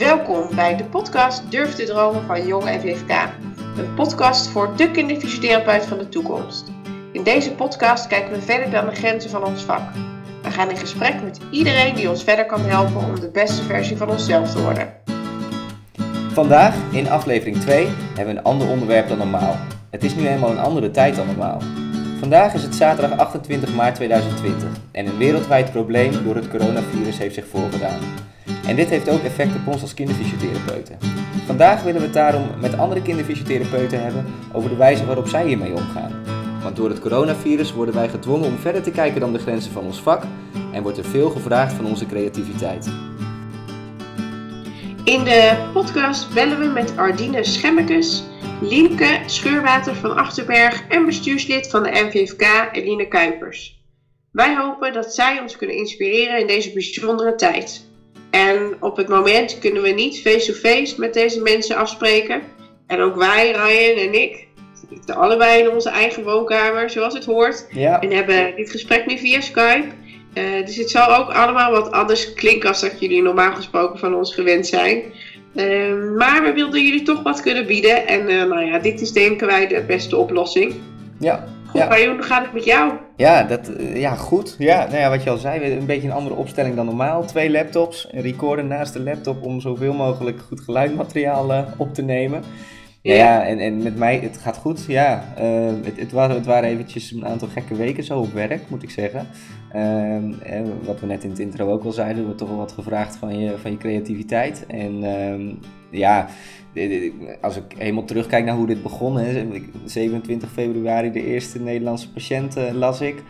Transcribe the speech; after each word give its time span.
Welkom 0.00 0.54
bij 0.54 0.76
de 0.76 0.84
podcast 0.84 1.50
Durf 1.50 1.74
te 1.74 1.84
dromen 1.84 2.22
van 2.26 2.46
Jong 2.46 2.64
FVFK. 2.64 3.10
Een 3.76 3.94
podcast 3.94 4.48
voor 4.48 4.76
de 4.76 4.90
kinderfysiotherapeut 4.90 5.84
van 5.84 5.98
de 5.98 6.08
toekomst. 6.08 6.70
In 7.12 7.22
deze 7.22 7.54
podcast 7.54 8.06
kijken 8.06 8.32
we 8.32 8.40
verder 8.40 8.70
dan 8.70 8.86
de 8.86 8.94
grenzen 8.94 9.30
van 9.30 9.44
ons 9.44 9.62
vak. 9.62 9.92
We 10.42 10.50
gaan 10.50 10.70
in 10.70 10.76
gesprek 10.76 11.22
met 11.22 11.40
iedereen 11.50 11.94
die 11.94 12.08
ons 12.08 12.24
verder 12.24 12.46
kan 12.46 12.60
helpen 12.60 12.96
om 12.96 13.20
de 13.20 13.30
beste 13.30 13.62
versie 13.62 13.96
van 13.96 14.10
onszelf 14.10 14.52
te 14.52 14.62
worden. 14.62 14.92
Vandaag, 16.32 16.76
in 16.92 17.08
aflevering 17.08 17.56
2, 17.56 17.86
hebben 17.86 18.34
we 18.34 18.40
een 18.40 18.46
ander 18.46 18.68
onderwerp 18.68 19.08
dan 19.08 19.18
normaal. 19.18 19.56
Het 19.90 20.04
is 20.04 20.14
nu 20.14 20.26
eenmaal 20.26 20.50
een 20.50 20.58
andere 20.58 20.90
tijd 20.90 21.16
dan 21.16 21.26
normaal. 21.26 21.60
Vandaag 22.18 22.54
is 22.54 22.62
het 22.62 22.74
zaterdag 22.74 23.18
28 23.18 23.74
maart 23.74 23.94
2020 23.94 24.68
en 24.92 25.06
een 25.06 25.18
wereldwijd 25.18 25.70
probleem 25.70 26.24
door 26.24 26.34
het 26.34 26.48
coronavirus 26.48 27.18
heeft 27.18 27.34
zich 27.34 27.46
voorgedaan. 27.46 28.28
En 28.70 28.76
dit 28.76 28.88
heeft 28.88 29.08
ook 29.08 29.22
effect 29.22 29.54
op 29.54 29.66
ons 29.66 29.82
als 29.82 29.94
kinderfysiotherapeuten. 29.94 30.98
Vandaag 31.46 31.82
willen 31.82 32.00
we 32.00 32.06
het 32.06 32.14
daarom 32.14 32.50
met 32.60 32.78
andere 32.78 33.02
kinderfysiotherapeuten 33.02 34.02
hebben 34.02 34.26
over 34.52 34.70
de 34.70 34.76
wijze 34.76 35.06
waarop 35.06 35.28
zij 35.28 35.46
hiermee 35.46 35.72
omgaan. 35.72 36.22
Want 36.62 36.76
door 36.76 36.88
het 36.88 37.00
coronavirus 37.00 37.72
worden 37.72 37.94
wij 37.94 38.08
gedwongen 38.08 38.46
om 38.46 38.58
verder 38.58 38.82
te 38.82 38.90
kijken 38.90 39.20
dan 39.20 39.32
de 39.32 39.38
grenzen 39.38 39.72
van 39.72 39.84
ons 39.84 40.00
vak 40.00 40.22
en 40.72 40.82
wordt 40.82 40.98
er 40.98 41.04
veel 41.04 41.30
gevraagd 41.30 41.72
van 41.72 41.86
onze 41.86 42.06
creativiteit. 42.06 42.86
In 45.04 45.24
de 45.24 45.70
podcast 45.72 46.34
bellen 46.34 46.58
we 46.58 46.66
met 46.66 46.96
Ardine 46.96 47.44
Schemmekes, 47.44 48.24
Lienke 48.60 49.20
Scheurwater 49.26 49.94
van 49.94 50.16
Achterberg 50.16 50.86
en 50.88 51.06
bestuurslid 51.06 51.70
van 51.70 51.82
de 51.82 51.90
NVFK 51.90 52.68
Eline 52.72 53.08
Kuipers. 53.08 53.82
Wij 54.32 54.56
hopen 54.56 54.92
dat 54.92 55.14
zij 55.14 55.40
ons 55.40 55.56
kunnen 55.56 55.76
inspireren 55.76 56.40
in 56.40 56.46
deze 56.46 56.72
bijzondere 56.72 57.34
tijd. 57.34 57.88
En 58.30 58.76
op 58.80 58.96
het 58.96 59.08
moment 59.08 59.58
kunnen 59.58 59.82
we 59.82 59.88
niet 59.88 60.20
face-to-face 60.20 60.94
met 61.00 61.14
deze 61.14 61.40
mensen 61.42 61.76
afspreken. 61.76 62.42
En 62.86 63.00
ook 63.00 63.16
wij, 63.16 63.50
Ryan 63.50 64.08
en 64.08 64.22
ik, 64.22 64.46
zitten 64.90 65.16
allebei 65.16 65.62
in 65.62 65.70
onze 65.70 65.90
eigen 65.90 66.24
woonkamer, 66.24 66.90
zoals 66.90 67.14
het 67.14 67.24
hoort. 67.24 67.66
Ja. 67.70 68.00
En 68.00 68.10
hebben 68.10 68.56
dit 68.56 68.70
gesprek 68.70 69.06
nu 69.06 69.18
via 69.18 69.40
Skype. 69.40 69.86
Uh, 70.34 70.66
dus 70.66 70.76
het 70.76 70.90
zal 70.90 71.16
ook 71.16 71.30
allemaal 71.30 71.70
wat 71.70 71.90
anders 71.90 72.34
klinken 72.34 72.68
als 72.68 72.80
dat 72.80 73.00
jullie 73.00 73.22
normaal 73.22 73.54
gesproken 73.54 73.98
van 73.98 74.14
ons 74.14 74.34
gewend 74.34 74.66
zijn. 74.66 75.02
Uh, 75.54 76.16
maar 76.16 76.42
we 76.42 76.52
wilden 76.52 76.82
jullie 76.82 77.02
toch 77.02 77.22
wat 77.22 77.40
kunnen 77.40 77.66
bieden. 77.66 78.06
En 78.06 78.30
uh, 78.30 78.44
nou 78.44 78.64
ja, 78.64 78.78
dit 78.78 79.00
is 79.00 79.12
denken 79.12 79.46
wij 79.46 79.66
de 79.66 79.84
beste 79.86 80.16
oplossing. 80.16 80.74
Ja. 81.18 81.48
Ja. 81.72 81.88
Hoe 81.88 82.22
gaat 82.22 82.42
het 82.44 82.52
met 82.52 82.64
jou? 82.64 82.92
Ja, 83.16 83.42
dat, 83.42 83.70
ja, 83.94 84.14
goed. 84.14 84.54
Ja, 84.58 84.86
nou 84.86 84.98
ja, 84.98 85.08
wat 85.08 85.22
je 85.22 85.30
al 85.30 85.36
zei, 85.36 85.72
een 85.72 85.86
beetje 85.86 86.08
een 86.08 86.14
andere 86.14 86.34
opstelling 86.34 86.76
dan 86.76 86.86
normaal. 86.86 87.24
Twee 87.24 87.50
laptops, 87.50 88.08
een 88.10 88.22
recorder 88.22 88.64
naast 88.64 88.92
de 88.92 89.00
laptop 89.02 89.42
om 89.42 89.60
zoveel 89.60 89.92
mogelijk 89.92 90.40
goed 90.40 90.60
geluidmateriaal 90.60 91.64
op 91.76 91.94
te 91.94 92.02
nemen. 92.02 92.42
Ja, 93.02 93.14
ja 93.14 93.46
en, 93.46 93.58
en 93.58 93.82
met 93.82 93.96
mij, 93.96 94.18
het 94.18 94.38
gaat 94.38 94.56
goed. 94.56 94.84
Ja, 94.84 95.24
uh, 95.40 95.66
het, 95.82 95.98
het, 96.00 96.12
waren, 96.12 96.36
het 96.36 96.46
waren 96.46 96.68
eventjes 96.68 97.10
een 97.10 97.26
aantal 97.26 97.48
gekke 97.48 97.74
weken 97.74 98.04
zo 98.04 98.18
op 98.18 98.32
werk, 98.32 98.62
moet 98.68 98.82
ik 98.82 98.90
zeggen. 98.90 99.26
Uh, 99.74 99.80
en 100.52 100.72
wat 100.84 101.00
we 101.00 101.06
net 101.06 101.24
in 101.24 101.30
het 101.30 101.38
intro 101.38 101.72
ook 101.72 101.84
al 101.84 101.92
zeiden, 101.92 102.18
er 102.18 102.24
wordt 102.24 102.38
toch 102.38 102.48
wel 102.48 102.58
wat 102.58 102.72
gevraagd 102.72 103.16
van 103.16 103.38
je, 103.38 103.58
van 103.58 103.70
je 103.70 103.76
creativiteit. 103.76 104.64
En 104.66 105.02
uh, 105.02 105.54
ja, 105.90 106.28
als 107.40 107.56
ik 107.56 107.74
helemaal 107.78 108.04
terugkijk 108.04 108.44
naar 108.44 108.56
hoe 108.56 108.66
dit 108.66 108.82
begon, 108.82 109.16
hè, 109.16 109.60
27 109.84 110.50
februari 110.50 111.10
de 111.10 111.26
eerste 111.26 111.60
Nederlandse 111.60 112.12
patiënt 112.12 112.56
uh, 112.56 112.72
las 112.72 113.00
ik. 113.00 113.22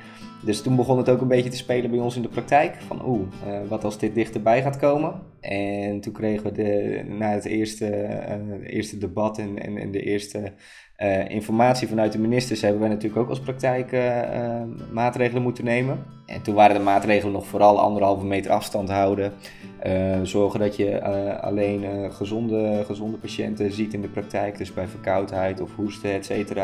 Dus 0.45 0.63
toen 0.63 0.77
begon 0.77 0.99
het 0.99 1.09
ook 1.09 1.21
een 1.21 1.29
beetje 1.29 1.51
te 1.51 1.57
spelen 1.57 1.91
bij 1.91 2.01
ons 2.01 2.17
in 2.17 2.23
de 2.23 2.29
praktijk. 2.29 2.77
Van 2.87 3.07
oeh, 3.07 3.21
uh, 3.47 3.69
wat 3.69 3.85
als 3.85 3.99
dit 3.99 4.15
dichterbij 4.15 4.63
gaat 4.63 4.77
komen? 4.77 5.21
En 5.41 6.01
toen 6.01 6.13
kregen 6.13 6.43
we 6.43 6.53
de, 6.53 7.03
na 7.09 7.31
het 7.31 7.45
eerste, 7.45 7.87
uh, 8.51 8.75
eerste 8.75 8.99
debat 8.99 9.39
en, 9.39 9.59
en 9.79 9.91
de 9.91 10.03
eerste 10.03 10.53
uh, 11.03 11.29
informatie 11.29 11.89
vanuit 11.89 12.13
de 12.13 12.19
ministers... 12.19 12.61
hebben 12.61 12.81
wij 12.81 12.89
natuurlijk 12.89 13.23
ook 13.23 13.29
als 13.29 13.41
praktijk 13.41 13.97
maatregelen 14.93 15.43
moeten 15.43 15.65
nemen. 15.65 16.05
En 16.27 16.43
toen 16.43 16.55
waren 16.55 16.77
de 16.77 16.83
maatregelen 16.83 17.33
nog 17.33 17.47
vooral 17.47 17.81
anderhalve 17.81 18.25
meter 18.25 18.51
afstand 18.51 18.91
houden. 18.91 19.33
zorgen 20.23 20.61
dat 20.61 20.77
je 20.77 21.03
alleen 21.41 22.13
gezonde, 22.13 22.83
gezonde 22.87 23.17
patiënten 23.17 23.73
ziet 23.73 23.95
in 23.95 24.01
de 24.01 24.09
praktijk. 24.09 24.59
Dus 24.59 24.75
bij 24.75 24.87
verkoudheid 24.87 25.61
of 25.61 25.75
hoesten, 25.75 26.11
et. 26.13 26.55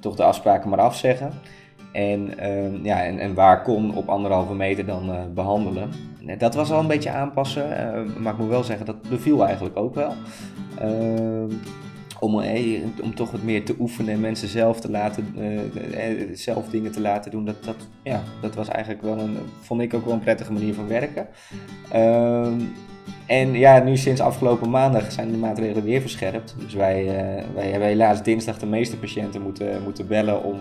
Toch 0.00 0.16
de 0.16 0.22
afspraken 0.24 0.70
maar 0.70 0.80
afzeggen. 0.80 1.30
En, 1.92 2.30
uh, 2.38 2.84
ja, 2.84 3.04
en, 3.04 3.18
en, 3.18 3.34
waar 3.34 3.62
kon 3.62 3.94
op 3.94 4.08
anderhalve 4.08 4.54
meter 4.54 4.86
dan 4.86 5.32
behandelen. 5.34 5.90
Dat 6.38 6.54
was 6.54 6.70
al 6.70 6.80
een 6.80 6.86
beetje 6.86 7.10
aanpassen, 7.10 7.68
maar 8.18 8.32
ik 8.32 8.38
moet 8.38 8.48
wel 8.48 8.64
zeggen, 8.64 8.86
dat 8.86 9.02
beviel 9.08 9.46
eigenlijk 9.46 9.76
ook 9.76 9.94
wel. 9.94 10.12
Om, 12.20 12.40
eh, 12.40 12.82
om 13.02 13.14
toch 13.14 13.30
wat 13.30 13.42
meer 13.42 13.64
te 13.64 13.74
oefenen 13.78 14.14
en 14.14 14.20
mensen 14.20 14.48
zelf 14.48 14.80
te 14.80 14.90
laten, 14.90 15.34
zelf 16.32 16.68
dingen 16.68 16.92
te 16.92 17.00
laten 17.00 17.30
doen, 17.30 17.44
dat, 17.44 17.64
dat, 17.64 17.88
ja, 18.02 18.22
dat 18.40 18.54
was 18.54 18.68
eigenlijk 18.68 19.02
wel 19.02 19.18
een, 19.18 19.36
vond 19.60 19.80
ik 19.80 19.94
ook 19.94 20.04
wel 20.04 20.14
een 20.14 20.20
prettige 20.20 20.52
manier 20.52 20.74
van 20.74 20.88
werken. 20.88 21.26
Ehm, 21.90 22.60
en 23.26 23.52
ja, 23.52 23.78
nu 23.78 23.96
sinds 23.96 24.20
afgelopen 24.20 24.70
maandag 24.70 25.12
zijn 25.12 25.30
de 25.30 25.36
maatregelen 25.36 25.84
weer 25.84 26.00
verscherpt. 26.00 26.54
Dus 26.58 26.74
wij, 26.74 27.04
wij 27.54 27.70
hebben 27.70 27.88
helaas 27.88 28.22
dinsdag 28.22 28.58
de 28.58 28.66
meeste 28.66 28.96
patiënten 28.96 29.42
moeten, 29.42 29.82
moeten 29.82 30.06
bellen 30.06 30.42
om, 30.42 30.58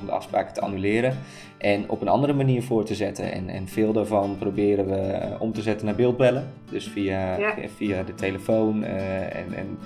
om 0.00 0.06
de 0.06 0.12
afspraken 0.12 0.54
te 0.54 0.60
annuleren. 0.60 1.16
En 1.58 1.90
op 1.90 2.00
een 2.00 2.08
andere 2.08 2.32
manier 2.32 2.62
voor 2.62 2.84
te 2.84 2.94
zetten. 2.94 3.32
En, 3.32 3.48
en 3.48 3.68
veel 3.68 3.92
daarvan 3.92 4.36
proberen 4.38 4.86
we 4.86 5.28
om 5.38 5.52
te 5.52 5.62
zetten 5.62 5.86
naar 5.86 5.94
beeldbellen. 5.94 6.48
Dus 6.70 6.88
via, 6.88 7.38
ja. 7.38 7.54
via 7.76 8.02
de 8.02 8.14
telefoon. 8.14 8.82
Uh, 8.82 9.36
en 9.36 9.54
en 9.54 9.78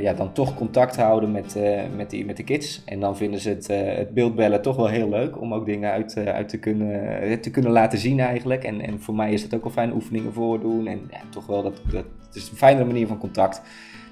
ja, 0.00 0.12
dan 0.12 0.32
toch 0.32 0.54
contact 0.54 0.96
houden 0.96 1.32
met, 1.32 1.56
met, 1.96 2.10
die, 2.10 2.24
met 2.24 2.36
de 2.36 2.44
kids. 2.44 2.82
En 2.84 3.00
dan 3.00 3.16
vinden 3.16 3.40
ze 3.40 3.48
het, 3.48 3.66
het 3.96 4.14
beeldbellen 4.14 4.62
toch 4.62 4.76
wel 4.76 4.88
heel 4.88 5.08
leuk. 5.08 5.40
Om 5.40 5.54
ook 5.54 5.66
dingen 5.66 5.90
uit, 5.90 6.16
uit 6.16 6.48
te, 6.48 6.58
kunnen, 6.58 7.40
te 7.40 7.50
kunnen 7.50 7.70
laten 7.70 7.98
zien 7.98 8.20
eigenlijk. 8.20 8.64
En, 8.64 8.80
en 8.80 9.00
voor 9.00 9.14
mij 9.14 9.32
is 9.32 9.42
het 9.42 9.54
ook 9.54 9.62
wel 9.62 9.72
fijn 9.72 9.92
oefeningen 9.92 10.32
voordoen. 10.32 10.86
En 10.86 11.08
ja, 11.10 11.20
toch 11.30 11.46
wel 11.46 11.62
dat, 11.62 11.80
dat 11.90 12.04
het 12.26 12.42
is 12.42 12.50
een 12.50 12.56
fijnere 12.56 12.86
manier 12.86 13.06
van 13.06 13.18
contact. 13.18 13.62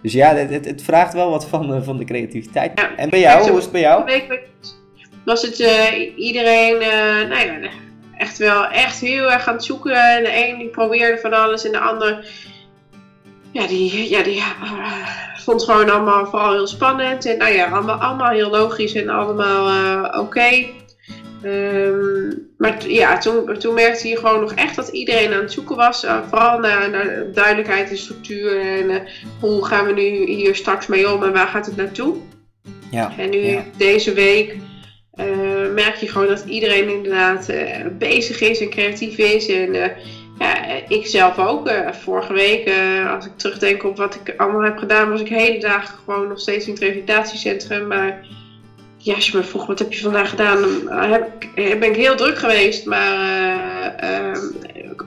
Dus 0.02 0.12
ja, 0.12 0.34
het, 0.34 0.50
het, 0.50 0.64
het 0.64 0.82
vraagt 0.82 1.12
wel 1.12 1.30
wat 1.30 1.48
van, 1.48 1.84
van 1.84 1.96
de 1.96 2.04
creativiteit. 2.04 2.80
Ja, 2.80 2.96
en 2.96 3.10
bij 3.10 3.20
jou, 3.20 3.48
hoe 3.48 3.58
is 3.58 3.62
het 3.62 3.72
bij 3.72 3.80
jou? 3.80 4.10
Was 5.30 5.42
het 5.42 5.60
uh, 5.60 6.16
iedereen, 6.16 6.74
uh, 6.74 7.28
nou 7.28 7.62
ja, 7.62 7.70
echt 8.18 8.38
wel 8.38 8.66
echt 8.66 9.00
heel 9.00 9.32
erg 9.32 9.48
aan 9.48 9.54
het 9.54 9.64
zoeken. 9.64 10.22
De 10.22 10.46
een 10.46 10.58
die 10.58 10.68
probeerde 10.68 11.20
van 11.20 11.32
alles 11.32 11.64
en 11.64 11.72
de 11.72 11.78
ander, 11.78 12.26
ja, 13.52 13.66
die, 13.66 14.08
ja, 14.08 14.22
die 14.22 14.36
uh, 14.36 15.06
vond 15.44 15.60
het 15.60 15.70
gewoon 15.70 15.90
allemaal 15.90 16.26
vooral 16.26 16.52
heel 16.52 16.66
spannend. 16.66 17.26
En 17.26 17.38
nou 17.38 17.52
ja, 17.52 17.66
allemaal, 17.66 17.96
allemaal 17.96 18.30
heel 18.30 18.50
logisch 18.50 18.94
en 18.94 19.08
allemaal 19.08 20.04
oké. 20.04 20.18
Okay. 20.18 20.74
Um, 21.44 22.52
maar 22.58 22.88
ja, 22.88 23.18
toen, 23.18 23.58
toen 23.58 23.74
merkte 23.74 24.08
je 24.08 24.16
gewoon 24.16 24.40
nog 24.40 24.52
echt 24.52 24.76
dat 24.76 24.88
iedereen 24.88 25.32
aan 25.32 25.40
het 25.40 25.52
zoeken 25.52 25.76
was. 25.76 26.04
Uh, 26.04 26.18
vooral 26.28 26.58
naar, 26.58 26.90
naar, 26.90 27.32
duidelijkheid 27.32 27.90
en 27.90 27.98
structuur. 27.98 28.60
En 28.60 28.90
uh, 28.90 28.96
hoe 29.40 29.64
gaan 29.64 29.86
we 29.86 29.92
nu 29.92 30.32
hier 30.32 30.54
straks 30.54 30.86
mee 30.86 31.12
om 31.12 31.22
en 31.22 31.32
waar 31.32 31.46
gaat 31.46 31.66
het 31.66 31.76
naartoe? 31.76 32.16
Ja, 32.90 33.12
en 33.18 33.30
nu 33.30 33.38
ja. 33.38 33.62
deze 33.76 34.12
week 34.12 34.56
uh, 35.20 35.74
merk 35.74 35.96
je 35.96 36.08
gewoon 36.08 36.26
dat 36.28 36.44
iedereen 36.46 36.88
inderdaad 36.88 37.52
bezig 37.98 38.40
is 38.40 38.60
en 38.60 38.70
creatief 38.70 39.18
is. 39.18 39.48
En 39.48 39.72
ja, 40.38 40.66
ik 40.88 41.06
zelf 41.06 41.38
ook. 41.38 41.70
vorige 41.90 42.32
week, 42.32 42.72
als 43.14 43.26
ik 43.26 43.32
terugdenk 43.36 43.84
op 43.84 43.96
wat 43.96 44.14
ik 44.14 44.34
allemaal 44.36 44.62
heb 44.62 44.78
gedaan, 44.78 45.10
was 45.10 45.20
ik 45.20 45.28
hele 45.28 45.60
dagen 45.60 45.98
gewoon 46.04 46.28
nog 46.28 46.40
steeds 46.40 46.66
in 46.66 46.72
het 46.72 46.82
revalidatiecentrum. 46.82 47.86
Maar 47.86 48.26
ja, 48.96 49.14
als 49.14 49.26
je 49.30 49.36
me 49.36 49.42
vroeg 49.42 49.66
wat 49.66 49.78
heb 49.78 49.92
je 49.92 50.00
vandaag 50.00 50.30
gedaan, 50.30 50.60
dan 50.60 51.10
heb 51.10 51.44
ik, 51.54 51.78
ben 51.80 51.88
ik 51.88 51.96
heel 51.96 52.16
druk 52.16 52.38
geweest, 52.38 52.86
maar 52.86 53.14
uh, 54.04 54.42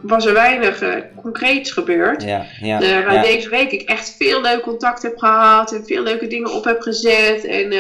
was 0.02 0.26
er 0.26 0.34
weinig 0.34 0.84
concreets 1.16 1.72
gebeurd. 1.72 2.24
Ja, 2.24 2.46
ja, 2.62 2.80
waar 2.80 3.14
ja. 3.14 3.22
deze 3.22 3.50
week 3.50 3.72
ik 3.72 3.82
echt 3.82 4.16
veel 4.18 4.42
leuk 4.42 4.62
contact 4.62 5.02
heb 5.02 5.18
gehad 5.18 5.72
en 5.74 5.86
veel 5.86 6.04
leuke 6.04 6.28
dingen 6.28 6.54
op 6.54 6.64
heb 6.64 6.82
gezet. 6.82 7.46
En 7.46 7.72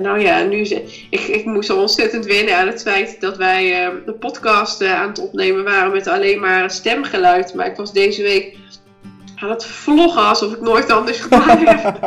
nou 0.00 0.20
ja, 0.20 0.42
nu 0.42 0.60
ik, 1.10 1.20
ik 1.20 1.44
moest 1.44 1.70
al 1.70 1.80
ontzettend 1.80 2.26
wennen 2.26 2.56
aan 2.56 2.66
het 2.66 2.82
feit 2.82 3.20
dat 3.20 3.36
wij 3.36 3.90
de 4.06 4.12
podcast 4.12 4.84
aan 4.84 5.08
het 5.08 5.18
opnemen 5.18 5.64
waren 5.64 5.92
met 5.92 6.06
alleen 6.06 6.40
maar 6.40 6.70
stemgeluid. 6.70 7.54
Maar 7.54 7.66
ik 7.66 7.76
was 7.76 7.92
deze 7.92 8.22
week 8.22 8.56
aan 9.42 9.50
het 9.50 9.64
vloggen 9.66 10.22
alsof 10.26 10.52
ik 10.52 10.60
nooit 10.60 10.90
anders 10.90 11.20
gedaan 11.28 11.58
heb. 11.58 11.66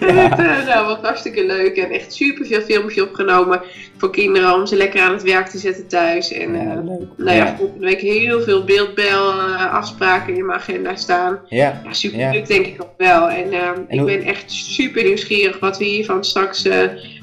ja. 0.00 0.38
uh, 0.60 0.66
nou, 0.66 0.86
wat 0.86 1.00
hartstikke 1.02 1.46
leuk. 1.46 1.76
En 1.76 1.90
echt 1.90 2.12
super 2.14 2.46
veel 2.46 2.60
filmpjes 2.60 3.02
opgenomen 3.02 3.60
voor 3.96 4.10
kinderen 4.10 4.54
om 4.54 4.66
ze 4.66 4.76
lekker 4.76 5.00
aan 5.00 5.12
het 5.12 5.22
werk 5.22 5.46
te 5.46 5.58
zetten 5.58 5.86
thuis. 5.86 6.32
En 6.32 6.52
ja, 6.54 6.60
uh, 6.60 6.74
leuk. 6.84 7.08
nou 7.16 7.36
ja, 7.36 7.44
Ja. 7.44 7.56
volgende 7.56 7.86
week 7.86 8.00
heel 8.00 8.40
veel 8.42 8.64
beeldbel 8.64 9.34
uh, 9.34 9.74
afspraken 9.74 10.34
in 10.36 10.46
mijn 10.46 10.58
agenda 10.58 10.94
staan. 10.96 11.38
Ja, 11.48 11.80
Ja, 11.84 11.92
super 11.92 12.18
leuk 12.32 12.46
denk 12.46 12.66
ik 12.66 12.82
ook 12.82 12.94
wel. 12.96 13.28
En, 13.28 13.52
uh, 13.52 13.68
ik 13.88 13.98
hoe- 13.98 14.06
ben 14.06 14.22
echt 14.22 14.50
super 14.52 15.04
nieuwsgierig 15.04 15.58
wat 15.58 15.78
we 15.78 15.84
hiervan 15.84 16.24
straks 16.24 16.62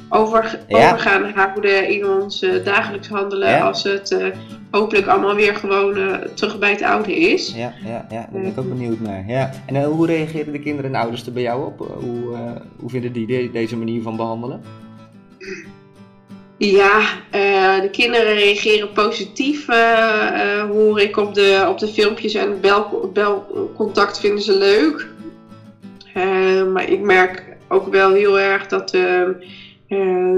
over, 0.09 0.59
Ja. 0.67 0.85
over 0.87 0.99
gaan 0.99 1.31
houden 1.35 1.89
in 1.89 2.07
ons 2.07 2.41
eh, 2.41 2.63
dagelijks 2.65 3.07
handelen. 3.07 3.49
Ja. 3.49 3.59
Als 3.67 3.83
het 3.83 4.11
eh, 4.11 4.27
hopelijk 4.71 5.07
allemaal 5.07 5.35
weer 5.35 5.55
gewoon 5.55 5.95
eh, 5.97 6.13
terug 6.33 6.59
bij 6.59 6.71
het 6.71 6.81
oude 6.81 7.15
is. 7.15 7.53
Ja, 7.55 7.73
ja, 7.85 8.05
ja, 8.09 8.29
daar 8.31 8.41
ben 8.41 8.45
ik 8.45 8.57
ook 8.59 8.69
benieuwd 8.69 8.99
naar. 8.99 9.23
Ja. 9.27 9.51
En 9.65 9.75
eh, 9.75 9.85
hoe 9.85 10.05
reageren 10.05 10.51
de 10.53 10.59
kinderen 10.59 10.93
en 10.93 10.99
ouders 11.01 11.25
er 11.25 11.33
bij 11.33 11.41
jou 11.43 11.65
op? 11.65 11.81
Eh, 11.81 11.87
Hoe, 11.87 12.33
eh, 12.33 12.51
hoe 12.79 12.89
vinden 12.89 13.11
die 13.11 13.27
de- 13.27 13.49
deze 13.51 13.77
manier 13.77 14.01
van 14.01 14.15
behandelen? 14.15 14.61
Ja, 16.57 16.99
eh, 17.31 17.81
de 17.81 17.89
kinderen 17.91 18.33
reageren 18.33 18.91
positief, 18.91 19.67
eh, 19.69 20.59
eh, 20.59 20.69
hoor 20.69 20.99
ik 21.01 21.17
op 21.17 21.33
de, 21.33 21.65
op 21.69 21.79
de 21.79 21.87
filmpjes 21.87 22.33
en 22.33 22.59
bel, 22.61 23.09
belcontact 23.13 24.19
vinden 24.19 24.41
ze 24.43 24.57
leuk. 24.57 25.07
Eh, 26.13 26.63
maar 26.73 26.89
ik 26.89 26.99
merk 27.01 27.43
ook 27.67 27.87
wel 27.91 28.13
heel 28.13 28.39
erg 28.39 28.67
dat. 28.67 28.97
Eh, 29.87 29.97
eh, 29.97 30.37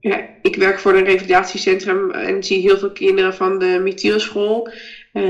ja, 0.00 0.20
ik 0.42 0.56
werk 0.56 0.78
voor 0.78 0.94
een 0.94 1.04
revalidatiecentrum 1.04 2.10
en 2.10 2.42
zie 2.42 2.60
heel 2.60 2.78
veel 2.78 2.90
kinderen 2.92 3.34
van 3.34 3.58
de 3.58 3.80
Mithielschool. 3.82 4.68
Eh, 5.12 5.22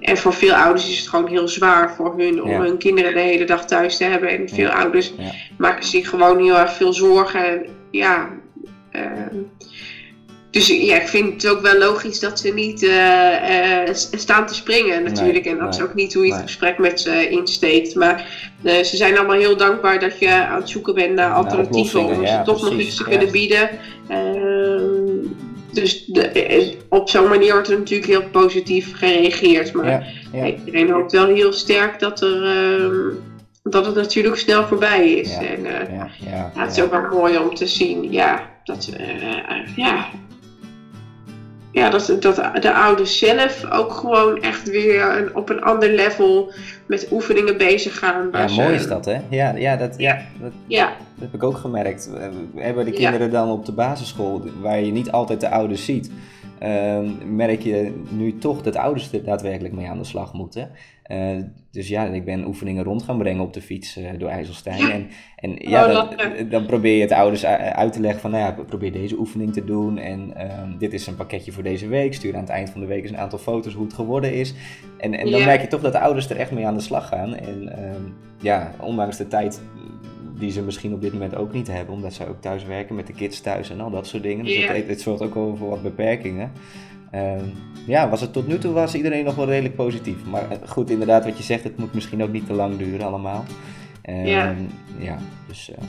en 0.00 0.16
voor 0.16 0.32
veel 0.32 0.54
ouders 0.54 0.88
is 0.90 0.98
het 0.98 1.08
gewoon 1.08 1.28
heel 1.28 1.48
zwaar 1.48 1.94
voor 1.94 2.18
hun 2.18 2.42
om 2.42 2.50
Ja. 2.50 2.60
hun 2.60 2.78
kinderen 2.78 3.14
de 3.14 3.20
hele 3.20 3.44
dag 3.44 3.66
thuis 3.66 3.96
te 3.96 4.04
hebben. 4.04 4.28
En 4.28 4.48
veel 4.48 4.68
Ja. 4.68 4.82
ouders 4.82 5.12
maken 5.58 5.84
zich 5.86 6.08
gewoon 6.08 6.42
heel 6.42 6.56
erg 6.58 6.72
veel 6.72 6.92
zorgen. 6.92 7.44
En, 7.44 7.66
ja, 7.90 8.30
Ehm, 8.94 9.36
dus 10.54 10.66
ja, 10.66 10.96
ik 11.00 11.08
vind 11.08 11.42
het 11.42 11.52
ook 11.52 11.60
wel 11.60 11.78
logisch 11.78 12.20
dat 12.20 12.38
ze 12.40 12.48
niet 12.48 12.82
eh, 12.82 13.88
eh, 13.88 13.94
staan 13.94 14.46
te 14.46 14.54
springen 14.54 15.02
natuurlijk. 15.02 15.46
en 15.46 15.58
dat 15.58 15.74
is 15.74 15.80
ook 15.80 15.94
niet 15.94 16.14
hoe 16.14 16.24
je 16.24 16.28
het 16.28 16.38
nee. 16.38 16.48
gesprek 16.48 16.78
met 16.78 17.00
ze 17.00 17.28
insteekt. 17.28 17.94
Maar 17.94 18.50
eh, 18.62 18.82
ze 18.82 18.96
zijn 18.96 19.18
allemaal 19.18 19.36
heel 19.36 19.56
dankbaar 19.56 20.00
dat 20.00 20.18
je 20.18 20.30
aan 20.30 20.60
het 20.60 20.68
zoeken 20.68 20.94
bent 20.94 21.14
naar 21.14 21.32
alternatieven. 21.32 22.04
Om 22.04 22.26
ze 22.26 22.40
toch 22.44 22.62
nog 22.62 22.78
iets 22.78 22.96
te 22.96 23.02
ja. 23.02 23.08
kunnen 23.08 23.32
bieden. 23.32 23.70
Ehm, 24.08 25.26
dus 25.72 26.04
de, 26.04 26.76
op 26.88 27.08
zo'n 27.08 27.28
manier 27.28 27.52
wordt 27.52 27.70
er 27.70 27.78
natuurlijk 27.78 28.10
heel 28.10 28.28
positief 28.30 28.96
gereageerd. 28.96 29.72
Maar 29.72 30.14
Ja, 30.32 30.46
iedereen 30.46 30.90
hoopt 30.90 31.12
wel 31.12 31.26
heel 31.26 31.52
sterk 31.52 32.00
dat, 32.00 32.20
er, 32.20 32.44
ehm, 32.44 33.14
dat 33.62 33.86
het 33.86 33.94
natuurlijk 33.94 34.36
snel 34.36 34.66
voorbij 34.66 35.12
is. 35.12 35.30
Ja, 35.30 35.42
En, 35.42 35.62
ja, 35.62 35.86
ja, 35.90 36.10
ja, 36.18 36.50
het 36.54 36.76
is 36.76 36.82
ook 36.82 36.90
wel 36.90 37.18
mooi 37.18 37.38
om 37.38 37.54
te 37.54 37.66
zien, 37.66 38.12
ja, 38.12 38.50
dat, 38.64 38.90
eh, 38.96 39.76
ja, 39.76 40.06
ja, 41.74 41.90
dat, 41.90 42.16
dat 42.20 42.36
de 42.60 42.74
ouders 42.74 43.18
zelf 43.18 43.64
ook 43.70 43.92
gewoon 43.92 44.42
echt 44.42 44.70
weer 44.70 45.16
een, 45.16 45.36
op 45.36 45.48
een 45.48 45.62
ander 45.62 45.88
level 45.90 46.52
met 46.86 47.08
oefeningen 47.10 47.56
bezig 47.56 47.98
gaan. 47.98 48.28
Ja, 48.32 48.48
mooi 48.48 48.74
is 48.74 48.86
dat, 48.86 49.04
hè? 49.04 49.16
Ja, 49.30 49.54
ja, 49.56 49.76
dat, 49.76 49.94
ja 49.96 50.18
dat, 50.40 50.52
Ja, 50.66 50.84
dat 50.86 50.96
heb 51.20 51.34
ik 51.34 51.42
ook 51.42 51.56
gemerkt. 51.56 52.10
We 52.54 52.60
hebben 52.60 52.84
de 52.84 52.90
Ja. 52.90 52.96
kinderen 52.96 53.30
dan 53.30 53.50
op 53.50 53.66
de 53.66 53.72
basisschool, 53.72 54.42
waar 54.60 54.80
je 54.80 54.92
niet 54.92 55.10
altijd 55.10 55.40
de 55.40 55.50
ouders 55.50 55.84
ziet, 55.84 56.10
ehm, 56.58 57.36
merk 57.36 57.62
je 57.62 58.04
nu 58.10 58.38
toch 58.38 58.62
dat 58.62 58.76
ouders 58.76 59.12
er 59.12 59.24
daadwerkelijk 59.24 59.74
mee 59.74 59.86
aan 59.88 59.98
de 59.98 60.04
slag 60.04 60.32
moeten. 60.32 60.70
Eh, 61.04 61.36
dus 61.70 61.88
ja, 61.88 62.04
ik 62.04 62.24
ben 62.24 62.46
oefeningen 62.46 62.84
rond 62.84 63.02
gaan 63.02 63.18
brengen 63.18 63.42
op 63.42 63.52
de 63.52 63.62
fiets 63.62 63.96
eh, 63.96 64.04
door 64.18 64.28
IJsselstein. 64.28 64.78
Ja. 64.78 64.90
En, 64.90 65.08
en 65.36 65.70
ja, 65.70 66.02
Oh, 66.02 66.10
dan, 66.50 66.66
probeer 66.66 66.94
je 66.94 67.00
het 67.02 67.12
ouders 67.12 67.44
uit 67.44 67.92
te 67.92 68.00
leggen 68.00 68.20
van, 68.20 68.30
nou 68.30 68.42
ja, 68.44 68.62
probeer 68.66 68.92
deze 68.92 69.18
oefening 69.18 69.52
te 69.52 69.64
doen. 69.64 69.98
En 69.98 70.36
ehm, 70.36 70.78
dit 70.78 70.92
is 70.92 71.06
een 71.06 71.16
pakketje 71.16 71.52
voor 71.52 71.62
deze 71.62 71.88
week. 71.88 72.14
Stuur 72.14 72.34
aan 72.34 72.40
het 72.40 72.48
eind 72.48 72.70
van 72.70 72.80
de 72.80 72.86
week 72.86 73.02
eens 73.02 73.10
een 73.10 73.18
aantal 73.18 73.38
foto's 73.38 73.74
hoe 73.74 73.84
het 73.84 73.94
geworden 73.94 74.34
is. 74.34 74.54
En, 74.98 75.14
en 75.14 75.30
dan 75.30 75.40
Ja. 75.40 75.46
merk 75.46 75.60
je 75.60 75.66
toch 75.66 75.80
dat 75.80 75.92
de 75.92 76.00
ouders 76.00 76.30
er 76.30 76.36
echt 76.36 76.50
mee 76.50 76.66
aan 76.66 76.74
de 76.74 76.80
slag 76.80 77.08
gaan. 77.08 77.34
En 77.34 77.78
ehm, 77.78 78.02
ja, 78.40 78.70
ondanks 78.80 79.16
de 79.16 79.28
tijd 79.28 79.60
die 80.38 80.50
ze 80.50 80.62
misschien 80.62 80.92
op 80.94 81.00
dit 81.00 81.12
moment 81.12 81.36
ook 81.36 81.52
niet 81.52 81.66
hebben, 81.66 81.94
omdat 81.94 82.12
ze 82.14 82.28
ook 82.28 82.40
thuis 82.40 82.64
werken 82.64 82.94
met 82.94 83.06
de 83.06 83.12
kids 83.12 83.40
thuis 83.40 83.70
en 83.70 83.80
al 83.80 83.90
dat 83.90 84.06
soort 84.06 84.22
dingen. 84.22 84.44
Dus 84.44 84.66
het, 84.66 84.88
het 84.88 85.00
zorgt 85.00 85.22
ook 85.22 85.34
wel 85.34 85.56
voor 85.56 85.68
wat 85.68 85.82
beperkingen. 85.82 86.52
Ehm, 87.10 87.44
ja, 87.86 88.08
was 88.08 88.20
het 88.20 88.32
tot 88.32 88.46
nu 88.46 88.58
toe 88.58 88.72
was 88.72 88.94
iedereen 88.94 89.24
nog 89.24 89.34
wel 89.34 89.46
redelijk 89.46 89.74
positief. 89.76 90.24
Maar 90.30 90.50
eh, 90.50 90.56
goed, 90.68 90.90
inderdaad, 90.90 91.24
wat 91.24 91.36
je 91.36 91.42
zegt, 91.42 91.64
het 91.64 91.76
moet 91.78 91.94
misschien 91.94 92.22
ook 92.22 92.32
niet 92.32 92.46
te 92.46 92.52
lang 92.52 92.76
duren 92.78 93.06
allemaal. 93.06 93.44
Ehm, 94.02 94.26
Ja. 94.26 94.54
ja, 94.98 95.18
dus. 95.48 95.70
eh, 95.70 95.84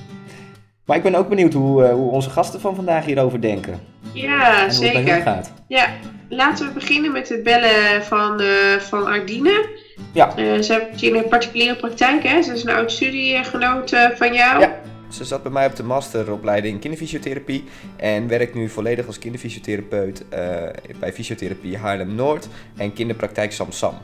maar 0.86 0.98
ik 0.98 1.04
ben 1.04 1.16
ook 1.16 1.30
benieuwd 1.30 1.54
hoe, 1.54 1.84
eh, 1.84 1.94
hoe 1.94 2.12
onze 2.12 2.30
gasten 2.30 2.60
van 2.62 2.76
vandaag 2.76 3.06
hierover 3.06 3.42
denken. 3.42 3.80
ja 4.14 4.64
en 4.66 4.74
zeker. 4.74 5.22
gaat. 5.22 5.54
Ja, 5.68 5.88
laten 6.30 6.68
we 6.68 6.74
beginnen 6.74 7.12
met 7.12 7.30
het 7.30 7.44
bellen 7.44 8.04
van, 8.04 8.42
van 8.80 9.06
Ardine. 9.08 9.66
Ja. 10.12 10.36
Eh, 10.36 10.62
ze 10.62 10.74
heeft 10.74 11.02
in 11.02 11.16
een 11.16 11.28
particuliere 11.28 11.76
praktijk, 11.76 12.24
hè? 12.24 12.42
Ze 12.42 12.54
is 12.54 12.64
een 12.64 12.70
oud 12.70 12.92
studiegenoot 12.92 13.92
eh, 13.92 14.10
van 14.10 14.34
jou. 14.34 14.60
Ja. 14.60 14.80
Ze 15.10 15.26
zat 15.26 15.44
bij 15.44 15.52
mij 15.52 15.66
op 15.66 15.76
de 15.76 15.84
masteropleiding 15.84 16.80
kinderfysiotherapie 16.80 17.64
en 17.96 18.28
werkt 18.28 18.54
nu 18.54 18.70
volledig 18.70 19.08
als 19.08 19.20
kinderfysiotherapeut 19.20 20.30
eh, 20.30 20.68
bij 21.00 21.14
Fysiotherapie 21.14 21.78
Haarlem 21.78 22.16
Noord 22.16 22.48
en 22.78 22.94
kinderpraktijk 22.94 23.52
Samsam. 23.52 23.98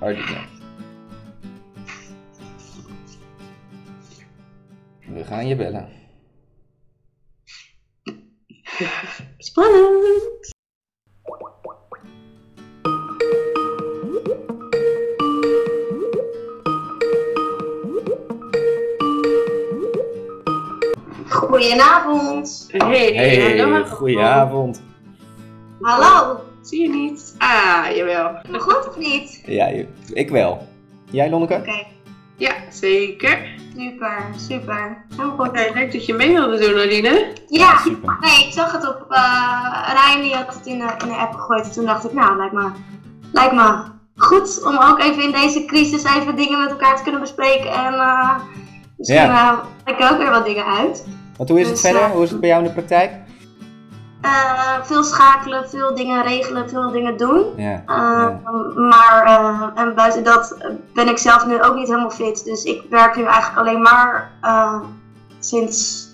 Ardine. 0.00 0.44
We 5.06 5.24
gaan 5.24 5.46
je 5.46 5.56
bellen. 5.56 5.88
Spannend! 9.38 10.51
Goedenavond. 21.52 22.66
Hey, 22.70 23.12
Hey, 23.14 23.58
hallo. 23.58 23.84
goedenavond. 23.84 24.82
Hallo. 25.80 26.40
Zie 26.62 26.82
je 26.82 26.88
niet? 26.88 27.34
Ah, 27.38 27.84
jawel. 27.96 28.30
Goed 28.52 28.88
of 28.88 28.96
niet? 28.96 29.42
Ja, 29.46 29.68
ik 30.12 30.30
wel. 30.30 30.68
Jij, 31.10 31.30
Lonneke? 31.30 31.54
Oké, 31.54 31.84
Ja, 32.36 32.52
zeker. 32.70 33.38
super, 33.76 34.24
super. 34.36 35.04
Helemaal 35.10 35.36
goed. 35.36 35.48
Oké, 35.48 35.70
leuk 35.74 35.92
dat 35.92 36.06
je 36.06 36.14
mee 36.14 36.32
wilde 36.34 36.58
doen, 36.58 36.74
Aline. 36.80 37.32
Ja, 37.48 37.78
Super. 37.78 38.16
nee, 38.20 38.46
ik 38.46 38.52
zag 38.52 38.72
het 38.72 38.88
op 38.88 39.06
uh, 39.10 39.88
Rijn, 39.92 40.22
die 40.22 40.34
had 40.34 40.54
het 40.54 40.66
in 40.66 40.78
de, 40.78 40.94
in 41.02 41.08
de 41.08 41.16
app 41.16 41.34
gegooid. 41.34 41.72
Toen 41.72 41.84
dacht 41.84 42.04
ik, 42.04 42.12
nou, 42.12 42.36
lijkt 42.36 42.52
me, 42.54 42.68
lijkt 43.32 43.54
me 43.54 43.82
goed 44.16 44.62
om 44.64 44.78
ook 44.78 44.98
even 45.00 45.22
in 45.22 45.32
deze 45.32 45.64
crisis 45.64 46.04
even 46.04 46.36
dingen 46.36 46.58
met 46.60 46.70
elkaar 46.70 46.96
te 46.96 47.02
kunnen 47.02 47.20
bespreken. 47.20 47.72
En 47.72 47.94
eh 47.94 48.34
misschien 48.96 49.20
Ja. 49.22 49.24
ja. 49.32 49.62
ik 49.84 50.10
ook 50.12 50.18
weer 50.18 50.30
wat 50.30 50.44
dingen 50.44 50.64
uit. 50.66 51.06
Want 51.36 51.48
hoe 51.48 51.60
is 51.60 51.66
het 51.66 51.74
Dus, 51.74 51.84
verder? 51.84 52.02
eh, 52.02 52.10
Hoe 52.10 52.22
is 52.22 52.30
het 52.30 52.40
bij 52.40 52.48
jou 52.48 52.62
in 52.62 52.68
de 52.68 52.74
praktijk? 52.74 53.12
Eh, 54.20 54.82
veel 54.82 55.02
schakelen, 55.02 55.68
veel 55.68 55.94
dingen 55.94 56.22
regelen, 56.22 56.68
veel 56.68 56.90
dingen 56.90 57.16
doen. 57.16 57.44
Ja. 57.56 57.82
Uh, 57.86 57.86
Ja. 57.86 58.40
Maar 58.74 59.26
uh, 59.26 59.82
en 59.82 59.94
buiten 59.94 60.24
dat 60.24 60.56
ben 60.94 61.08
ik 61.08 61.18
zelf 61.18 61.46
nu 61.46 61.62
ook 61.62 61.74
niet 61.74 61.88
helemaal 61.88 62.10
fit. 62.10 62.44
Dus 62.44 62.64
ik 62.64 62.82
werk 62.90 63.16
nu 63.16 63.24
eigenlijk 63.24 63.58
alleen 63.58 63.82
maar 63.82 64.30
sinds 65.38 66.08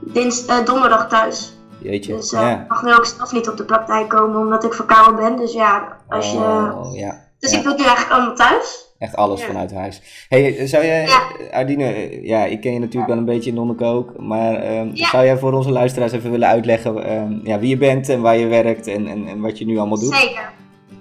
dins, 0.00 0.46
donderdag 0.64 1.08
thuis. 1.08 1.56
Jeetje. 1.78 2.16
Dus 2.16 2.30
ja. 2.30 2.60
ik 2.60 2.68
mag 2.68 2.82
nu 2.82 2.94
ook 2.94 3.06
zelf 3.06 3.32
niet 3.32 3.48
op 3.48 3.56
de 3.56 3.64
praktijk 3.64 4.08
komen 4.08 4.40
omdat 4.40 4.64
ik 4.64 4.74
verkouden 4.74 5.16
ben. 5.16 5.36
Dus 5.36 5.52
ja, 5.52 5.96
als 6.08 6.32
je. 6.32 6.38
Oh, 6.38 6.96
ja. 6.96 7.26
Dus 7.38 7.52
ik 7.52 7.62
doe 7.62 7.72
het 7.72 7.80
nu 7.80 7.86
eigenlijk 7.86 8.16
allemaal 8.16 8.34
thuis. 8.34 8.86
Echt 8.98 9.16
alles 9.16 9.40
Ja. 9.40 9.46
vanuit 9.46 9.74
huis. 9.74 10.26
Hey, 10.28 10.66
zou 10.66 10.84
jij, 10.84 11.02
Ja. 11.06 11.20
Ardine, 11.58 11.84
eh, 11.84 12.24
ja, 12.24 12.44
ik 12.44 12.60
ken 12.60 12.72
je 12.72 12.78
natuurlijk 12.78 13.08
wel 13.08 13.18
een 13.18 13.24
beetje 13.24 13.50
in 13.50 13.56
Nonneke 13.56 13.84
ook, 13.84 14.12
maar 14.18 14.54
ehm, 14.54 14.90
zou 14.94 15.24
jij 15.24 15.38
voor 15.38 15.52
onze 15.52 15.70
luisteraars 15.70 16.12
even 16.12 16.30
willen 16.30 16.48
uitleggen 16.48 17.04
ehm, 17.04 17.32
ja, 17.42 17.58
wie 17.58 17.68
je 17.68 17.76
bent 17.76 18.08
en 18.08 18.20
waar 18.20 18.36
je 18.36 18.46
werkt 18.46 18.86
en, 18.86 19.06
en, 19.06 19.26
en 19.28 19.40
wat 19.40 19.58
je 19.58 19.64
nu 19.66 19.78
allemaal 19.78 19.98
doet? 19.98 20.14
Zeker. 20.14 20.50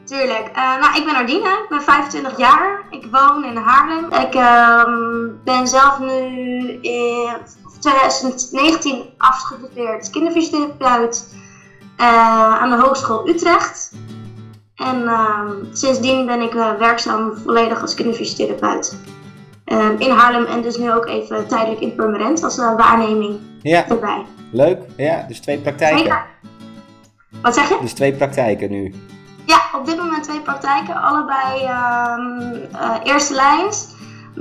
Tuurlijk. 0.03 0.49
Uh, 0.55 0.79
nou, 0.79 0.97
ik 0.97 1.05
ben 1.05 1.15
Ardine, 1.15 1.49
ik 1.63 1.65
ben 1.69 1.81
25 1.81 2.37
jaar. 2.37 2.81
Ik 2.89 3.05
woon 3.11 3.45
in 3.45 3.55
Haarlem. 3.55 4.05
Ik 4.11 4.35
uh, 4.35 4.83
ben 5.43 5.67
zelf 5.67 5.99
nu 5.99 6.17
in 6.81 7.37
2019 7.79 9.03
afgestudeerd 9.17 10.09
kinderfysiotherapeut 10.09 11.35
uh, 11.97 12.61
aan 12.61 12.69
de 12.69 12.75
Hogeschool 12.75 13.27
Utrecht. 13.29 13.91
En 14.77 15.01
uh, 15.01 15.39
sindsdien 15.73 16.25
ben 16.25 16.41
ik 16.41 16.53
uh, 16.53 16.71
werkzaam 16.79 17.33
volledig 17.43 17.81
als 17.81 17.93
kinderfysiotherapeut. 17.93 18.97
Uh, 19.65 19.89
in 19.97 20.09
Haarlem 20.11 20.45
en 20.45 20.61
dus 20.61 20.77
nu 20.77 20.91
ook 20.93 21.05
even 21.05 21.47
tijdelijk 21.47 21.79
in 21.81 21.95
Purmerend 21.95 22.43
als 22.43 22.57
uh, 22.57 22.75
waarneming 22.75 23.39
Ja, 23.61 23.87
erbij. 23.89 24.25
leuk. 24.51 24.79
Ja, 24.97 25.25
dus 25.27 25.39
twee 25.39 25.57
praktijken. 25.57 25.97
Zeker. 25.99 26.25
Wat 27.41 27.53
zeg 27.55 27.69
je? 27.69 27.77
Dus 27.81 27.93
twee 27.93 28.13
praktijken 28.13 28.71
nu. 28.71 28.93
Ja, 29.45 29.61
op 29.79 29.85
dit 29.85 29.97
moment 29.97 30.23
twee 30.23 30.39
praktijken. 30.39 30.95
Allebei 31.01 31.63
uh, 31.63 32.95
eerste 33.03 33.33
lijns. 33.33 33.87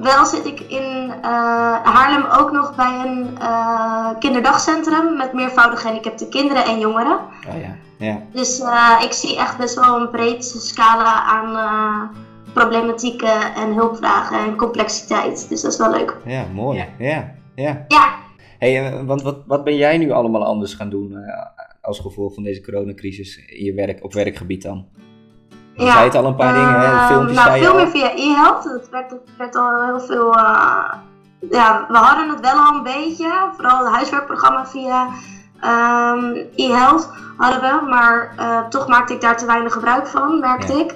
Wel 0.03 0.27
zit 0.27 0.47
ik 0.47 0.61
in 0.61 1.07
uh, 1.07 1.13
Haarlem 1.83 2.25
ook 2.41 2.53
nog 2.53 2.75
bij 2.77 3.03
een 3.05 3.29
uh, 3.39 4.09
kinderdagcentrum 4.19 5.17
met 5.17 5.33
meervoudig 5.33 5.81
gehandicapte 5.81 6.29
kinderen 6.29 6.65
en 6.65 6.79
jongeren. 6.79 7.19
Oh 7.49 7.61
ja, 7.61 7.77
ja. 7.99 8.23
Dus 8.33 8.61
uh, 8.61 9.01
ik 9.03 9.13
zie 9.13 9.39
echt 9.39 9.59
best 9.59 9.75
wel 9.75 10.01
een 10.01 10.11
breed 10.11 10.45
scala 10.45 11.23
aan 11.23 11.53
uh, 11.55 12.19
problematieken 12.53 13.55
en 13.55 13.75
hulpvragen 13.75 14.39
en 14.39 14.57
complexiteit. 14.57 15.49
Dus 15.49 15.61
dat 15.63 15.73
is 15.73 15.79
wel 15.79 15.91
leuk. 15.91 16.17
Ja, 16.25 16.45
mooi. 16.55 16.79
Ja, 16.79 16.87
ja. 16.99 17.35
ja. 17.55 17.85
Ja, 17.89 18.15
Hey, 18.59 18.87
eh, 18.87 19.05
want 19.07 19.23
wat, 19.23 19.43
wat 19.47 19.65
ben 19.65 19.77
jij 19.77 19.99
nu 19.99 20.11
allemaal 20.11 20.45
anders 20.45 20.75
gaan 20.75 20.91
doen 20.91 21.13
uh, 21.13 21.19
als 21.81 21.99
gevolg 21.99 22.35
van 22.35 22.43
deze 22.43 22.61
coronacrisis 22.61 23.47
in 23.47 23.65
je 23.65 23.75
werk, 23.75 24.05
op 24.05 24.13
werkgebied 24.13 24.63
dan? 24.63 24.87
Je 25.77 25.85
ja, 25.85 25.93
zei 25.93 26.05
het 26.05 26.15
al 26.15 26.25
een 26.25 26.35
paar 26.35 26.55
dingen, 26.55 26.81
hè? 26.81 27.07
filmpjes 27.07 27.37
nou, 27.37 27.59
veel 27.59 27.75
meer 27.75 27.89
via 27.89 28.11
e-health. 28.15 28.65
Dat 28.65 28.89
werd, 28.91 29.15
werd 29.39 29.57
al 29.57 29.85
heel 29.85 30.01
veel... 30.01 30.35
Uh, 30.35 30.93
ja, 31.51 31.87
we 31.89 31.97
hadden 31.97 32.29
het 32.29 32.41
wel 32.41 32.55
al 32.55 32.75
een 32.75 32.83
beetje. 32.83 33.27
Vooral 33.57 33.85
het 33.85 33.95
huiswerkprogramma 33.95 34.67
via 34.67 35.09
um, 35.65 36.37
e-health 36.57 37.11
hadden 37.37 37.61
we. 37.61 37.87
Maar 37.89 38.35
uh, 38.39 38.69
toch 38.69 38.89
maakte 38.89 39.15
ik 39.15 39.21
daar 39.21 39.37
te 39.37 39.47
weinig 39.47 39.73
gebruik 39.73 40.07
van, 40.07 40.41
merkte 40.41 40.73
ik. 40.73 40.95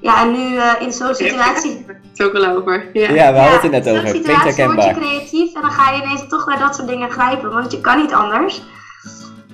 Ja, 0.00 0.20
en 0.20 0.32
nu 0.32 0.54
uh, 0.54 0.72
in 0.78 0.92
zo'n 0.92 1.14
situatie. 1.14 1.84
Het 1.86 2.18
is 2.18 2.24
ook 2.26 2.32
wel 2.32 2.56
over. 2.56 2.90
Ja, 2.92 3.10
ja 3.10 3.32
we 3.32 3.38
hadden 3.38 3.54
het 3.54 3.64
er 3.64 3.70
net 3.70 3.88
over. 3.88 4.14
In 4.14 4.24
zo'n 4.24 4.34
situatie 4.34 4.64
word 4.64 4.84
je 4.84 4.94
creatief 4.94 5.54
en 5.54 5.60
dan 5.60 5.70
ga 5.70 5.90
je 5.90 6.02
ineens 6.02 6.28
toch 6.28 6.46
naar 6.46 6.58
dat 6.58 6.74
soort 6.74 6.88
dingen 6.88 7.10
grijpen, 7.10 7.52
want 7.52 7.72
je 7.72 7.80
kan 7.80 7.96
niet 7.96 8.12
anders. 8.12 8.62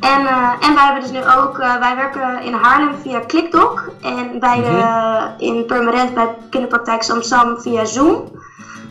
En, 0.02 0.22
uh, 0.22 0.52
en 0.60 0.74
wij 0.74 0.84
hebben 0.84 1.02
dus 1.02 1.10
nu 1.10 1.18
ook, 1.18 1.58
uh, 1.58 1.76
wij 1.76 1.96
werken 1.96 2.42
in 2.42 2.52
Haarlem 2.52 2.94
via 3.02 3.20
ClickDoc 3.26 3.90
en 4.00 4.38
bij 4.38 4.58
mm 4.58 4.64
-hmm. 4.64 5.34
in 5.38 5.66
Permanent 5.66 6.14
bij 6.14 6.34
kinderpraktijk 6.50 7.02
Samsam 7.02 7.60
via 7.60 7.84
Zoom. 7.84 8.40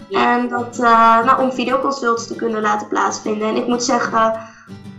Ja. 0.08 0.36
En 0.36 0.48
dat, 0.48 0.78
nou, 1.26 1.42
om 1.42 1.52
videoconsults 1.52 2.28
te 2.28 2.36
kunnen 2.36 2.62
laten 2.62 2.88
plaatsvinden. 2.88 3.48
En 3.48 3.56
ik 3.56 3.68
moet 3.68 3.84
zeggen, 3.84 4.34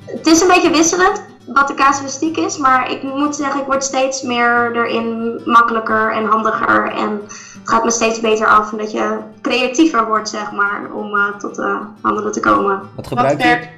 het 0.07 0.27
is 0.27 0.41
een 0.41 0.49
beetje 0.49 0.71
wisselend 0.71 1.23
wat 1.47 1.69
de 1.69 1.75
casuïstiek 1.75 2.37
is, 2.37 2.57
maar 2.57 2.91
ik 2.91 3.03
moet 3.03 3.37
zeggen, 3.37 3.61
ik 3.61 3.67
word 3.67 3.85
steeds 3.85 4.23
meer 4.23 4.77
erin 4.77 5.41
makkelijker 5.45 6.13
en 6.13 6.25
handiger. 6.25 6.93
En 6.93 7.23
gaat 7.65 7.85
me 7.85 7.91
steeds 7.91 8.21
beter 8.21 8.47
af 8.47 8.73
en 8.73 8.79
dat 8.79 8.93
je 8.93 9.19
creatiever 9.43 10.07
wordt, 10.07 10.29
zeg 10.29 10.53
maar, 10.53 10.91
om 10.93 11.15
uh, 11.15 11.37
tot 11.37 11.59
uh, 11.59 11.81
handelen 12.01 12.33
te 12.33 12.41
komen. 12.41 12.81
Wat 12.97 13.07
gebruik? 13.07 13.33
Wat 13.33 13.43
werkt 13.43 13.69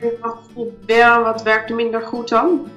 goed 0.54 0.68
wel, 0.86 1.22
wat 1.22 1.42
werkt 1.42 1.70
minder 1.70 2.02
goed 2.02 2.28
dan? 2.28 2.68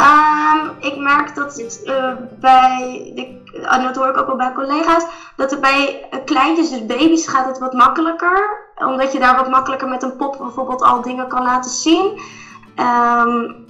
Um, 0.00 0.70
ik 0.78 0.96
merk 0.96 1.34
dat 1.34 1.80
uh, 1.84 2.12
bij, 2.40 3.14
en 3.62 3.82
dat 3.82 3.96
hoor 3.96 4.08
ik 4.08 4.16
ook 4.16 4.26
wel 4.26 4.36
bij 4.36 4.52
collega's, 4.52 5.04
dat 5.36 5.52
er 5.52 5.60
bij 5.60 6.08
kleintjes, 6.24 6.70
dus 6.70 6.86
baby's, 6.86 7.28
gaat 7.28 7.46
het 7.46 7.58
wat 7.58 7.72
makkelijker. 7.72 8.68
Omdat 8.76 9.12
je 9.12 9.18
daar 9.18 9.36
wat 9.36 9.50
makkelijker 9.50 9.88
met 9.88 10.02
een 10.02 10.16
pop 10.16 10.36
bijvoorbeeld 10.38 10.82
al 10.82 11.02
dingen 11.02 11.28
kan 11.28 11.42
laten 11.42 11.70
zien. 11.70 12.20
Um, 12.76 13.68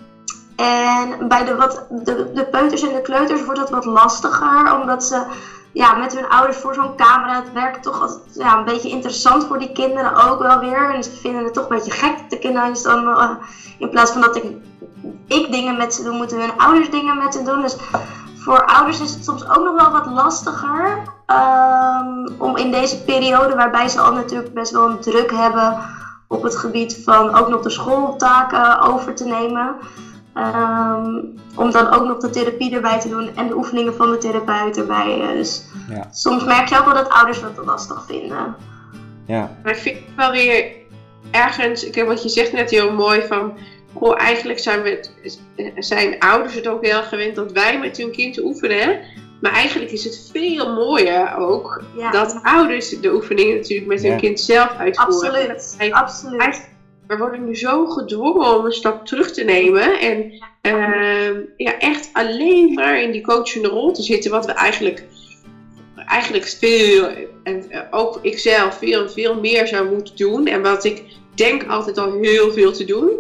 en 0.56 1.28
bij 1.28 1.44
de, 1.44 1.56
wat, 1.56 1.86
de, 1.90 2.30
de 2.34 2.44
peuters 2.44 2.82
en 2.82 2.94
de 2.94 3.02
kleuters 3.02 3.44
wordt 3.44 3.60
het 3.60 3.70
wat 3.70 3.84
lastiger, 3.84 4.80
omdat 4.80 5.04
ze 5.04 5.22
ja, 5.72 5.94
met 5.94 6.14
hun 6.14 6.28
ouders 6.28 6.56
voor 6.56 6.74
zo'n 6.74 6.96
camera, 6.96 7.34
het 7.34 7.52
werkt 7.52 7.82
toch 7.82 8.00
altijd, 8.00 8.20
ja, 8.34 8.58
een 8.58 8.64
beetje 8.64 8.88
interessant 8.88 9.44
voor 9.44 9.58
die 9.58 9.72
kinderen 9.72 10.30
ook 10.30 10.42
wel 10.42 10.58
weer. 10.58 10.94
En 10.94 11.04
ze 11.04 11.10
vinden 11.10 11.44
het 11.44 11.54
toch 11.54 11.68
een 11.68 11.76
beetje 11.76 11.90
gek, 11.90 12.30
de 12.30 12.38
kinderen 12.38 12.82
dan, 12.82 13.08
uh, 13.08 13.30
in 13.78 13.90
plaats 13.90 14.10
van 14.10 14.20
dat 14.20 14.36
ik, 14.36 14.44
ik 15.26 15.52
dingen 15.52 15.76
met 15.76 15.94
ze 15.94 16.02
doe, 16.02 16.16
moeten 16.16 16.40
hun 16.40 16.58
ouders 16.58 16.90
dingen 16.90 17.18
met 17.18 17.34
ze 17.34 17.42
doen. 17.42 17.62
Dus 17.62 17.76
voor 18.36 18.66
ouders 18.66 19.00
is 19.00 19.14
het 19.14 19.24
soms 19.24 19.48
ook 19.48 19.64
nog 19.64 19.74
wel 19.74 19.90
wat 19.90 20.06
lastiger 20.06 21.02
um, 21.26 22.28
om 22.38 22.56
in 22.56 22.70
deze 22.70 23.02
periode, 23.02 23.54
waarbij 23.54 23.88
ze 23.88 24.00
al 24.00 24.12
natuurlijk 24.12 24.54
best 24.54 24.72
wel 24.72 24.88
een 24.88 25.00
druk 25.00 25.30
hebben 25.30 25.78
op 26.28 26.42
het 26.42 26.56
gebied 26.56 27.00
van 27.04 27.34
ook 27.34 27.48
nog 27.48 27.60
de 27.60 27.70
schooltaken 27.70 28.80
over 28.80 29.14
te 29.14 29.24
nemen. 29.24 29.76
Um, 30.36 31.34
om 31.56 31.70
dan 31.70 31.92
ook 31.92 32.04
nog 32.04 32.18
de 32.18 32.30
therapie 32.30 32.74
erbij 32.74 33.00
te 33.00 33.08
doen 33.08 33.36
en 33.36 33.48
de 33.48 33.56
oefeningen 33.56 33.94
van 33.94 34.10
de 34.10 34.18
therapeut 34.18 34.76
erbij. 34.76 35.20
Eh, 35.20 35.28
dus 35.28 35.64
ja. 35.88 36.08
soms 36.12 36.44
merk 36.44 36.68
je 36.68 36.78
ook 36.78 36.84
wel 36.84 36.94
dat 36.94 37.08
ouders 37.08 37.40
dat 37.40 37.64
lastig 37.64 38.04
vinden. 38.06 38.56
Ja. 39.26 39.56
Maar 39.62 39.72
ik 39.72 39.78
vind 39.78 39.96
het 39.96 40.14
wel 40.16 40.30
weer 40.30 40.72
ergens, 41.30 41.84
ik 41.84 41.94
heb 41.94 42.06
wat 42.06 42.22
je 42.22 42.28
zegt 42.28 42.52
net 42.52 42.70
heel 42.70 42.92
mooi 42.92 43.22
van, 43.26 43.58
goh, 43.94 44.20
eigenlijk 44.20 44.58
zijn, 44.58 44.82
we, 44.82 45.10
zijn 45.78 46.18
ouders 46.18 46.54
het 46.54 46.68
ook 46.68 46.84
heel 46.84 47.02
gewend 47.02 47.34
dat 47.34 47.52
wij 47.52 47.78
met 47.78 47.96
hun 47.96 48.10
kind 48.10 48.42
oefenen. 48.42 49.00
Maar 49.40 49.52
eigenlijk 49.52 49.90
is 49.90 50.04
het 50.04 50.30
veel 50.32 50.74
mooier 50.74 51.36
ook 51.36 51.82
dat 52.12 52.40
ouders 52.42 53.00
de 53.00 53.12
oefeningen 53.12 53.56
natuurlijk 53.56 53.88
met 53.88 54.02
hun 54.02 54.16
kind 54.16 54.40
zelf 54.40 54.76
uitvoeren. 54.76 55.50
Absoluut, 55.50 55.92
absoluut 55.92 56.69
we 57.10 57.16
worden 57.16 57.44
nu 57.44 57.56
zo 57.56 57.86
gedwongen 57.86 58.58
om 58.58 58.64
een 58.64 58.72
stap 58.72 59.06
terug 59.06 59.32
te 59.32 59.44
nemen. 59.44 60.00
En 60.00 60.32
uh, 60.62 61.38
ja, 61.56 61.78
echt 61.78 62.10
alleen 62.12 62.74
maar 62.74 63.02
in 63.02 63.10
die 63.10 63.22
coachende 63.22 63.68
rol 63.68 63.92
te 63.92 64.02
zitten. 64.02 64.30
Wat 64.30 64.46
we 64.46 64.52
eigenlijk, 64.52 65.04
eigenlijk 66.06 66.46
veel, 66.46 67.08
en 67.42 67.64
uh, 67.70 67.80
ook 67.90 68.18
ikzelf, 68.22 68.78
veel, 68.78 69.08
veel 69.08 69.40
meer 69.40 69.66
zou 69.66 69.94
moeten 69.94 70.16
doen. 70.16 70.46
En 70.46 70.62
wat 70.62 70.84
ik 70.84 71.02
denk 71.34 71.66
altijd 71.66 71.98
al 71.98 72.12
heel 72.20 72.52
veel 72.52 72.72
te 72.72 72.84
doen. 72.84 73.10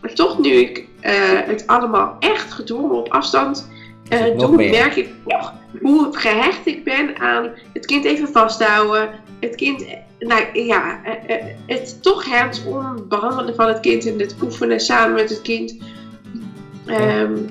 Maar 0.00 0.12
toch 0.12 0.38
nu 0.38 0.50
ik 0.50 0.78
uh, 0.78 1.12
het 1.46 1.66
allemaal 1.66 2.16
echt 2.18 2.52
gedwongen 2.52 2.90
op 2.90 3.08
afstand 3.08 3.70
doe, 4.36 4.56
merk 4.70 4.96
ik 4.96 5.08
nog 5.24 5.52
hoe 5.80 6.08
gehecht 6.16 6.66
ik 6.66 6.84
ben 6.84 7.18
aan 7.18 7.50
het 7.72 7.86
kind 7.86 8.04
even 8.04 8.28
vasthouden. 8.28 9.10
Het 9.40 9.54
kind 9.54 9.84
nou 10.26 10.42
ja, 10.52 11.04
eh, 11.04 11.36
eh, 11.36 11.46
het 11.66 12.02
toch 12.02 12.24
hands-on 12.24 13.08
behandelen 13.08 13.54
van 13.54 13.68
het 13.68 13.80
kind 13.80 14.06
en 14.06 14.18
het 14.18 14.36
oefenen 14.42 14.80
samen 14.80 15.14
met 15.14 15.30
het 15.30 15.42
kind. 15.42 15.76
Um, 16.86 17.48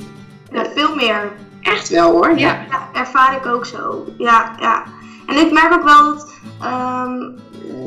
ja, 0.52 0.66
veel 0.76 0.96
meer. 0.96 1.32
Echt 1.62 1.90
wel 1.90 2.12
hoor, 2.12 2.38
ja. 2.38 2.66
ja. 2.70 2.90
ervaar 2.94 3.36
ik 3.36 3.46
ook 3.46 3.66
zo. 3.66 4.06
Ja, 4.18 4.56
ja. 4.60 4.84
En 5.28 5.36
ik 5.36 5.52
merk 5.52 5.74
ook 5.74 5.84
wel 5.84 6.04
dat 6.04 6.34
um, 6.64 7.36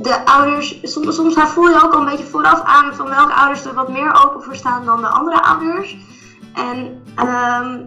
de 0.03 0.25
ouders, 0.25 0.79
soms, 0.83 1.15
soms 1.15 1.35
voel 1.35 1.69
je 1.69 1.83
ook 1.85 1.93
al 1.93 2.01
een 2.01 2.11
beetje 2.11 2.25
vooraf 2.25 2.63
aan 2.65 2.95
van 2.95 3.09
welke 3.09 3.33
ouders 3.33 3.65
er 3.65 3.75
wat 3.75 3.89
meer 3.89 4.25
open 4.25 4.43
voor 4.43 4.57
staan 4.57 4.85
dan 4.85 5.01
de 5.01 5.09
andere 5.09 5.43
ouders. 5.43 5.97
En 6.55 7.03
um, 7.17 7.87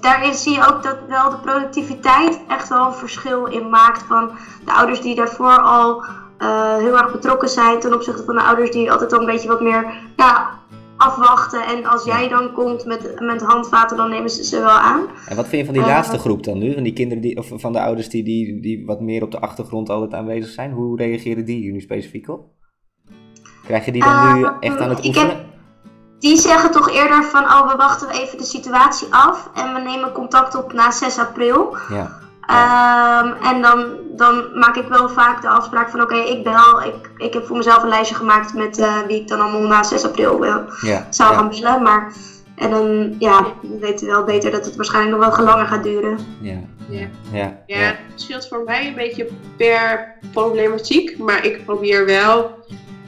daarin 0.00 0.34
zie 0.34 0.52
je 0.52 0.66
ook 0.72 0.82
dat 0.82 0.98
wel 1.08 1.30
de 1.30 1.38
productiviteit 1.38 2.40
echt 2.48 2.68
wel 2.68 2.86
een 2.86 2.94
verschil 2.94 3.46
in 3.46 3.68
maakt 3.68 4.02
van 4.02 4.30
de 4.64 4.72
ouders 4.72 5.00
die 5.00 5.14
daarvoor 5.14 5.60
al 5.60 6.04
uh, 6.38 6.76
heel 6.76 6.98
erg 6.98 7.12
betrokken 7.12 7.48
zijn 7.48 7.80
ten 7.80 7.94
opzichte 7.94 8.24
van 8.24 8.34
de 8.34 8.42
ouders 8.42 8.70
die 8.70 8.92
altijd 8.92 9.12
al 9.12 9.20
een 9.20 9.26
beetje 9.26 9.48
wat 9.48 9.60
meer 9.60 9.86
ja, 10.16 10.58
afwachten. 10.96 11.66
En 11.66 11.84
als 11.84 12.04
jij 12.04 12.28
dan 12.28 12.52
komt 12.52 12.84
met, 12.84 13.20
met 13.20 13.42
handvaten, 13.42 13.96
dan 13.96 14.10
nemen 14.10 14.30
ze 14.30 14.44
ze 14.44 14.58
wel 14.58 14.68
aan. 14.68 15.00
En 15.28 15.36
wat 15.36 15.48
vind 15.48 15.60
je 15.60 15.64
van 15.64 15.74
die 15.74 15.82
uh, 15.82 15.88
laatste 15.88 16.18
groep 16.18 16.44
dan 16.44 16.58
nu? 16.58 16.74
Van 16.74 16.82
die 16.82 16.92
kinderen 16.92 17.22
die, 17.22 17.36
of 17.36 17.50
van 17.54 17.72
de 17.72 17.80
ouders 17.80 18.08
die, 18.08 18.24
die, 18.24 18.60
die 18.60 18.86
wat 18.86 19.00
meer 19.00 19.22
op 19.22 19.30
de 19.30 19.40
achtergrond 19.40 19.88
altijd 19.88 20.14
aanwezig 20.14 20.50
zijn? 20.50 20.72
Hoe 20.72 20.96
reageren 20.96 21.44
die 21.44 21.56
hier 21.56 21.72
nu 21.72 21.80
specifiek 21.80 22.28
op? 22.28 22.46
Krijg 23.64 23.84
je 23.84 23.92
die 23.92 24.02
dan 24.02 24.34
nu 24.34 24.46
echt 24.60 24.78
aan 24.78 24.88
het 24.88 25.06
oefenen? 25.06 25.47
Die 26.18 26.36
zeggen 26.36 26.70
toch 26.70 26.90
eerder 26.90 27.24
van, 27.24 27.44
oh 27.44 27.70
we 27.70 27.76
wachten 27.76 28.08
even 28.10 28.38
de 28.38 28.44
situatie 28.44 29.08
af 29.10 29.50
en 29.54 29.74
we 29.74 29.80
nemen 29.80 30.12
contact 30.12 30.54
op 30.54 30.72
na 30.72 30.90
6 30.90 31.18
april. 31.18 31.76
Ja. 31.88 32.16
Um, 32.50 33.32
en 33.32 33.62
dan, 33.62 33.86
dan 34.16 34.44
maak 34.54 34.76
ik 34.76 34.88
wel 34.88 35.08
vaak 35.08 35.42
de 35.42 35.48
afspraak 35.48 35.90
van 35.90 36.02
oké, 36.02 36.14
okay, 36.14 36.28
ik 36.28 36.44
bel. 36.44 36.82
Ik, 36.82 37.10
ik 37.16 37.32
heb 37.32 37.46
voor 37.46 37.56
mezelf 37.56 37.82
een 37.82 37.88
lijstje 37.88 38.14
gemaakt 38.14 38.54
met 38.54 38.78
uh, 38.78 38.98
wie 39.06 39.20
ik 39.20 39.28
dan 39.28 39.40
allemaal 39.40 39.68
na 39.68 39.82
6 39.82 40.04
april 40.04 40.44
uh, 40.44 40.56
ja. 40.80 41.06
zou 41.10 41.34
gaan 41.34 41.48
bellen. 41.48 41.82
Maar 41.82 42.12
en 42.54 42.70
dan 42.70 43.14
ja, 43.18 43.46
we 43.60 43.78
weten 43.78 44.06
wel 44.06 44.24
beter 44.24 44.50
dat 44.50 44.64
het 44.64 44.76
waarschijnlijk 44.76 45.16
nog 45.16 45.36
wel 45.36 45.44
langer 45.44 45.66
gaat 45.66 45.82
duren. 45.82 46.18
Ja. 46.40 46.60
Ja. 46.88 47.08
Ja. 47.32 47.62
ja, 47.66 47.76
het 47.78 47.96
scheelt 48.14 48.48
voor 48.48 48.62
mij 48.64 48.86
een 48.86 48.94
beetje 48.94 49.28
per 49.56 50.14
problematiek. 50.32 51.18
Maar 51.18 51.44
ik 51.44 51.64
probeer 51.64 52.06
wel 52.06 52.64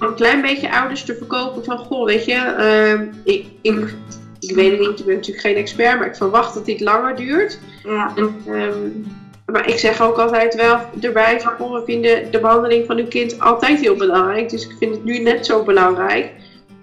een 0.09 0.14
klein 0.14 0.40
beetje 0.40 0.73
ouders 0.73 1.04
te 1.04 1.14
verkopen 1.14 1.64
van, 1.64 1.78
goh, 1.78 2.04
weet 2.04 2.25
je, 2.25 2.54
uh, 2.59 3.35
ik, 3.35 3.47
ik, 3.62 3.95
ik 4.38 4.54
weet 4.54 4.71
het 4.71 4.80
niet, 4.80 5.00
ik 5.00 5.07
ben 5.07 5.14
natuurlijk 5.14 5.47
geen 5.47 5.57
expert, 5.57 5.99
maar 5.99 6.07
ik 6.07 6.16
verwacht 6.16 6.54
dat 6.54 6.66
dit 6.66 6.80
langer 6.80 7.16
duurt. 7.16 7.59
Ja. 7.85 8.12
En, 8.16 8.35
um, 8.49 9.07
maar 9.47 9.69
ik 9.69 9.78
zeg 9.78 10.02
ook 10.02 10.19
altijd 10.19 10.54
wel 10.54 10.78
erbij 11.00 11.40
van, 11.40 11.52
goh, 11.52 11.73
we 11.73 11.83
vinden 11.85 12.30
de 12.30 12.40
behandeling 12.40 12.87
van 12.87 12.97
uw 12.97 13.09
kind 13.09 13.40
altijd 13.40 13.80
heel 13.80 13.97
belangrijk, 13.97 14.49
dus 14.49 14.64
ik 14.64 14.76
vind 14.78 14.95
het 14.95 15.04
nu 15.04 15.19
net 15.19 15.47
zo 15.47 15.62
belangrijk. 15.62 16.30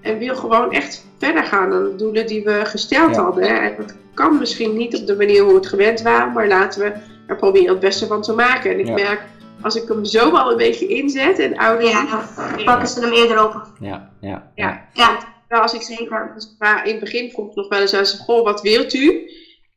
En 0.02 0.18
wil 0.18 0.36
gewoon 0.36 0.72
echt 0.72 1.06
verder 1.18 1.44
gaan 1.44 1.70
dan 1.70 1.84
de 1.84 1.96
doelen 1.96 2.28
die 2.28 2.44
we 2.44 2.62
gesteld 2.64 3.16
ja. 3.16 3.22
hadden. 3.22 3.62
En 3.62 3.74
dat 3.78 3.96
kan 4.14 4.38
misschien 4.38 4.78
niet 4.78 4.96
op 4.96 5.08
de 5.08 5.16
manier 5.16 5.42
hoe 5.42 5.52
we 5.52 5.58
het 5.58 5.68
gewend 5.68 6.02
waren, 6.02 6.34
maar 6.34 6.48
laten 6.48 6.82
we 6.82 6.92
er 7.28 7.36
proberen 7.36 7.70
het 7.70 7.80
beste 7.80 8.08
van 8.08 8.22
te 8.22 8.34
maken. 8.34 8.72
En 8.72 8.80
ik 8.80 8.88
ja. 8.88 8.94
merk 8.94 9.22
als 9.62 9.76
ik 9.76 9.88
hem 9.88 10.06
zo 10.06 10.30
al 10.30 10.52
een 10.52 10.58
beetje 10.58 10.88
inzet 10.88 11.40
en 11.40 11.58
ouders... 11.58 11.92
Ja, 11.92 12.06
dan 12.06 12.64
pakken 12.64 12.88
ze 12.88 13.00
hem 13.00 13.12
eerder 13.12 13.44
op. 13.44 13.68
Ja, 13.80 14.12
ja. 14.22 14.52
ja. 14.56 14.88
ja. 14.94 15.18
ja. 15.50 15.58
als 15.60 15.74
ik 15.74 15.82
zeker, 15.82 16.32
maar 16.60 16.86
in 16.86 16.92
het 16.92 17.00
begin 17.00 17.32
vroeg 17.32 17.50
ik 17.50 17.56
nog 17.56 17.70
wel 17.70 17.80
eens 17.80 17.94
aan 17.94 18.06
ze, 18.06 18.18
goh, 18.18 18.44
wat 18.44 18.62
wilt 18.62 18.94
u? 18.94 19.30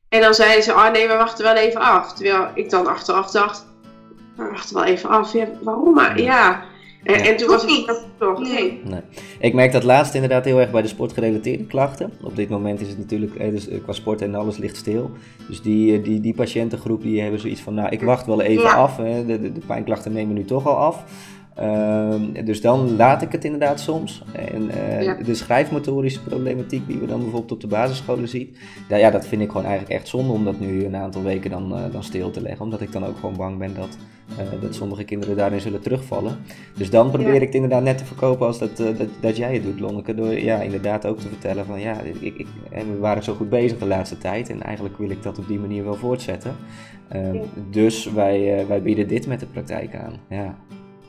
En 0.08 0.20
dan 0.20 0.34
zeiden 0.34 0.62
ze, 0.62 0.72
oh 0.72 0.90
nee, 0.90 1.08
we 1.08 1.14
wachten 1.14 1.44
wel 1.44 1.54
even 1.54 1.80
af. 1.80 2.12
Terwijl 2.12 2.49
ik 2.54 2.70
dan 2.70 2.87
achteraf 2.87 3.30
dacht, 3.30 3.66
we 4.37 4.50
wachten 4.50 4.75
wel 4.75 4.84
even 4.84 5.08
af. 5.08 5.32
Ja, 5.32 5.46
waarom 5.62 5.94
maar? 5.94 6.20
Ja. 6.20 6.64
En, 7.04 7.14
ja. 7.14 7.25
en 7.25 7.37
toen 7.37 7.49
was 7.49 7.64
ik 7.64 7.87
dat 7.87 8.04
toch, 8.19 8.40
nee. 8.40 8.80
nee. 8.85 9.00
Ik 9.38 9.54
merk 9.54 9.73
dat 9.73 9.83
laatst 9.83 10.14
inderdaad 10.14 10.45
heel 10.45 10.61
erg 10.61 10.71
bij 10.71 10.83
de 10.83 10.88
sportgerelateerde 10.88 11.64
klachten. 11.64 12.12
Op 12.23 12.37
dit 12.37 12.49
moment 12.49 12.80
is 12.80 12.88
het 12.88 12.99
natuurlijk, 12.99 13.38
dus 13.50 13.69
qua 13.83 13.92
sport 13.92 14.23
en 14.23 14.35
alles 14.35 14.57
ligt 14.57 14.76
stil. 14.76 15.11
Dus 15.49 15.62
die, 15.62 16.00
die, 16.00 16.21
die 16.21 16.35
patiëntengroep 16.35 17.02
die 17.02 17.21
hebben 17.21 17.40
zoiets 17.40 17.61
van, 17.61 17.75
nou 17.75 17.88
ik 17.88 18.02
wacht 18.02 18.26
wel 18.26 18.40
even 18.40 18.62
ja. 18.62 18.75
af. 18.75 18.97
Hè. 18.97 19.26
De, 19.26 19.40
de, 19.40 19.52
de, 19.52 19.61
pijnklachten 19.66 20.12
nemen 20.12 20.35
nu 20.35 20.45
toch 20.45 20.66
al 20.66 20.76
af. 20.76 21.04
Ehm, 21.54 22.45
dus 22.45 22.61
dan 22.61 22.97
laat 22.97 23.23
ik 23.23 23.33
het 23.33 23.45
inderdaad 23.45 23.80
soms. 23.80 24.23
En 24.33 24.71
eh, 24.71 25.02
Ja. 25.02 25.14
de 25.14 25.35
schrijfmotorische 25.35 26.23
problematiek 26.23 26.87
die 26.87 26.99
we 26.99 27.07
dan 27.07 27.19
bijvoorbeeld 27.21 27.52
op 27.52 27.61
de 27.61 27.66
basisscholen 27.66 28.28
zien, 28.28 28.54
ja, 28.88 28.97
ja, 28.97 29.11
dat 29.11 29.26
vind 29.26 29.42
ik 29.42 29.49
gewoon 29.50 29.66
eigenlijk 29.66 29.95
echt 30.00 30.09
zonde 30.09 30.33
om 30.33 30.45
dat 30.45 30.61
nu 30.61 30.85
een 30.85 30.97
aantal 30.97 31.23
weken 31.23 31.50
dan, 31.50 31.76
eh, 31.76 31.83
dan 31.92 32.02
stil 32.02 32.30
te 32.30 32.40
leggen. 32.42 32.64
Omdat 32.64 32.80
ik 32.80 32.92
dan 32.92 33.07
ook 33.07 33.16
gewoon 33.19 33.37
bang 33.37 33.59
ben 33.59 33.75
dat, 33.75 33.97
eh, 34.38 34.61
dat 34.61 34.75
sommige 34.75 35.04
kinderen 35.04 35.37
daarin 35.37 35.61
zullen 35.61 35.80
terugvallen. 35.80 36.37
Dus 36.76 36.90
dan 36.90 37.09
probeer 37.11 37.28
Ja. 37.28 37.35
ik 37.35 37.40
het 37.47 37.54
inderdaad 37.54 37.83
net 37.83 37.99
te 37.99 38.04
verkopen 38.04 38.47
als 38.47 38.59
dat, 38.59 38.76
dat, 38.76 38.97
dat 39.21 39.37
jij 39.37 39.54
het 39.54 39.62
doet, 39.62 39.80
Lonneke. 39.80 40.14
Door 40.14 40.33
ja, 40.38 40.61
inderdaad 40.61 41.07
ook 41.07 41.19
te 41.19 41.28
vertellen 41.28 41.66
van 41.66 41.80
ja, 41.80 42.00
ik, 42.21 42.35
ik, 42.38 42.47
we 42.71 42.99
waren 43.00 43.23
zo 43.23 43.35
goed 43.35 43.49
bezig 43.50 43.78
de 43.78 43.87
laatste 43.87 44.19
tijd. 44.19 44.50
En 44.50 44.62
eigenlijk 44.62 44.99
wil 44.99 45.11
ik 45.11 45.23
dat 45.23 45.38
op 45.38 45.47
die 45.49 45.59
manier 45.59 45.85
wel 45.85 45.95
voortzetten. 45.97 46.57
Ehm, 47.09 47.35
Ja. 47.35 47.40
Dus 47.71 48.12
wij, 48.12 48.64
wij 48.69 48.83
bieden 48.83 49.09
dit 49.09 49.26
met 49.26 49.40
de 49.40 49.47
praktijk 49.47 49.95
aan. 49.95 50.12
Ja. 50.28 50.54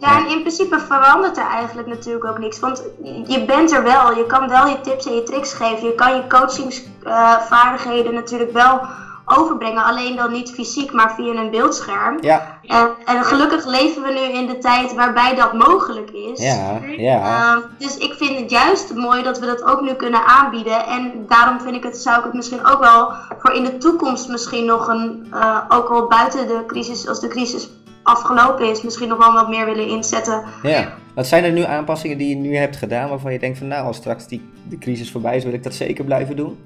Ja, 0.01 0.17
en 0.17 0.27
in 0.27 0.39
principe 0.39 0.79
verandert 0.79 1.37
er 1.37 1.47
eigenlijk 1.47 1.87
natuurlijk 1.87 2.25
ook 2.25 2.39
niks. 2.39 2.59
Want 2.59 2.83
je 3.27 3.45
bent 3.45 3.71
er 3.71 3.83
wel, 3.83 4.15
je 4.15 4.25
kan 4.25 4.49
wel 4.49 4.67
je 4.67 4.81
tips 4.81 5.05
en 5.05 5.15
je 5.15 5.23
tricks 5.23 5.53
geven. 5.53 5.87
Je 5.87 5.95
kan 5.95 6.15
je 6.15 6.27
coachingsvaardigheden 6.27 8.13
natuurlijk 8.13 8.51
wel 8.51 8.81
overbrengen. 9.25 9.83
Alleen 9.83 10.15
dan 10.15 10.31
niet 10.31 10.51
fysiek, 10.51 10.91
maar 10.91 11.13
via 11.15 11.33
een 11.33 11.49
beeldscherm. 11.49 12.17
Ja, 12.21 12.59
En, 12.63 12.89
en 13.05 13.23
gelukkig 13.23 13.65
leven 13.65 14.01
we 14.01 14.11
nu 14.11 14.19
in 14.19 14.47
de 14.47 14.57
tijd 14.57 14.93
waarbij 14.93 15.35
dat 15.35 15.53
mogelijk 15.53 16.09
is. 16.09 16.43
ja, 16.43 16.79
ja. 16.97 17.21
Ehm, 17.21 17.59
dus 17.77 17.97
ik 17.97 18.13
vind 18.13 18.39
het 18.39 18.49
juist 18.49 18.93
mooi 18.93 19.23
dat 19.23 19.39
we 19.39 19.45
dat 19.45 19.63
ook 19.63 19.81
nu 19.81 19.93
kunnen 19.93 20.25
aanbieden. 20.25 20.85
En 20.85 21.25
daarom 21.27 21.61
vind 21.61 21.75
ik 21.75 21.83
het, 21.83 21.97
zou 21.97 22.17
ik 22.17 22.23
het 22.23 22.33
misschien 22.33 22.65
ook 22.65 22.79
wel 22.79 23.11
voor 23.39 23.51
in 23.51 23.63
de 23.63 23.77
toekomst 23.77 24.27
misschien 24.27 24.65
nog 24.65 24.87
een, 24.87 25.27
eh, 25.31 25.57
ook 25.69 25.89
al 25.89 26.07
buiten 26.07 26.47
de 26.47 26.63
crisis, 26.67 27.07
als 27.07 27.19
de 27.19 27.27
crisis 27.27 27.69
afgelopen 28.03 28.69
is, 28.69 28.81
misschien 28.81 29.07
nog 29.07 29.17
wel 29.17 29.33
wat 29.33 29.49
meer 29.49 29.65
willen 29.65 29.87
inzetten. 29.87 30.43
Ja. 30.63 30.93
Wat 31.15 31.27
zijn 31.27 31.43
er 31.43 31.51
nu 31.51 31.63
aanpassingen 31.63 32.17
die 32.17 32.29
je 32.29 32.35
nu 32.35 32.55
hebt 32.55 32.75
gedaan 32.75 33.09
waarvan 33.09 33.33
je 33.33 33.39
denkt 33.39 33.57
van 33.57 33.67
nou, 33.67 33.85
als 33.85 33.97
straks 33.97 34.27
die, 34.27 34.49
de 34.69 34.77
crisis 34.77 35.11
voorbij 35.11 35.35
is, 35.35 35.43
wil 35.43 35.53
ik 35.53 35.63
dat 35.63 35.73
zeker 35.73 36.05
blijven 36.05 36.35
doen? 36.35 36.57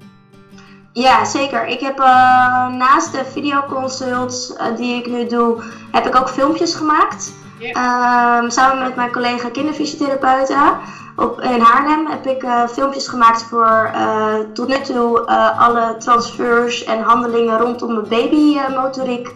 Ja, 0.92 1.24
zeker. 1.24 1.66
Ik 1.66 1.80
heb 1.80 1.98
eh, 1.98 2.68
naast 2.68 3.12
de 3.12 3.24
videoconsults 3.24 4.56
eh, 4.56 4.76
die 4.76 4.98
ik 4.98 5.06
nu 5.06 5.26
doe, 5.26 5.62
heb 5.92 6.06
ik 6.06 6.16
ook 6.16 6.28
filmpjes 6.28 6.74
gemaakt. 6.74 7.32
Ehm, 7.60 8.50
samen 8.50 8.82
met 8.82 8.96
mijn 8.96 9.12
collega 9.12 9.50
kinderfysiotherapeuten. 9.50 10.78
Op, 11.16 11.40
in 11.40 11.60
Haarlem 11.60 12.06
heb 12.06 12.26
ik 12.26 12.42
eh, 12.42 12.68
filmpjes 12.68 13.08
gemaakt 13.08 13.42
voor 13.42 13.90
eh, 13.94 14.34
tot 14.54 14.68
nu 14.68 14.80
toe 14.80 15.26
eh, 15.26 15.60
alle 15.60 15.96
transfers 15.98 16.84
en 16.84 17.02
handelingen 17.02 17.58
rondom 17.58 17.94
de 17.94 18.00
babymotoriek 18.08 19.28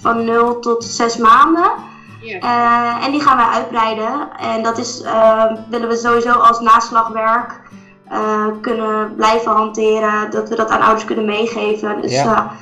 van 0.00 0.24
0 0.24 0.58
tot 0.60 0.84
6 0.84 1.16
maanden. 1.16 1.70
Ja. 2.20 2.38
Eh, 2.38 3.06
en 3.06 3.10
die 3.12 3.20
gaan 3.20 3.36
wij 3.36 3.46
uitbreiden. 3.46 4.28
En 4.38 4.62
dat 4.62 4.78
is, 4.78 5.02
willen 5.70 5.88
we 5.88 5.96
sowieso 5.96 6.30
als 6.32 6.60
naslagwerk 6.60 7.60
eh, 8.08 8.46
kunnen 8.60 9.14
blijven 9.16 9.52
hanteren. 9.52 10.30
Dat 10.30 10.48
we 10.48 10.54
dat 10.56 10.68
aan 10.70 10.80
ouders 10.80 11.04
kunnen 11.04 11.24
meegeven. 11.24 12.00
Dus 12.00 12.12
Ja. 12.12 12.52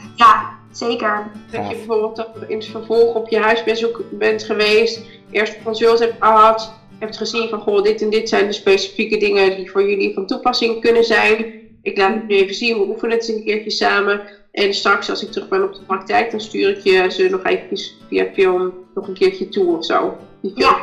zeker. 0.71 1.26
Dat 1.50 1.68
je 1.71 1.76
bijvoorbeeld 1.76 2.26
in 2.47 2.56
het 2.56 2.66
vervolg 2.66 3.14
op 3.14 3.28
je 3.28 3.40
huisbezoek 3.40 4.00
bent 4.11 4.42
geweest, 4.42 5.00
eerst 5.30 5.54
een 5.56 5.62
consult 5.62 5.99
hebt 5.99 6.14
gehad, 6.25 6.73
hebt 6.98 7.16
gezien 7.16 7.48
van 7.48 7.60
goh, 7.60 7.82
dit 7.82 8.02
en 8.02 8.10
dit 8.10 8.28
zijn 8.28 8.46
de 8.46 8.52
specifieke 8.52 9.16
dingen 9.16 9.56
die 9.56 9.70
voor 9.70 9.88
jullie 9.88 10.14
van 10.14 10.26
toepassing 10.26 10.80
kunnen 10.80 11.04
zijn. 11.04 11.46
Ik 11.82 11.96
laat 11.96 12.14
het 12.14 12.26
nu 12.26 12.34
even 12.34 12.54
zien, 12.54 12.78
we 12.78 12.86
oefenen 12.86 13.16
het 13.16 13.28
een 13.28 13.44
keertje 13.44 13.70
samen. 13.70 14.20
En 14.52 14.74
straks 14.74 15.10
als 15.10 15.22
ik 15.22 15.32
terug 15.32 15.48
ben 15.48 15.62
op 15.62 15.74
de 15.74 15.80
praktijk, 15.86 16.30
dan 16.30 16.40
stuur 16.40 16.68
ik 16.68 16.78
je 16.78 17.10
ze 17.10 17.28
nog 17.28 17.42
eventjes 17.42 17.96
via 18.08 18.26
film 18.34 18.72
nog 18.94 19.08
een 19.08 19.14
keertje 19.14 19.48
toe 19.48 19.76
of 19.76 19.84
zo. 19.84 20.16
Die 20.42 20.52
Ja. 20.54 20.76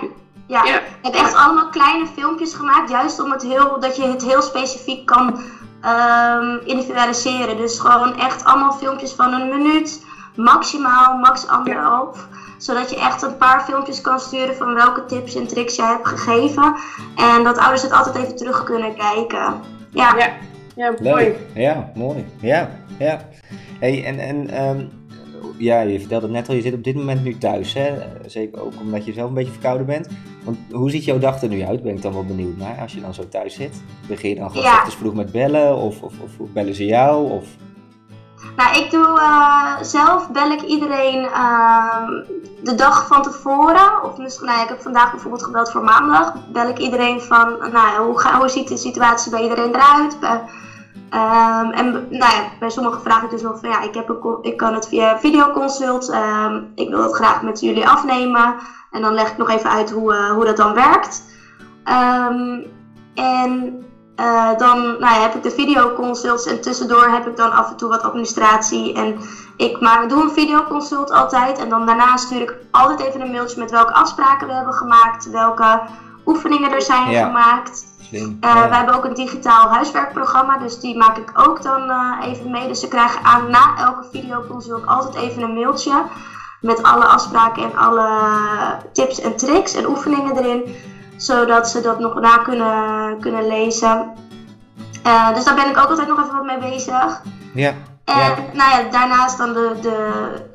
Ja. 0.47 0.65
Ja. 0.65 0.79
Ik 0.79 0.85
heb 1.01 1.13
echt 1.13 1.33
allemaal 1.33 1.69
kleine 1.69 2.05
filmpjes 2.07 2.53
gemaakt, 2.53 2.89
juist 2.89 3.19
om 3.19 3.31
het 3.31 3.41
heel, 3.41 3.79
dat 3.79 3.95
je 3.95 4.03
het 4.03 4.23
heel 4.23 4.41
specifiek 4.41 5.05
kan 5.05 5.41
ehm, 5.81 6.57
individualiseren. 6.65 7.57
Dus 7.57 7.79
gewoon 7.79 8.17
echt 8.17 8.43
allemaal 8.43 8.73
filmpjes 8.73 9.11
van 9.11 9.33
een 9.33 9.49
minuut, 9.49 10.05
maximaal, 10.35 11.17
max 11.17 11.47
anderhalf. 11.47 12.27
Zodat 12.63 12.89
je 12.89 12.95
echt 12.99 13.21
een 13.21 13.37
paar 13.37 13.63
filmpjes 13.63 14.01
kan 14.01 14.19
sturen 14.19 14.55
van 14.55 14.73
welke 14.73 15.05
tips 15.05 15.35
en 15.35 15.47
tricks 15.47 15.75
jij 15.75 15.87
hebt 15.87 16.07
gegeven. 16.07 16.75
En 17.15 17.43
dat 17.43 17.57
ouders 17.57 17.81
het 17.81 17.91
altijd 17.91 18.15
even 18.15 18.35
terug 18.35 18.63
kunnen 18.63 18.95
kijken. 18.95 19.53
Ja, 19.89 20.15
Ja. 20.17 20.33
Ja, 20.75 20.93
mooi. 21.01 21.23
Leuk. 21.23 21.37
Ja, 21.53 21.91
mooi. 21.95 22.25
Ja, 22.39 22.69
ja. 22.99 23.21
Hey, 23.79 24.03
en, 24.05 24.19
en 24.19 24.49
ehm, 24.49 24.85
ja, 25.57 25.81
je 25.81 25.99
vertelde 25.99 26.25
het 26.25 26.35
net 26.35 26.49
al, 26.49 26.55
je 26.55 26.61
zit 26.61 26.73
op 26.73 26.83
dit 26.83 26.95
moment 26.95 27.23
nu 27.23 27.37
thuis, 27.37 27.73
hè? 27.73 27.93
Zeker 28.25 28.61
ook 28.61 28.73
omdat 28.81 29.05
je 29.05 29.13
zelf 29.13 29.27
een 29.27 29.33
beetje 29.35 29.51
verkouden 29.51 29.85
bent. 29.85 30.07
Want 30.43 30.57
hoe 30.71 30.89
ziet 30.89 31.05
jouw 31.05 31.19
dag 31.19 31.41
er 31.41 31.47
nu 31.49 31.63
uit? 31.63 31.83
Ben 31.83 31.95
ik 31.95 32.01
dan 32.01 32.13
wel 32.13 32.25
benieuwd 32.25 32.57
naar, 32.57 32.77
als 32.81 32.93
je 32.93 33.01
dan 33.01 33.13
zo 33.13 33.27
thuis 33.27 33.53
zit. 33.53 33.81
Begin 34.07 34.29
je 34.29 34.35
dan 34.35 34.49
gewoon 34.49 34.63
Ja. 34.63 34.85
vroeg 34.89 35.13
met 35.13 35.31
bellen? 35.31 35.75
Of, 35.77 36.01
of, 36.01 36.13
of 36.37 36.49
bellen 36.53 36.75
ze 36.75 36.85
jou? 36.85 37.29
Of... 37.31 37.45
Nou, 38.55 38.75
ik 38.77 38.91
doe 38.91 39.19
eh, 39.19 39.73
zelf 39.81 40.29
bel 40.29 40.51
ik 40.51 40.61
iedereen 40.61 41.25
ehm, 41.25 42.11
de 42.63 42.75
dag 42.75 43.07
van 43.07 43.21
tevoren. 43.21 44.03
Of 44.03 44.17
misschien, 44.17 44.47
nou 44.47 44.61
ik 44.61 44.69
heb 44.69 44.81
vandaag 44.81 45.11
bijvoorbeeld 45.11 45.43
gebeld 45.43 45.71
voor 45.71 45.83
maandag. 45.83 46.33
Bel 46.51 46.67
ik 46.67 46.77
iedereen 46.77 47.21
van, 47.21 47.57
nou 47.71 48.05
hoe, 48.05 48.35
hoe 48.37 48.49
ziet 48.49 48.67
de 48.67 48.77
situatie 48.77 49.31
bij 49.31 49.41
iedereen 49.41 49.75
eruit? 49.75 50.19
Bij- 50.19 50.41
ehm, 51.09 51.69
en 51.69 51.91
nou 51.91 52.33
ja, 52.33 52.43
bij 52.59 52.69
sommigen 52.69 53.01
vraag 53.01 53.23
ik 53.23 53.29
dus 53.29 53.41
nog 53.41 53.59
van, 53.59 53.69
ja, 53.69 53.81
ik, 53.81 53.93
heb 53.93 54.09
een, 54.09 54.37
ik 54.41 54.57
kan 54.57 54.73
het 54.73 54.87
via 54.87 55.19
videoconsult. 55.19 56.09
ehm, 56.09 56.61
ik 56.75 56.89
wil 56.89 57.01
dat 57.01 57.15
graag 57.15 57.41
met 57.41 57.59
jullie 57.59 57.87
afnemen. 57.87 58.55
En 58.91 59.01
dan 59.01 59.13
leg 59.13 59.31
ik 59.31 59.37
nog 59.37 59.49
even 59.49 59.69
uit 59.69 59.91
hoe, 59.91 60.13
eh, 60.13 60.29
hoe 60.31 60.45
dat 60.45 60.57
dan 60.57 60.73
werkt. 60.73 61.23
En 63.15 63.83
eh, 64.15 64.57
dan 64.57 64.81
nou 64.81 64.99
ja, 65.13 65.21
heb 65.21 65.35
ik 65.35 65.43
de 65.43 65.51
videoconsults 65.51 66.45
en 66.45 66.61
tussendoor 66.61 67.07
heb 67.07 67.27
ik 67.27 67.37
dan 67.37 67.51
af 67.51 67.69
en 67.69 67.75
toe 67.77 67.89
wat 67.89 68.03
administratie. 68.03 68.93
En 68.93 69.19
ik 69.57 69.79
maak, 69.81 70.09
doe 70.09 70.21
een 70.23 70.31
videoconsult 70.31 71.11
altijd 71.11 71.57
en 71.57 71.69
dan 71.69 71.85
daarna 71.85 72.17
stuur 72.17 72.41
ik 72.41 72.55
altijd 72.71 72.99
even 72.99 73.21
een 73.21 73.31
mailtje 73.31 73.59
met 73.59 73.71
welke 73.71 73.93
afspraken 73.93 74.47
we 74.47 74.53
hebben 74.53 74.73
gemaakt, 74.73 75.29
welke 75.29 75.81
oefeningen 76.25 76.71
er 76.71 76.81
zijn 76.81 77.09
Ja. 77.09 77.25
gemaakt. 77.25 77.91
Eh, 78.11 78.19
Ja. 78.41 78.69
We 78.69 78.75
hebben 78.75 78.95
ook 78.95 79.05
een 79.05 79.13
digitaal 79.13 79.67
huiswerkprogramma, 79.69 80.57
dus 80.57 80.79
die 80.79 80.97
maak 80.97 81.17
ik 81.17 81.31
ook 81.33 81.61
dan 81.61 81.89
eh, 81.89 82.11
even 82.21 82.51
mee. 82.51 82.67
Dus 82.67 82.79
ze 82.79 82.87
krijgen 82.87 83.23
aan 83.23 83.49
na 83.49 83.75
elke 83.77 84.07
videoconsult 84.11 84.85
altijd 84.87 85.15
even 85.15 85.41
een 85.41 85.53
mailtje 85.53 86.03
met 86.61 86.83
alle 86.83 87.05
afspraken 87.05 87.63
en 87.63 87.77
alle 87.77 88.07
tips 88.93 89.21
en 89.21 89.35
tricks 89.37 89.73
en 89.75 89.87
oefeningen 89.87 90.37
erin, 90.37 90.75
zodat 91.17 91.69
ze 91.69 91.81
dat 91.81 91.99
nog 91.99 92.19
na 92.21 92.37
kunnen, 92.37 93.19
kunnen 93.19 93.47
lezen. 93.47 94.07
Eh, 95.03 95.33
dus 95.35 95.43
daar 95.43 95.55
ben 95.55 95.69
ik 95.69 95.77
ook 95.77 95.89
altijd 95.89 96.07
nog 96.07 96.19
even 96.23 96.33
wat 96.35 96.45
mee 96.59 96.71
bezig. 96.71 97.21
Ja. 97.53 97.73
En 98.05 98.15
Ja. 98.17 98.35
nou 98.53 98.69
ja, 98.83 98.89
daarnaast 98.91 99.37
dan 99.37 99.53
de, 99.53 99.71
de 99.81 100.11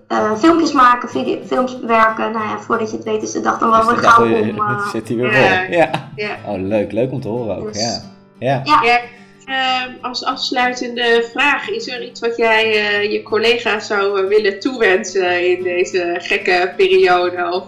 eh, 0.09 0.33
filmpjes 0.39 0.73
maken, 0.73 1.09
video, 1.09 1.39
films 1.47 1.79
werken. 1.81 2.33
Nou 2.33 2.45
ja, 2.49 2.59
voordat 2.59 2.91
je 2.91 2.97
het 2.97 3.05
weet 3.05 3.23
is 3.23 3.33
de 3.33 3.41
dag 3.41 3.59
dan 3.59 3.71
wel 3.71 3.87
weer 3.87 3.95
de 3.97 4.01
dag 4.03 4.15
gauw 4.15 4.27
weer- 4.27 4.41
om. 4.41 4.59
eh, 4.69 4.89
zit 4.89 5.09
hij 5.09 5.17
weer 5.17 5.33
Ja. 5.41 5.65
vol. 5.65 5.77
Ja. 5.77 5.91
Ja. 6.17 6.37
Oh, 6.47 6.61
leuk. 6.61 6.93
Leuk 6.93 7.13
om 7.13 7.21
te 7.21 7.29
horen 7.29 7.57
ook. 7.57 7.73
Dus- 7.73 7.83
Ja. 8.39 8.63
Ja. 8.65 8.81
Ja. 8.83 8.83
Ja, 8.83 9.01
ehm, 9.47 9.91
als 10.03 10.25
afsluitende 10.25 11.29
vraag, 11.33 11.69
is 11.71 11.89
er 11.89 12.03
iets 12.05 12.21
wat 12.21 12.37
jij 12.37 12.65
eh, 12.65 13.13
je 13.13 13.23
collega's 13.23 13.87
zou 13.87 14.27
willen 14.29 14.61
toewensen 14.61 15.57
in 15.57 15.63
deze 15.63 16.15
gekke 16.19 16.73
periode? 16.77 17.51
Of 17.53 17.65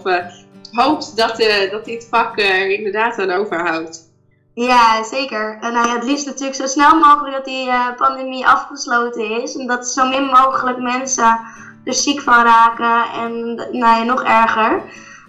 hoopt 0.71 1.17
dat, 1.17 1.39
eh, 1.39 1.71
dat 1.71 1.85
dit 1.85 2.07
vak 2.09 2.39
er 2.39 2.69
inderdaad 2.69 3.19
aan 3.19 3.31
overhoudt? 3.31 4.09
Ja, 4.53 5.03
zeker. 5.03 5.57
En 5.61 5.75
het 5.75 6.03
liefst 6.03 6.25
natuurlijk 6.25 6.55
zo 6.55 6.65
snel 6.65 6.95
mogelijk 6.95 7.35
dat 7.35 7.45
die 7.45 7.69
eh, 7.69 7.87
pandemie 7.97 8.47
afgesloten 8.47 9.41
is. 9.41 9.55
En 9.55 9.67
dat 9.67 9.87
zo 9.87 10.07
min 10.07 10.25
mogelijk 10.25 10.77
mensen 10.77 11.39
er 11.83 11.93
ziek 11.93 12.21
van 12.21 12.43
raken 12.43 13.21
en 13.21 13.55
nou 13.55 13.97
ja, 13.97 14.03
nog 14.03 14.23
erger. 14.23 14.81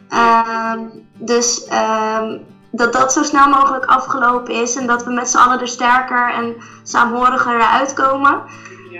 Ehm, 0.08 0.80
dus 1.14 1.66
ehm, 1.66 2.38
dat 2.70 2.92
dat 2.92 3.12
zo 3.12 3.22
snel 3.22 3.48
mogelijk 3.48 3.84
afgelopen 3.84 4.54
is 4.54 4.76
en 4.76 4.86
dat 4.86 5.04
we 5.04 5.10
met 5.10 5.28
z'n 5.28 5.36
allen 5.36 5.60
er 5.60 5.68
sterker 5.68 6.32
en 6.32 6.54
saamhoriger 6.82 7.54
eruit 7.54 7.94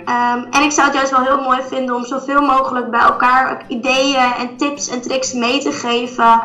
Ehm, 0.05 0.43
en 0.51 0.61
ik 0.63 0.71
zou 0.71 0.87
het 0.87 0.95
juist 0.95 1.11
wel 1.11 1.21
heel 1.23 1.41
mooi 1.41 1.59
vinden 1.67 1.95
om 1.95 2.05
zoveel 2.05 2.41
mogelijk 2.41 2.91
bij 2.91 2.99
elkaar 2.99 3.63
ideeën 3.67 4.33
en 4.37 4.57
tips 4.57 4.87
en 4.89 5.01
tricks 5.01 5.33
mee 5.33 5.59
te 5.61 5.71
geven. 5.71 6.41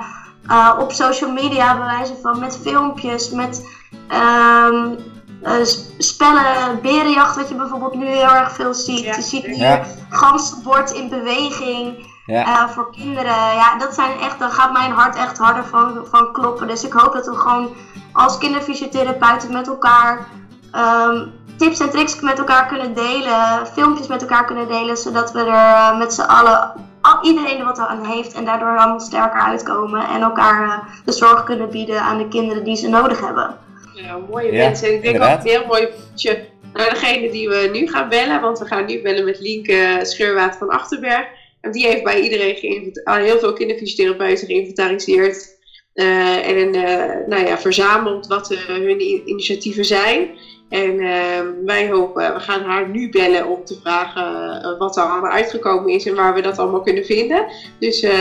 eh, 0.49 0.75
op 0.79 0.93
social 0.93 1.31
media, 1.33 1.77
bij 1.77 1.87
wijze 1.87 2.17
van 2.23 2.39
met 2.39 2.59
filmpjes, 2.63 3.31
met 3.31 3.67
ehm, 4.09 4.95
eh, 5.43 5.63
s- 5.65 5.91
spellen, 5.99 6.81
berenjacht, 6.83 7.37
wat 7.37 7.49
je 7.49 7.55
bijvoorbeeld 7.55 7.95
nu 7.95 8.07
heel 8.07 8.35
erg 8.35 8.53
veel 8.53 8.75
ziet. 8.75 8.99
Ja. 9.05 9.15
Je 9.15 9.23
ziet 9.23 9.47
nu 9.47 9.57
Ja. 9.57 9.83
ganzenbord 10.11 10.91
in 10.91 11.09
beweging 11.09 12.07
Ja. 12.27 12.45
eh, 12.45 12.69
voor 12.69 12.91
kinderen. 12.93 13.55
Ja, 13.55 13.77
dat 13.79 13.95
zijn 13.95 14.21
echt, 14.21 14.39
daar 14.39 14.51
gaat 14.51 14.73
mijn 14.73 14.93
hart 14.93 15.17
echt 15.17 15.39
harder 15.39 15.65
van, 15.65 15.99
van 16.11 16.33
kloppen. 16.33 16.67
Dus 16.67 16.85
ik 16.85 16.93
hoop 16.93 17.13
dat 17.13 17.27
we 17.27 17.35
gewoon 17.37 17.69
als 18.13 18.39
kinderfysiotherapeuten 18.39 19.53
met 19.53 19.67
elkaar 19.69 20.27
ehm, 20.73 21.27
tips 21.59 21.81
en 21.81 21.91
tricks 21.91 22.21
met 22.21 22.39
elkaar 22.39 22.67
kunnen 22.67 22.95
delen, 22.95 23.67
filmpjes 23.73 24.07
met 24.07 24.21
elkaar 24.21 24.45
kunnen 24.45 24.69
delen, 24.69 24.97
zodat 24.97 25.33
we 25.33 25.39
er 25.39 25.47
eh, 25.47 25.99
met 25.99 26.13
z'n 26.13 26.21
allen 26.21 26.73
al, 27.01 27.25
iedereen 27.25 27.59
er 27.59 27.65
wat 27.65 27.79
aan 27.79 28.05
heeft 28.05 28.33
en 28.33 28.45
daardoor 28.45 28.79
allemaal 28.79 29.01
sterker 29.01 29.41
uitkomen 29.41 30.09
en 30.09 30.21
elkaar 30.21 30.63
eh, 30.69 30.95
de 31.05 31.13
zorg 31.13 31.45
kunnen 31.45 31.71
bieden 31.71 32.01
aan 32.01 32.19
de 32.19 32.29
kinderen 32.29 32.65
die 32.65 32.77
ze 32.77 32.89
nodig 32.89 33.21
hebben. 33.21 33.57
Ja, 33.95 34.19
mooie 34.31 34.53
Ja, 34.53 34.65
mensen. 34.65 34.89
En 34.89 34.95
ik 34.95 35.03
denk 35.03 35.23
ook 35.23 35.29
een 35.29 35.41
heel 35.41 35.67
mooi 35.67 35.87
puntje 35.87 36.45
naar 36.73 36.91
degene 36.91 37.31
die 37.31 37.49
we 37.49 37.69
nu 37.73 37.89
gaan 37.89 38.09
bellen. 38.09 38.41
Want 38.41 38.59
we 38.59 38.67
gaan 38.67 38.87
nu 38.87 39.03
bellen 39.03 39.25
met 39.25 39.41
Lienke 39.41 39.99
Scheurwaard 40.03 40.57
van 40.57 40.69
Achterberg. 40.69 41.27
En 41.61 41.73
die 41.73 41.87
heeft 41.87 42.03
bij 42.03 42.21
iedereen 42.21 42.93
heel 43.05 43.39
veel 43.39 43.53
kinderfysiotherapeuten 43.53 44.47
geïnventariseerd. 44.47 45.57
eh, 45.95 46.49
en 46.49 46.75
eh, 46.75 47.27
nou 47.27 47.47
ja, 47.47 47.59
verzameld 47.59 48.27
wat 48.27 48.51
eh, 48.51 48.59
hun 48.59 49.01
initiatieven 49.29 49.85
zijn. 49.85 50.29
En 50.69 51.01
eh, 51.01 51.41
wij 51.65 51.91
hopen, 51.91 52.35
we 52.35 52.41
gaan 52.41 52.63
haar 52.63 52.89
nu 52.89 53.11
bellen 53.11 53.47
om 53.47 53.65
te 53.65 53.79
vragen 53.83 54.63
eh, 54.63 54.79
wat 54.79 54.97
er 54.97 55.03
allemaal 55.03 55.31
uitgekomen 55.31 55.93
is 55.93 56.07
en 56.07 56.15
waar 56.15 56.35
we 56.35 56.43
dat 56.43 56.59
allemaal 56.59 56.81
kunnen 56.81 57.05
vinden. 57.05 57.47
Dus 57.79 58.03
eh, 58.03 58.13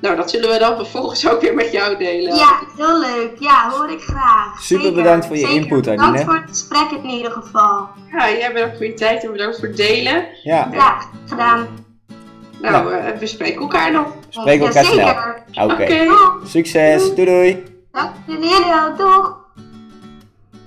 nou, 0.00 0.16
dat 0.16 0.30
zullen 0.30 0.50
we 0.50 0.58
dan 0.58 0.76
vervolgens 0.76 1.28
ook 1.30 1.40
weer 1.40 1.54
met 1.54 1.72
jou 1.72 1.96
delen. 1.96 2.36
Ja, 2.36 2.60
heel 2.76 3.00
leuk. 3.00 3.32
Ja, 3.38 3.70
hoor 3.70 3.90
ik 3.90 4.00
graag. 4.00 4.60
Super 4.60 4.84
Zeker, 4.84 5.02
bedankt 5.02 5.26
voor 5.26 5.36
je 5.36 5.46
zeker. 5.46 5.62
input, 5.62 5.84
Bedankt 5.84 6.22
voor 6.22 6.34
het 6.34 6.48
gesprek 6.48 6.90
in 7.02 7.08
ieder 7.08 7.32
geval. 7.32 7.88
Ja, 8.12 8.30
jij 8.30 8.52
bedankt 8.52 8.76
voor 8.76 8.86
je 8.86 8.94
tijd 8.94 9.24
en 9.24 9.32
bedankt 9.32 9.58
voor 9.58 9.68
het 9.68 9.76
delen. 9.76 10.26
Ja, 10.42 10.68
Ja, 10.72 11.00
gedaan. 11.26 11.68
Nou, 12.60 12.92
eh, 12.94 13.18
we 13.18 13.26
spreken 13.26 13.60
elkaar 13.60 13.92
nog. 13.92 14.06
Spreken 14.28 14.66
elkaar 14.66 14.84
snel. 14.84 15.06
Jazeker. 15.06 15.44
oké. 15.64 16.46
Succes, 16.46 17.14
doei 17.14 17.26
doei. 17.26 17.64
Dank 17.92 18.10
jullie 18.26 18.64
wel. 18.64 18.96
Doeg. 18.96 19.38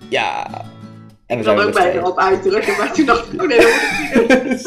Ja. 0.10 0.48
En 1.34 1.44
we 1.44 1.52
Ik 1.52 1.58
zijn 1.58 1.60
er 1.60 1.68
ook 1.68 1.74
bijna 1.74 2.08
op 2.08 2.18
uitdrukken, 2.20 2.78
maar 2.78 2.94
toen 2.94 3.06
dacht 3.06 3.34
ik, 3.34 3.42
oh 3.42 3.48
nee, 3.48 3.58
dat 3.58 3.70
moet 3.70 4.62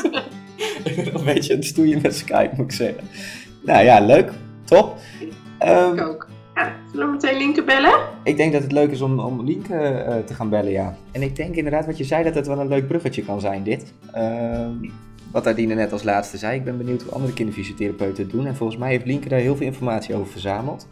ik 0.85 1.05
ben 1.05 1.15
een 1.19 1.25
beetje 1.25 1.53
aan 1.53 1.59
het 1.59 1.69
stoeien 1.69 1.99
met 2.03 2.17
Skype, 2.17 2.51
moet 2.57 2.65
ik 2.65 2.73
zeggen. 2.73 3.05
Nou 3.63 3.85
ja, 3.85 4.01
leuk. 4.01 4.31
Top. 4.65 4.97
Ehm, 5.59 5.93
Ik 5.93 6.07
ook. 6.07 6.29
Ja, 6.55 6.73
zullen 6.91 7.07
we 7.07 7.13
meteen 7.13 7.37
linken 7.37 7.65
bellen? 7.65 7.95
ik 8.23 8.37
denk 8.37 8.53
dat 8.53 8.63
het 8.63 8.73
leuk 8.73 8.91
is 8.91 9.01
om, 9.01 9.19
om 9.19 9.45
Lienke 9.45 9.75
eh, 9.75 10.19
te 10.19 10.35
gaan 10.35 10.49
bellen, 10.49 10.71
ja. 10.73 10.97
En 11.13 11.23
ik 11.23 11.37
denk 11.37 11.55
inderdaad 11.55 11.87
wat 11.87 11.99
je 11.99 12.05
zei, 12.05 12.25
dat 12.25 12.35
het 12.35 12.47
wel 12.47 12.59
een 12.61 12.69
leuk 12.69 12.87
bruggetje 12.87 13.25
kan 13.25 13.41
zijn, 13.41 13.63
dit. 13.63 13.93
Ehm, 14.13 14.73
wat 15.33 15.47
Adine 15.47 15.75
net 15.75 15.93
als 15.93 16.03
laatste 16.03 16.37
zei. 16.39 16.57
Ik 16.57 16.65
ben 16.65 16.79
benieuwd 16.79 17.03
hoe 17.03 17.13
andere 17.13 17.33
kinderfysiotherapeuten 17.33 18.23
het 18.23 18.33
doen. 18.33 18.47
En 18.47 18.57
volgens 18.57 18.79
mij 18.79 18.91
heeft 18.91 19.07
Lienke 19.07 19.29
daar 19.29 19.39
heel 19.39 19.57
veel 19.57 19.67
informatie 19.67 20.15
over 20.15 20.27
verzameld. 20.33 20.89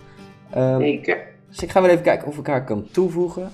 Ehm, 0.50 0.80
Zeker. 0.80 1.18
Dus 1.48 1.62
ik 1.62 1.70
ga 1.70 1.80
weer 1.82 1.90
even 1.90 2.02
kijken 2.02 2.28
of 2.28 2.38
ik 2.38 2.46
haar 2.46 2.64
kan 2.64 2.86
toevoegen. 2.90 3.52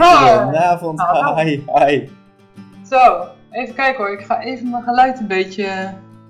Goedenavond. 0.00 1.00
Hallo. 1.00 1.36
Hi, 1.36 1.62
hi. 1.74 2.08
Zo, 2.90 3.26
even 3.50 3.74
kijken 3.74 3.96
hoor. 4.04 4.12
Ik 4.12 4.24
ga 4.24 4.40
even 4.42 4.70
mijn 4.70 4.82
geluid 4.82 5.18
een 5.20 5.26
beetje 5.26 5.68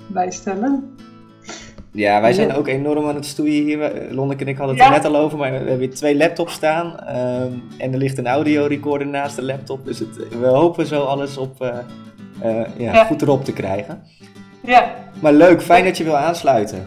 bijstellen. 0.07 0.97
Ja, 1.93 2.21
wij 2.21 2.33
zijn 2.33 2.55
ook 2.55 2.67
enorm 2.69 3.09
aan 3.09 3.15
het 3.15 3.27
stoeien 3.27 3.65
hier. 3.65 4.07
Lonneke 4.11 4.43
en 4.45 4.49
ik 4.51 4.57
hadden 4.57 4.77
het 4.77 4.85
Ja. 4.85 4.91
er 4.95 4.97
net 5.03 5.13
al 5.13 5.17
over, 5.21 5.39
maar 5.39 5.51
we 5.51 5.57
hebben 5.57 5.79
hier 5.79 5.95
twee 5.95 6.17
laptops 6.17 6.53
staan. 6.53 6.99
ehm, 7.01 7.53
en 7.79 7.93
er 7.93 7.99
ligt 7.99 8.19
een 8.19 8.27
audiorecorder 8.27 9.07
naast 9.07 9.37
de 9.37 9.43
laptop. 9.43 9.85
Dus 9.85 9.99
het, 9.99 10.29
we 10.41 10.47
hopen 10.47 10.87
zo 10.87 11.03
alles 11.05 11.37
op, 11.37 11.61
eh, 11.63 11.69
eh, 12.41 12.67
ja, 12.77 12.93
Ja. 12.95 13.05
goed 13.05 13.23
erop 13.23 13.45
te 13.45 13.53
krijgen. 13.53 14.03
Ja. 14.61 14.91
Maar 15.21 15.33
leuk, 15.33 15.63
fijn 15.63 15.85
dat 15.85 15.97
je 15.97 16.05
wil 16.05 16.17
aansluiten. 16.17 16.87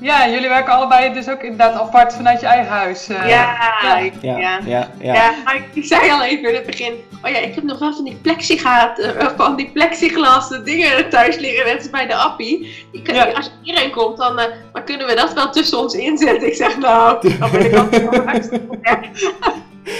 Ja, 0.00 0.28
jullie 0.28 0.48
werken 0.48 0.72
allebei 0.72 1.12
dus 1.12 1.28
ook 1.28 1.42
inderdaad 1.42 1.80
apart 1.80 2.14
vanuit 2.14 2.40
je 2.40 2.46
eigen 2.46 2.72
huis. 2.72 3.08
eh. 3.08 3.28
ja, 3.28 3.56
ja. 3.82 3.96
ik- 3.98 4.12
Ja, 4.20 4.38
ja. 4.38 4.58
ja, 4.64 4.88
ja. 5.00 5.14
Ja, 5.14 5.34
maar 5.44 5.56
ik- 5.56 5.68
ik 5.72 5.84
zei 5.84 6.10
al 6.10 6.22
even 6.22 6.48
in 6.48 6.54
het 6.54 6.66
begin, 6.66 6.92
oh 7.22 7.30
ja, 7.30 7.38
ik 7.38 7.54
heb 7.54 7.64
nog 7.64 7.78
wel 7.78 7.92
van 7.94 8.04
die 8.04 8.14
plexigaat, 8.22 8.98
eh, 8.98 9.26
van 9.36 9.56
die 9.56 9.70
plexiglas 9.72 10.48
dingen 10.64 11.08
thuis 11.08 11.36
liggen, 11.38 11.64
net 11.66 11.76
als 11.78 11.90
bij 11.90 12.06
de 12.06 12.14
appie. 12.14 12.86
Die 12.92 13.02
kan- 13.02 13.14
Ja. 13.14 13.24
Als 13.32 13.50
iedereen 13.62 13.90
komt, 13.90 14.16
dan 14.16 14.38
eh, 14.38 14.46
maar 14.72 14.82
kunnen 14.82 15.06
we 15.06 15.14
dat 15.14 15.32
wel 15.32 15.50
tussen 15.50 15.78
ons 15.78 15.94
inzetten. 15.94 16.46
Ik 16.48 16.54
zeg, 16.54 16.78
nou, 16.78 17.18
dan 17.38 17.50
ben 17.50 17.64
ik 17.66 17.74
altijd 17.76 18.24
hartstikke 18.24 18.76
blij. 18.80 19.10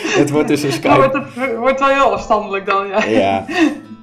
Het 0.09 0.31
wordt 0.31 0.49
dus 0.49 0.63
een 0.63 0.73
Skype. 0.73 0.95
wordt 0.97 1.15
het 1.15 1.57
wordt 1.57 1.79
wel 1.81 1.89
heel 1.89 2.13
afstandelijk 2.13 2.67
dan, 2.67 2.87
ja. 2.89 3.05
Ja, 3.05 3.45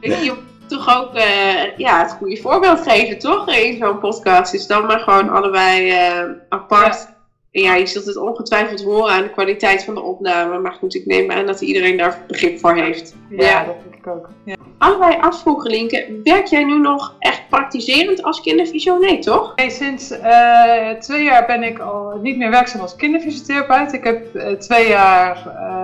moet 0.02 0.38
toch 0.72 0.98
ook 0.98 1.16
eh, 1.16 1.78
ja, 1.78 2.02
het 2.02 2.12
goede 2.12 2.38
voorbeeld 2.38 2.82
geven, 2.82 3.20
toch? 3.20 3.56
In 3.56 3.78
zo'n 3.78 4.00
podcast 4.00 4.54
is 4.54 4.68
dan 4.68 4.86
maar 4.86 5.00
gewoon 5.00 5.30
allebei 5.30 5.90
eh, 5.90 6.24
apart. 6.50 7.08
En 7.52 7.62
ja, 7.62 7.76
je 7.76 7.86
zult 7.86 8.06
het 8.06 8.18
ongetwijfeld 8.18 8.84
horen 8.84 9.14
aan 9.14 9.24
de 9.24 9.30
kwaliteit 9.30 9.84
van 9.84 9.94
de 9.94 10.02
opname. 10.02 10.60
Maar 10.60 10.74
goed, 10.74 10.96
ik 10.96 11.06
neem 11.06 11.32
aan 11.32 11.46
dat 11.46 11.62
iedereen 11.62 11.98
daar 11.98 12.24
begrip 12.28 12.60
voor 12.60 12.76
heeft. 12.76 13.16
Ja, 13.30 13.64
dat 13.66 13.76
denk 13.84 13.96
ik 13.96 14.08
ook. 14.08 14.30
Ja. 14.46 14.56
Allebei 14.78 15.18
afvroegen, 15.20 15.72
Linke. 15.72 16.20
Werk 16.24 16.46
jij 16.46 16.64
nu 16.64 16.80
nog 16.80 17.16
echt 17.20 17.50
praktiserend 17.50 18.24
als 18.24 18.42
kinderfysio? 18.42 18.98
Nee, 18.98 19.20
toch? 19.20 19.54
Hey, 19.56 19.70
sinds 19.70 20.12
eh, 20.12 20.90
twee 20.90 21.24
jaar 21.24 21.46
ben 21.46 21.64
ik 21.64 21.80
al 21.80 22.20
niet 22.22 22.38
meer 22.38 22.52
werkzaam 22.52 22.82
als 22.82 22.96
kinderfysiotherapeut. 22.96 23.94
Ik 23.94 24.04
heb 24.04 24.40
twee 24.60 24.88
jaar 24.88 25.38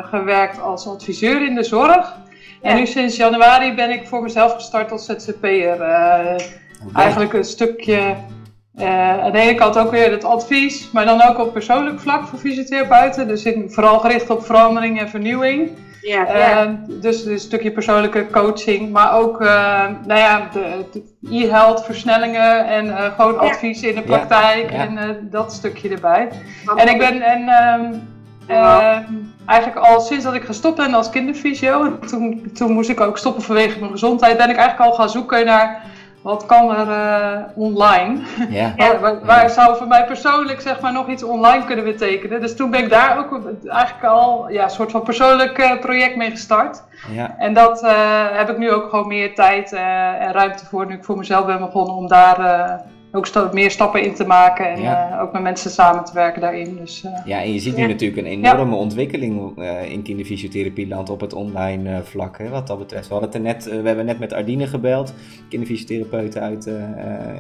gewerkt 0.10 0.62
als 0.62 0.88
adviseur 0.88 1.46
in 1.46 1.56
de 1.56 1.64
zorg. 1.64 2.16
En 2.62 2.76
nu 2.76 2.86
sinds 2.86 3.16
januari 3.16 3.74
ben 3.74 3.90
ik 3.90 4.08
voor 4.08 4.22
mezelf 4.22 4.54
gestart 4.54 4.92
als 4.92 5.06
ZZP'er. 5.06 5.82
eh 5.82 6.36
eigenlijk 6.94 7.34
een 7.34 7.44
stukje 7.44 8.16
eh, 8.76 9.20
aan 9.24 9.32
de 9.32 9.40
ene 9.40 9.56
kant 9.56 9.78
ook 9.78 9.92
weer 9.92 10.12
het 10.12 10.24
advies, 10.24 10.92
maar 10.92 11.06
dan 11.06 11.22
ook 11.22 11.40
op 11.40 11.54
persoonlijk 11.54 12.00
vlak 12.00 12.28
voor 12.28 12.40
fysiotherapeuten. 12.40 13.28
Dus 13.28 13.46
vooral 13.68 14.00
gericht 14.00 14.30
op 14.30 14.46
verandering 14.46 15.00
en 15.00 15.10
vernieuwing. 15.10 15.70
Ja. 16.02 16.26
Eh, 16.26 16.70
dus, 16.88 17.00
dus 17.02 17.26
een 17.26 17.40
stukje 17.40 17.72
persoonlijke 17.72 18.28
coaching, 18.32 18.92
maar 18.92 19.14
ook 19.14 19.42
eh, 19.42 19.86
nou 20.06 20.20
ja, 20.20 20.50
de, 20.54 20.86
de 20.92 21.04
e-health 21.32 21.86
versnellingen 21.86 22.68
en 22.68 22.98
eh, 22.98 23.14
gewoon 23.16 23.40
advies 23.40 23.82
in 23.82 23.96
de 23.96 24.02
praktijk 24.02 24.72
en 24.72 24.98
eh, 24.98 25.10
dat 25.22 25.54
stukje 25.54 25.90
erbij. 25.90 26.30
En 26.76 26.88
ik 26.88 26.98
ben 26.98 27.22
en, 27.22 27.48
ehm, 27.48 27.94
Ehm, 28.48 29.04
eigenlijk 29.46 29.86
al 29.86 30.00
sinds 30.00 30.24
dat 30.24 30.34
ik 30.34 30.44
gestopt 30.44 30.78
ben 30.78 30.94
als 30.94 31.10
kinderfysio, 31.10 31.84
en 31.84 32.00
toen, 32.10 32.52
toen 32.54 32.72
moest 32.72 32.90
ik 32.90 33.00
ook 33.00 33.18
stoppen 33.18 33.44
vanwege 33.44 33.80
mijn 33.80 33.92
gezondheid, 33.92 34.38
ben 34.38 34.50
ik 34.50 34.58
eigenlijk 34.58 34.90
al 34.90 34.98
gaan 34.98 35.10
zoeken 35.10 35.46
naar 35.46 35.82
wat 36.22 36.46
kan 36.46 36.76
er 36.76 36.90
eh, 36.90 37.44
online. 37.56 38.20
ja. 38.50 38.74
Waar, 38.78 39.00
waar, 39.00 39.26
waar 39.26 39.50
zou 39.50 39.78
voor 39.78 39.88
mij 39.88 40.06
persoonlijk 40.06 40.62
zeg 40.62 40.80
maar, 40.80 40.94
nog 40.94 41.08
iets 41.08 41.24
online 41.24 41.66
kunnen 41.66 41.86
betekenen. 41.86 42.42
Dus 42.42 42.56
toen 42.56 42.72
ben 42.72 42.84
ik 42.84 42.90
daar 42.90 43.18
ook 43.18 43.42
eigenlijk 43.66 44.06
al 44.06 44.50
ja, 44.50 44.64
een 44.64 44.70
soort 44.70 44.92
van 44.92 45.04
persoonlijk 45.04 45.58
eh, 45.58 45.80
project 45.80 46.16
mee 46.16 46.30
gestart. 46.30 46.84
ja. 47.12 47.36
En 47.38 47.54
dat 47.54 47.84
eh, 47.84 47.92
heb 48.32 48.50
ik 48.50 48.58
nu 48.58 48.72
ook 48.72 48.90
gewoon 48.90 49.08
meer 49.08 49.36
tijd 49.36 49.74
eh, 49.74 50.22
en 50.22 50.32
ruimte 50.32 50.66
voor 50.66 50.86
nu 50.86 50.94
ik 50.94 51.04
voor 51.04 51.18
mezelf 51.18 51.46
ben 51.46 51.60
begonnen 51.60 51.96
om 51.96 52.08
daar 52.08 52.40
eh, 52.40 52.76
ook 53.18 53.26
sta- 53.26 53.50
meer 53.54 53.72
stappen 53.72 54.04
in 54.04 54.14
te 54.14 54.26
maken. 54.26 54.70
En 54.72 54.82
Ja. 54.82 55.10
eh, 55.12 55.22
ook 55.22 55.32
met 55.32 55.42
mensen 55.42 55.72
samen 55.72 56.04
te 56.06 56.14
werken 56.14 56.42
daarin. 56.42 56.78
Dus, 56.80 57.04
eh, 57.04 57.12
Ja, 57.26 57.42
en 57.42 57.54
je 57.54 57.60
ziet 57.60 57.76
nu 57.76 57.82
Ja. 57.82 57.88
natuurlijk 57.88 58.22
een 58.22 58.32
enorme 58.34 58.76
ontwikkeling 58.76 59.58
eh, 59.58 59.92
in 59.92 60.02
kinderfysiotherapieland 60.02 61.10
op 61.10 61.20
het 61.22 61.34
online 61.34 62.02
vlak, 62.04 62.38
hè, 62.38 62.50
wat 62.50 62.68
dat 62.68 62.78
betreft. 62.78 63.08
We, 63.08 63.14
hadden 63.14 63.30
het 63.32 63.40
er 63.40 63.46
net, 63.46 63.82
we 63.82 63.88
hebben 63.88 64.06
net 64.06 64.20
met 64.20 64.34
Ardine 64.34 64.68
gebeld, 64.68 65.14
kinderfysiotherapeut 65.50 66.38
uit 66.38 66.70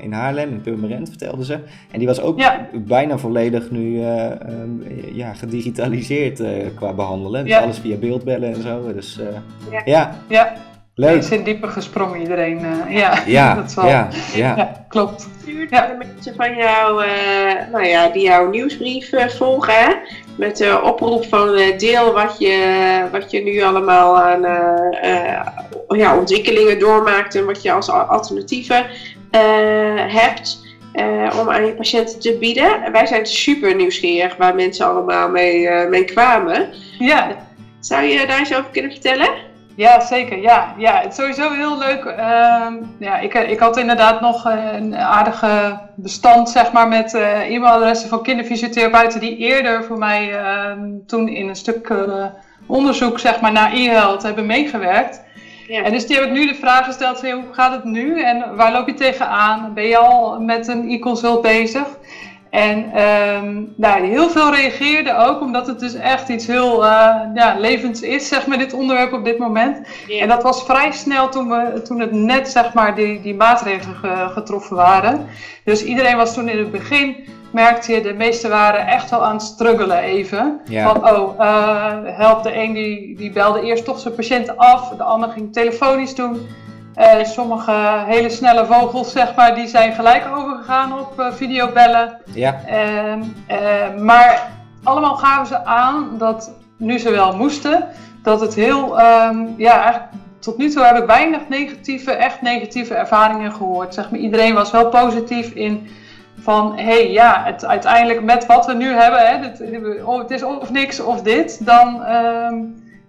in 0.01 0.11
Haarlem, 0.13 0.49
in 0.49 0.61
Purmerend, 0.61 1.09
vertelde 1.09 1.45
ze. 1.45 1.53
En 1.91 1.97
die 1.99 2.07
was 2.07 2.21
ook 2.21 2.41
bijna 2.73 3.17
volledig 3.17 3.71
nu 3.71 4.01
eh, 4.01 4.25
ehm, 4.25 4.69
ja, 5.13 5.33
gedigitaliseerd 5.33 6.41
qua 6.75 6.93
behandelen. 6.93 7.45
Dus 7.45 7.55
alles 7.55 7.79
via 7.79 7.95
beeldbellen 7.97 8.53
en 8.53 8.61
zo. 8.61 8.93
Dus 8.93 9.19
Ja. 9.85 10.11
ja. 10.27 10.53
Leuk. 11.05 11.17
is 11.17 11.29
in 11.31 11.43
diepe 11.43 11.67
gesprongen 11.67 12.19
iedereen. 12.19 12.57
eh, 12.65 12.95
ja, 12.95 13.19
Ja, 13.25 13.53
dat 13.55 13.65
is 13.69 13.75
wel. 13.75 13.87
ja, 13.87 14.07
ja. 14.33 14.53
Ja, 14.57 14.85
klopt. 14.87 15.27
Stuurt 15.41 15.69
Ja. 15.69 15.87
de 15.87 15.95
mensen 15.97 16.35
van 16.35 16.55
jou, 16.55 17.03
eh, 17.05 17.53
nou 17.71 17.85
ja, 17.85 18.09
die 18.09 18.23
jouw 18.23 18.49
nieuwsbrief 18.49 19.11
eh, 19.11 19.27
volgen, 19.27 19.73
hè? 19.73 19.93
met 20.37 20.57
de 20.57 20.81
oproep 20.83 21.25
van 21.25 21.53
eh, 21.55 21.77
deel 21.77 22.13
wat 22.13 22.35
je, 22.39 23.01
wat 23.11 23.31
je 23.31 23.43
nu 23.43 23.61
allemaal 23.61 24.17
aan 24.17 24.45
eh, 24.45 25.35
eh, 25.37 25.45
ja, 25.87 26.17
ontwikkelingen 26.17 26.79
doormaakt 26.79 27.35
en 27.35 27.45
wat 27.45 27.61
je 27.61 27.71
als 27.71 27.89
al- 27.89 27.99
alternatieven 28.01 28.85
eh, 29.31 29.41
hebt. 30.07 30.65
eh, 30.93 31.35
om 31.39 31.49
aan 31.49 31.65
je 31.65 31.71
patiënten 31.73 32.19
te 32.19 32.37
bieden. 32.39 32.83
En 32.83 32.91
Wij 32.91 33.05
zijn 33.05 33.25
super 33.25 33.75
nieuwsgierig 33.75 34.35
waar 34.37 34.55
mensen 34.55 34.85
allemaal 34.87 35.29
mee, 35.29 35.69
mee 35.89 36.05
kwamen. 36.05 36.69
Ja, 36.99 37.27
Zou 37.79 38.03
je 38.03 38.27
daar 38.27 38.39
eens 38.39 38.55
over 38.55 38.71
kunnen 38.71 38.91
vertellen? 38.91 39.29
Ja, 39.77 39.99
zeker. 39.99 40.41
Ja, 40.41 40.73
ja 40.77 40.99
het 40.99 41.11
is 41.11 41.15
sowieso 41.15 41.51
heel 41.51 41.77
leuk. 41.77 42.05
Ehm, 42.05 42.73
ja, 42.97 43.17
ik, 43.17 43.33
ik 43.33 43.59
had 43.59 43.77
inderdaad 43.77 44.21
nog 44.21 44.45
eh, 44.45 44.73
een 44.73 44.95
aardige 44.95 45.79
bestand 45.95 46.49
zeg 46.49 46.71
maar, 46.71 46.87
met 46.87 47.13
eh, 47.13 47.49
e-mailadressen 47.49 48.09
van 48.09 48.23
kinderfysiotherapeuten 48.23 49.19
die 49.19 49.37
eerder 49.37 49.83
voor 49.83 49.97
mij 49.97 50.33
ehm, 50.33 50.79
toen 51.07 51.27
in 51.27 51.49
een 51.49 51.55
stuk 51.55 51.89
eh, 51.89 52.25
onderzoek 52.65 53.19
zeg 53.19 53.41
maar, 53.41 53.51
naar 53.51 53.73
e-health 53.73 54.23
hebben 54.23 54.45
meegewerkt. 54.45 55.21
Ja. 55.67 55.83
En 55.83 55.91
dus 55.91 56.07
die 56.07 56.15
heb 56.15 56.25
ik 56.25 56.31
nu 56.31 56.47
de 56.47 56.55
vraag 56.55 56.85
gesteld 56.85 57.19
van, 57.19 57.29
hoe 57.29 57.43
gaat 57.53 57.71
het 57.71 57.83
nu 57.83 58.21
en 58.21 58.55
waar 58.55 58.71
loop 58.71 58.87
je 58.87 58.93
tegenaan? 58.93 59.73
Ben 59.73 59.87
je 59.87 59.97
al 59.97 60.39
met 60.41 60.67
een 60.67 60.89
e-consult 60.89 61.41
bezig? 61.41 61.87
En 62.57 62.91
ehm, 62.93 63.63
nou, 63.75 64.05
heel 64.05 64.29
veel 64.29 64.53
reageerden 64.53 65.17
ook, 65.17 65.41
omdat 65.41 65.67
het 65.67 65.79
dus 65.79 65.93
echt 65.93 66.29
iets 66.29 66.47
heel 66.47 66.83
uh, 66.83 67.15
ja, 67.33 67.55
levends 67.59 68.01
is, 68.01 68.27
zeg 68.27 68.47
maar, 68.47 68.57
dit 68.57 68.73
onderwerp 68.73 69.13
op 69.13 69.25
dit 69.25 69.37
moment. 69.37 69.87
En 70.19 70.27
dat 70.27 70.43
was 70.43 70.63
vrij 70.63 70.91
snel 70.91 71.29
toen, 71.29 71.49
we, 71.49 71.81
toen 71.81 71.99
het 71.99 72.11
net, 72.11 72.47
zeg 72.47 72.73
maar, 72.73 72.95
die, 72.95 73.21
die 73.21 73.35
maatregelen 73.35 74.29
getroffen 74.29 74.75
waren. 74.75 75.25
Dus 75.63 75.83
iedereen 75.83 76.17
was 76.17 76.33
toen 76.33 76.49
in 76.49 76.57
het 76.57 76.71
begin, 76.71 77.15
merkte 77.51 77.93
je, 77.93 78.01
de 78.01 78.13
meesten 78.13 78.49
waren 78.49 78.87
echt 78.87 79.09
wel 79.09 79.25
aan 79.25 79.35
het 79.35 79.41
struggelen 79.41 79.99
even. 79.99 80.61
Van, 80.71 81.09
oh, 81.09 81.39
uh, 81.39 81.93
help, 82.05 82.43
de 82.43 82.57
een 82.57 82.73
die, 82.73 83.15
die 83.15 83.31
belde 83.31 83.61
eerst 83.61 83.85
toch 83.85 83.99
zijn 83.99 84.15
patiënt 84.15 84.57
af, 84.57 84.89
de 84.89 85.03
ander 85.03 85.29
ging 85.29 85.53
telefonisch 85.53 86.15
doen. 86.15 86.47
Uh, 86.97 87.23
sommige 87.23 88.03
hele 88.05 88.29
snelle 88.29 88.65
vogels, 88.65 89.11
zeg 89.11 89.35
maar, 89.35 89.55
die 89.55 89.67
zijn 89.67 89.93
gelijk 89.93 90.27
overgegaan 90.35 90.99
op 90.99 91.19
uh, 91.19 91.31
videobellen. 91.31 92.21
Ja. 92.33 92.59
Uh, 92.69 94.01
maar 94.01 94.51
allemaal 94.83 95.15
gaven 95.15 95.47
ze 95.47 95.65
aan 95.65 96.17
dat, 96.17 96.51
nu 96.77 96.97
ze 96.97 97.11
wel 97.11 97.35
moesten, 97.35 97.87
dat 98.23 98.41
het 98.41 98.55
heel, 98.55 98.99
um, 98.99 99.53
ja, 99.57 99.81
eigenlijk 99.81 100.11
tot 100.39 100.57
nu 100.57 100.69
toe 100.69 100.83
heb 100.83 100.97
ik 100.97 101.05
weinig 101.05 101.41
negatieve, 101.49 102.11
echt 102.11 102.41
negatieve 102.41 102.93
ervaringen 102.93 103.53
gehoord. 103.53 103.93
Zeg 103.93 104.11
maar, 104.11 104.19
iedereen 104.19 104.53
was 104.53 104.71
wel 104.71 104.89
positief 104.89 105.51
in 105.51 105.87
van, 106.39 106.77
hé, 106.77 106.83
hey, 106.83 107.11
ja, 107.11 107.43
het, 107.45 107.65
uiteindelijk 107.65 108.23
met 108.23 108.45
wat 108.45 108.65
we 108.65 108.73
nu 108.73 108.87
hebben, 108.87 109.19
hè, 109.19 109.37
het, 109.37 109.61
oh, 110.05 110.19
het 110.19 110.31
is 110.31 110.43
of 110.43 110.71
niks 110.71 110.99
of 110.99 111.21
dit, 111.21 111.65
dan... 111.65 112.03
Ehm, 112.03 112.55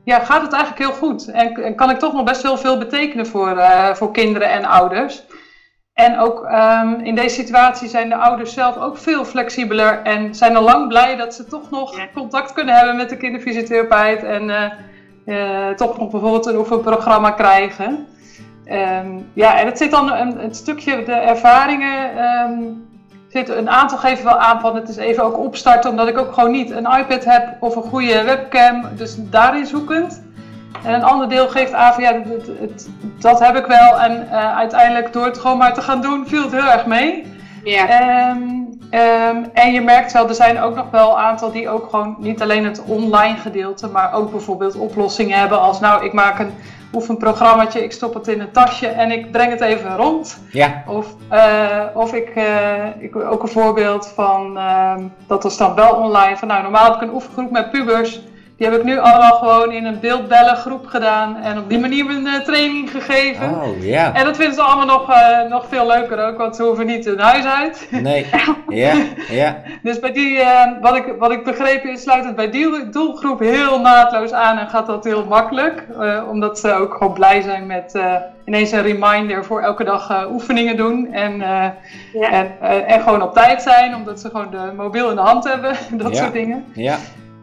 ja, 0.08 0.18
gaat 0.18 0.42
het 0.42 0.52
eigenlijk 0.52 0.82
heel 0.82 0.98
goed. 0.98 1.30
En, 1.30 1.64
en, 1.64 1.74
kan 1.74 1.90
ik 1.90 1.98
toch 1.98 2.12
nog 2.12 2.24
best 2.24 2.42
wel 2.42 2.56
veel 2.56 2.78
betekenen 2.78 3.26
voor, 3.26 3.56
uh, 3.56 3.94
voor 3.94 4.12
kinderen 4.12 4.50
en 4.50 4.64
ouders. 4.64 5.22
En 5.94 6.18
ook 6.18 6.44
um, 6.44 7.00
in 7.00 7.14
deze 7.14 7.34
situatie 7.34 7.88
zijn 7.88 8.08
de 8.08 8.16
ouders 8.16 8.54
zelf 8.54 8.76
ook 8.76 8.98
veel 8.98 9.24
flexibeler 9.24 10.02
en 10.02 10.34
zijn 10.34 10.56
al 10.56 10.62
lang 10.62 10.88
blij 10.88 11.16
dat 11.16 11.34
ze 11.34 11.44
toch 11.44 11.70
nog 11.70 11.96
ja. 11.96 12.08
contact 12.14 12.52
kunnen 12.52 12.74
hebben 12.74 12.96
met 12.96 13.08
de 13.08 13.16
kinderfysiotherapeut 13.16 14.22
en 14.22 14.48
uh, 14.48 14.64
uh, 15.26 15.68
toch 15.74 15.98
nog 15.98 16.10
bijvoorbeeld 16.10 16.46
een 16.46 16.56
oefenprogramma 16.56 17.30
krijgen. 17.30 18.06
Um, 18.66 19.30
ja, 19.32 19.58
en 19.58 19.66
het 19.66 19.78
zit 19.78 19.90
dan 19.90 20.12
een, 20.12 20.44
een 20.44 20.54
stukje 20.54 21.04
de 21.04 21.12
ervaringen. 21.12 22.24
Um, 22.24 22.86
zit 23.28 23.48
een 23.48 23.70
aantal 23.70 23.98
geven 23.98 24.24
wel 24.24 24.38
aan 24.38 24.60
van 24.60 24.74
het 24.74 24.88
is 24.88 24.96
even 24.96 25.24
ook 25.24 25.38
opstarten, 25.38 25.90
omdat 25.90 26.08
ik 26.08 26.18
ook 26.18 26.32
gewoon 26.32 26.50
niet 26.50 26.70
een 26.70 26.86
iPad 26.98 27.24
heb 27.24 27.56
of 27.60 27.76
een 27.76 27.82
goede 27.82 28.22
webcam, 28.22 28.84
dus 28.96 29.16
daarin 29.18 29.66
zoekend. 29.66 30.22
En 30.84 30.94
een 30.94 31.02
ander 31.02 31.28
deel 31.28 31.48
geeft 31.48 31.72
aan 31.72 31.94
van 31.94 32.02
ja, 32.02 32.12
het, 32.12 32.46
het, 32.60 32.88
dat 33.18 33.40
heb 33.40 33.56
ik 33.56 33.66
wel 33.66 34.00
en 34.00 34.28
uh, 34.30 34.56
uiteindelijk 34.56 35.12
door 35.12 35.24
het 35.24 35.38
gewoon 35.38 35.58
maar 35.58 35.74
te 35.74 35.82
gaan 35.82 36.00
doen 36.00 36.26
viel 36.26 36.42
het 36.42 36.52
heel 36.52 36.70
erg 36.70 36.86
mee. 36.86 37.36
Ja. 37.64 38.30
Um, 38.30 38.78
um, 38.90 39.46
en 39.52 39.72
je 39.72 39.80
merkt 39.80 40.12
wel, 40.12 40.28
er 40.28 40.34
zijn 40.34 40.60
ook 40.60 40.74
nog 40.74 40.90
wel 40.90 41.10
een 41.10 41.16
aantal 41.16 41.52
die 41.52 41.68
ook 41.68 41.90
gewoon 41.90 42.16
niet 42.18 42.42
alleen 42.42 42.64
het 42.64 42.82
online 42.84 43.36
gedeelte, 43.36 43.88
maar 43.88 44.12
ook 44.12 44.30
bijvoorbeeld 44.30 44.76
oplossingen 44.76 45.38
hebben 45.38 45.60
als 45.60 45.80
nou 45.80 46.04
ik 46.04 46.12
maak 46.12 46.38
een 46.38 46.54
oefenprogrammaatje, 46.92 47.82
ik 47.82 47.92
stop 47.92 48.14
het 48.14 48.28
in 48.28 48.40
een 48.40 48.50
tasje 48.50 48.86
en 48.86 49.10
ik 49.10 49.30
breng 49.30 49.50
het 49.50 49.60
even 49.60 49.96
rond. 49.96 50.42
Ja. 50.50 50.82
Of, 50.86 51.14
uh, 51.32 51.84
of 51.94 52.14
ik, 52.14 52.36
uh, 52.36 52.86
ik, 52.98 53.16
ook 53.16 53.42
een 53.42 53.48
voorbeeld 53.48 54.12
van, 54.14 54.56
uh, 54.56 54.94
dat 55.26 55.42
was 55.42 55.56
dan 55.56 55.74
wel 55.74 55.94
online, 55.94 56.36
van 56.36 56.48
nou 56.48 56.62
normaal 56.62 56.84
heb 56.84 56.94
ik 56.94 57.00
een 57.00 57.14
oefengroep 57.14 57.50
met 57.50 57.70
pubers. 57.70 58.20
Die 58.58 58.66
heb 58.66 58.78
ik 58.78 58.84
nu 58.84 58.98
allemaal 58.98 59.32
gewoon 59.32 59.72
in 59.72 59.84
een 59.84 60.00
beeldbellen 60.00 60.56
groep 60.56 60.86
gedaan 60.86 61.36
en 61.36 61.58
op 61.58 61.68
die 61.68 61.78
manier 61.78 62.04
mijn 62.04 62.26
uh, 62.26 62.34
training 62.34 62.90
gegeven. 62.90 63.50
Oh, 63.50 63.84
ja. 63.84 64.14
En 64.14 64.24
dat 64.24 64.36
vinden 64.36 64.54
ze 64.54 64.62
allemaal 64.62 64.98
nog, 64.98 65.10
uh, 65.10 65.42
nog 65.48 65.66
veel 65.68 65.86
leuker 65.86 66.26
ook, 66.26 66.38
want 66.38 66.56
ze 66.56 66.62
hoeven 66.62 66.86
niet 66.86 67.04
hun 67.04 67.18
huis 67.18 67.44
uit. 67.44 67.88
Nee, 67.90 68.26
ja, 68.68 68.94
ja. 69.28 69.56
dus 69.82 69.98
bij 69.98 70.12
die, 70.12 70.38
uh, 70.38 70.62
wat, 70.80 70.96
ik, 70.96 71.14
wat 71.18 71.30
ik 71.30 71.44
begrepen 71.44 71.90
is, 71.90 72.02
sluit 72.02 72.24
het 72.24 72.36
bij 72.36 72.50
die 72.50 72.88
doelgroep 72.88 73.38
heel 73.38 73.80
naadloos 73.80 74.32
aan 74.32 74.58
en 74.58 74.68
gaat 74.68 74.86
dat 74.86 75.04
heel 75.04 75.24
makkelijk. 75.24 75.84
omdat 76.30 76.58
ze 76.58 76.72
ook 76.72 76.92
gewoon 76.92 77.12
blij 77.12 77.40
zijn 77.40 77.66
met 77.66 77.98
ineens 78.44 78.72
een 78.72 78.82
reminder 78.82 79.44
voor 79.44 79.60
elke 79.60 79.84
dag 79.84 80.26
oefeningen 80.30 80.76
doen. 80.76 81.12
En, 81.12 81.38
ja. 81.38 82.30
en, 82.30 82.60
en 82.86 83.00
gewoon 83.00 83.22
op 83.22 83.34
tijd 83.34 83.62
zijn, 83.62 83.94
omdat 83.94 84.20
ze 84.20 84.30
gewoon 84.30 84.50
de 84.50 84.72
mobiel 84.76 85.10
in 85.10 85.16
de 85.16 85.22
hand 85.22 85.44
hebben, 85.44 85.76
dat 86.02 86.12
ja. 86.12 86.22
soort 86.22 86.32
dingen. 86.32 86.64
Ja. 86.72 86.96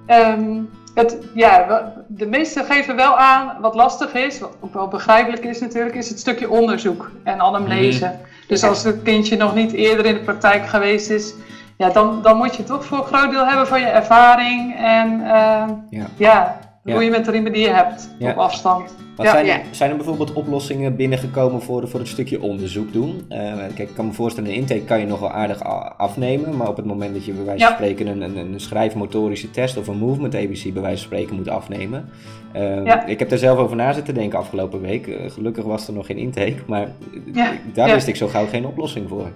Um, 0.08 0.70
het, 0.96 1.18
ja, 1.34 1.94
de 2.08 2.26
meesten 2.26 2.66
geven 2.66 2.96
wel 2.96 3.18
aan 3.18 3.62
wat 3.62 3.76
lastig 3.76 4.14
is, 4.14 4.40
wat 4.40 4.58
ook 4.60 4.74
wel 4.74 4.88
begrijpelijk 4.88 5.44
is 5.44 5.60
natuurlijk, 5.60 5.96
is 5.96 6.10
het 6.10 6.20
stukje 6.20 6.50
onderzoek 6.50 7.12
en 7.24 7.40
anamnese. 7.40 8.06
Mm. 8.06 8.20
Dus 8.48 8.64
als 8.64 8.84
het 8.84 9.02
kindje 9.04 9.38
nog 9.38 9.56
niet 9.56 9.72
eerder 9.72 10.06
in 10.06 10.14
de 10.14 10.20
praktijk 10.20 10.68
geweest 10.68 11.10
is, 11.10 11.34
ja, 11.78 11.90
dan, 11.90 12.22
dan 12.22 12.38
moet 12.38 12.56
je 12.56 12.64
toch 12.64 12.86
voor 12.86 12.98
een 12.98 13.04
groot 13.04 13.32
deel 13.32 13.46
hebben 13.46 13.68
van 13.68 13.80
je 13.80 13.86
ervaring 13.86 14.76
en 14.78 15.20
uh, 15.20 15.64
ja. 15.90 16.06
ja. 16.18 16.60
Hoe 16.94 17.04
je 17.04 17.10
met 17.10 17.26
de 17.26 17.32
remedie 17.32 17.68
hebt 17.70 18.10
Ja. 18.20 18.32
op 18.32 18.38
afstand. 18.38 18.96
Wat 19.16 19.28
zijn, 19.28 19.48
er, 19.48 19.62
zijn 19.72 19.90
er 19.90 19.96
bijvoorbeeld 19.96 20.34
oplossingen 20.34 20.96
binnengekomen 20.96 21.62
voor, 21.62 21.88
voor 21.90 22.00
het 22.00 22.10
stukje 22.10 22.42
onderzoek 22.42 22.94
doen? 22.94 23.26
Eh, 23.30 23.54
kijk, 23.76 23.90
ik 23.90 23.96
kan 23.96 24.06
me 24.06 24.12
voorstellen, 24.14 24.50
een 24.50 24.56
intake 24.56 24.82
kan 24.84 25.00
je 25.00 25.06
nog 25.06 25.20
wel 25.20 25.32
aardig 25.32 25.64
afnemen, 25.98 26.58
maar 26.58 26.68
op 26.70 26.76
het 26.76 26.86
moment 26.86 27.14
dat 27.14 27.26
je 27.26 27.32
bij 27.34 27.46
wijze 27.46 27.66
van 27.66 27.74
spreken 27.74 28.08
een, 28.08 28.22
een, 28.22 28.38
een 28.38 28.60
schrijfmotorische 28.60 29.52
test 29.52 29.78
of 29.78 29.88
een 29.88 29.98
movement 29.98 30.36
ABC 30.36 30.74
bij 30.74 30.82
wijze 30.82 30.98
van 30.98 31.06
spreken 31.18 31.36
moet 31.36 31.50
afnemen. 31.50 32.10
Eh, 32.52 32.86
Ja. 32.86 33.06
Ik 33.06 33.20
heb 33.20 33.30
daar 33.30 33.38
zelf 33.40 33.58
over 33.60 33.76
na 33.76 33.94
zitten 33.94 34.14
denken 34.14 34.40
afgelopen 34.40 34.82
week. 34.82 35.08
Eh, 35.08 35.32
gelukkig 35.32 35.64
was 35.64 35.88
er 35.88 35.94
nog 35.94 36.06
geen 36.06 36.18
intake, 36.18 36.56
maar 36.68 36.88
Ja. 37.34 37.52
daar 37.74 37.88
Ja. 37.88 37.94
wist 37.94 38.08
ik 38.08 38.16
zo 38.16 38.28
gauw 38.28 38.46
geen 38.48 38.66
oplossing 38.66 39.10
voor. 39.10 39.28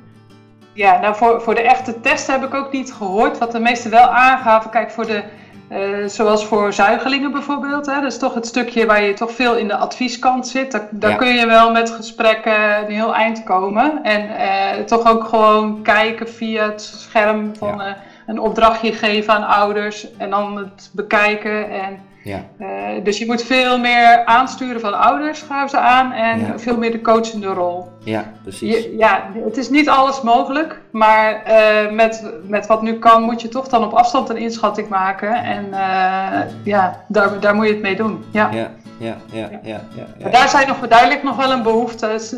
Ja, 0.73 0.99
nou 1.01 1.15
voor, 1.15 1.41
voor 1.41 1.55
de 1.55 1.61
echte 1.61 1.99
test 2.01 2.27
heb 2.27 2.43
ik 2.43 2.53
ook 2.53 2.71
niet 2.71 2.93
gehoord. 2.93 3.37
Wat 3.37 3.51
de 3.51 3.59
meesten 3.59 3.91
wel 3.91 4.07
aangaven, 4.07 4.69
kijk 4.71 4.91
voor 4.91 5.05
de, 5.07 5.23
eh, 5.69 5.79
zoals 6.07 6.45
voor 6.45 6.73
zuigelingen 6.73 7.31
bijvoorbeeld. 7.31 7.85
Hè, 7.85 7.93
dat 8.01 8.11
is 8.11 8.17
toch 8.17 8.33
het 8.33 8.47
stukje 8.47 8.85
waar 8.85 9.03
je 9.03 9.13
toch 9.13 9.31
veel 9.31 9.55
in 9.55 9.67
de 9.67 9.75
advieskant 9.77 10.47
zit. 10.47 10.71
Daar, 10.71 10.87
daar 10.91 11.09
Ja. 11.09 11.15
kun 11.15 11.33
je 11.33 11.45
wel 11.45 11.71
met 11.71 11.89
gesprekken 11.91 12.77
een 12.79 12.91
heel 12.91 13.15
eind 13.15 13.43
komen. 13.43 14.03
En 14.03 14.35
eh, 14.37 14.83
toch 14.83 15.07
ook 15.07 15.23
gewoon 15.23 15.81
kijken 15.81 16.29
via 16.29 16.63
het 16.65 16.81
scherm 16.81 17.51
van 17.57 17.77
Ja. 17.77 17.85
eh, 17.85 17.93
een 18.27 18.39
opdrachtje 18.39 18.91
geven 18.93 19.33
aan 19.33 19.47
ouders. 19.47 20.07
En 20.17 20.29
dan 20.29 20.57
het 20.57 20.89
bekijken. 20.93 21.69
En, 21.71 21.99
Ja, 22.23 22.43
eh, 22.59 22.67
dus 23.03 23.17
je 23.17 23.25
moet 23.25 23.43
veel 23.43 23.79
meer 23.79 24.25
aansturen 24.25 24.81
van 24.81 24.99
ouders, 24.99 25.41
gaven 25.41 25.69
ze 25.69 25.77
aan. 25.77 26.11
En 26.11 26.39
Ja. 26.39 26.59
veel 26.59 26.77
meer 26.77 26.91
de 26.91 27.01
coachende 27.01 27.47
rol. 27.47 27.87
ja 28.03 28.23
precies. 28.43 28.75
Je- 28.83 28.95
ja, 28.97 29.23
het 29.45 29.57
is 29.57 29.69
niet 29.69 29.89
alles 29.89 30.21
mogelijk, 30.21 30.79
maar 30.91 31.43
eh, 31.43 31.91
met, 31.91 32.31
met 32.43 32.67
wat 32.67 32.81
nu 32.81 32.93
kan 32.99 33.23
moet 33.23 33.41
je 33.41 33.47
toch 33.47 33.67
dan 33.67 33.83
op 33.83 33.93
afstand 33.93 34.29
een 34.29 34.37
inschatting 34.37 34.87
maken. 34.89 35.33
En 35.43 35.65
eh, 35.73 36.39
ja, 36.63 37.03
daar, 37.07 37.39
daar 37.39 37.55
moet 37.55 37.65
je 37.67 37.71
het 37.73 37.81
mee 37.81 37.95
doen. 37.95 38.23
Ja. 38.31 38.49
Ja, 38.51 38.67
ja, 38.97 39.15
ja, 39.31 39.49
ja, 39.63 39.79
ja. 40.17 40.29
daar 40.29 40.49
zijn 40.49 40.67
nog 40.67 40.79
duidelijk 40.87 41.23
nog 41.23 41.35
wel 41.35 41.51
een 41.51 41.63
behoefte. 41.63 42.07
Dus, 42.07 42.35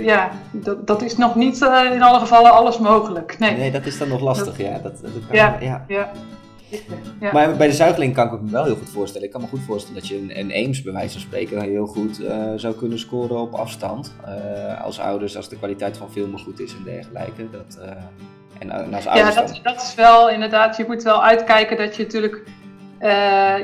ja, 0.00 0.28
dat, 0.50 0.86
dat 0.86 1.02
is 1.02 1.16
nog 1.16 1.34
niet 1.34 1.60
in 1.92 2.02
alle 2.02 2.18
gevallen 2.18 2.52
alles 2.52 2.78
mogelijk. 2.78 3.38
Nee. 3.38 3.56
Nee, 3.56 3.70
dat 3.70 3.86
is 3.86 3.98
dan 3.98 4.08
nog 4.08 4.20
lastig, 4.20 4.56
ja. 4.58 4.72
Dat, 4.82 5.00
dat 5.02 5.10
kan, 5.28 5.36
Ja. 5.36 5.56
ja. 5.88 6.10
Ja. 6.88 6.94
Ja. 7.20 7.32
Maar 7.32 7.56
bij 7.56 7.66
de 7.66 7.72
zuigeling 7.72 8.14
kan 8.14 8.26
ik 8.34 8.40
me 8.40 8.50
wel 8.50 8.64
heel 8.64 8.76
goed 8.76 8.90
voorstellen. 8.90 9.26
Ik 9.26 9.32
kan 9.32 9.40
me 9.40 9.46
goed 9.46 9.60
voorstellen 9.66 10.00
dat 10.00 10.08
je 10.08 10.16
een, 10.16 10.38
een 10.38 10.50
Eames 10.50 10.82
bij 10.82 10.92
wijze 10.92 11.12
van 11.12 11.20
spreken 11.20 11.60
heel 11.60 11.86
goed 11.86 12.24
eh, 12.24 12.36
zou 12.56 12.74
kunnen 12.74 12.98
scoren 12.98 13.40
op 13.40 13.52
afstand. 13.54 14.14
Eh, 14.26 14.82
als 14.84 15.00
ouders, 15.00 15.36
als 15.36 15.48
de 15.48 15.56
kwaliteit 15.56 15.96
van 15.96 16.10
filmen 16.10 16.40
goed 16.40 16.60
is 16.60 16.72
en 16.76 16.84
dergelijke. 16.84 17.50
Dat, 17.50 17.78
eh, 17.82 17.88
en, 18.58 18.70
en 18.70 18.94
als 18.94 19.04
Ja, 19.04 19.10
ouders 19.10 19.34
dan- 19.34 19.46
dat, 19.46 19.60
dat 19.62 19.82
is 19.82 19.94
wel 19.94 20.30
inderdaad. 20.30 20.76
Je 20.76 20.84
moet 20.86 21.02
wel 21.02 21.22
uitkijken 21.24 21.76
dat 21.76 21.96
je 21.96 22.02
natuurlijk. 22.02 22.42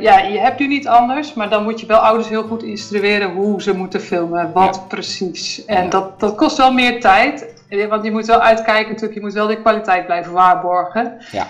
ja, 0.00 0.18
je 0.18 0.38
hebt 0.38 0.58
nu 0.58 0.66
niet 0.66 0.88
anders, 0.88 1.34
maar 1.34 1.48
dan 1.50 1.62
moet 1.62 1.80
je 1.80 1.86
wel 1.86 1.98
ouders 1.98 2.28
heel 2.28 2.42
goed 2.42 2.62
instrueren 2.62 3.30
hoe 3.32 3.62
ze 3.62 3.76
moeten 3.76 4.00
filmen, 4.00 4.52
wat 4.52 4.74
Ja. 4.74 4.82
precies. 4.88 5.64
En 5.64 5.82
Ja. 5.84 5.88
dat, 5.90 6.20
dat 6.20 6.34
kost 6.34 6.56
wel 6.56 6.72
meer 6.72 7.00
tijd, 7.00 7.54
want 7.88 8.04
je 8.04 8.10
moet 8.10 8.26
wel 8.26 8.40
uitkijken, 8.40 8.88
natuurlijk, 8.90 9.14
je 9.14 9.20
moet 9.20 9.32
wel 9.32 9.46
de 9.46 9.60
kwaliteit 9.60 10.06
blijven 10.06 10.32
waarborgen. 10.32 11.16
Ja. 11.32 11.46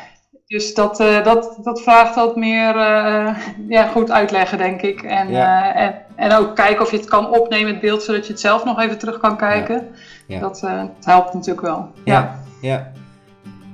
Dus 0.50 0.74
dat, 0.74 1.00
eh, 1.00 1.24
dat, 1.24 1.58
dat 1.62 1.82
vraagt 1.82 2.14
wat 2.14 2.36
meer 2.36 2.76
eh, 2.76 3.36
ja, 3.68 3.86
goed 3.86 4.10
uitleggen, 4.10 4.58
denk 4.58 4.82
ik. 4.82 5.02
En, 5.02 5.30
Ja. 5.30 5.74
eh, 5.74 5.82
en, 5.82 5.94
en 6.16 6.32
ook 6.32 6.56
kijken 6.56 6.82
of 6.84 6.90
je 6.90 6.96
het 6.96 7.06
kan 7.06 7.30
opnemen, 7.30 7.72
het 7.72 7.80
beeld, 7.80 8.02
zodat 8.02 8.26
je 8.26 8.32
het 8.32 8.40
zelf 8.40 8.64
nog 8.64 8.80
even 8.80 8.98
terug 8.98 9.18
kan 9.18 9.36
kijken. 9.36 9.88
Ja. 10.26 10.40
Dat, 10.40 10.60
dat 10.60 11.04
helpt 11.04 11.34
natuurlijk 11.34 11.66
wel. 11.66 11.88
Ja, 12.04 12.40
ja. 12.60 12.92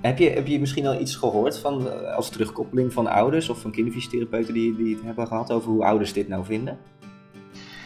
Heb 0.01 0.19
je, 0.19 0.31
heb 0.31 0.47
je 0.47 0.61
misschien 0.61 0.87
al 0.87 1.01
iets 1.01 1.17
gehoord 1.17 1.59
van, 1.59 1.89
als 2.15 2.29
terugkoppeling 2.29 2.93
van 2.93 3.07
ouders 3.07 3.49
of 3.49 3.59
van 3.59 3.71
kinderfysiotherapeuten 3.71 4.55
die, 4.55 4.77
die 4.77 4.95
het 4.95 5.05
hebben 5.05 5.27
gehad 5.27 5.53
over 5.53 5.71
hoe 5.71 5.85
ouders 5.85 6.13
dit 6.13 6.29
nou 6.29 6.45
vinden? 6.45 6.79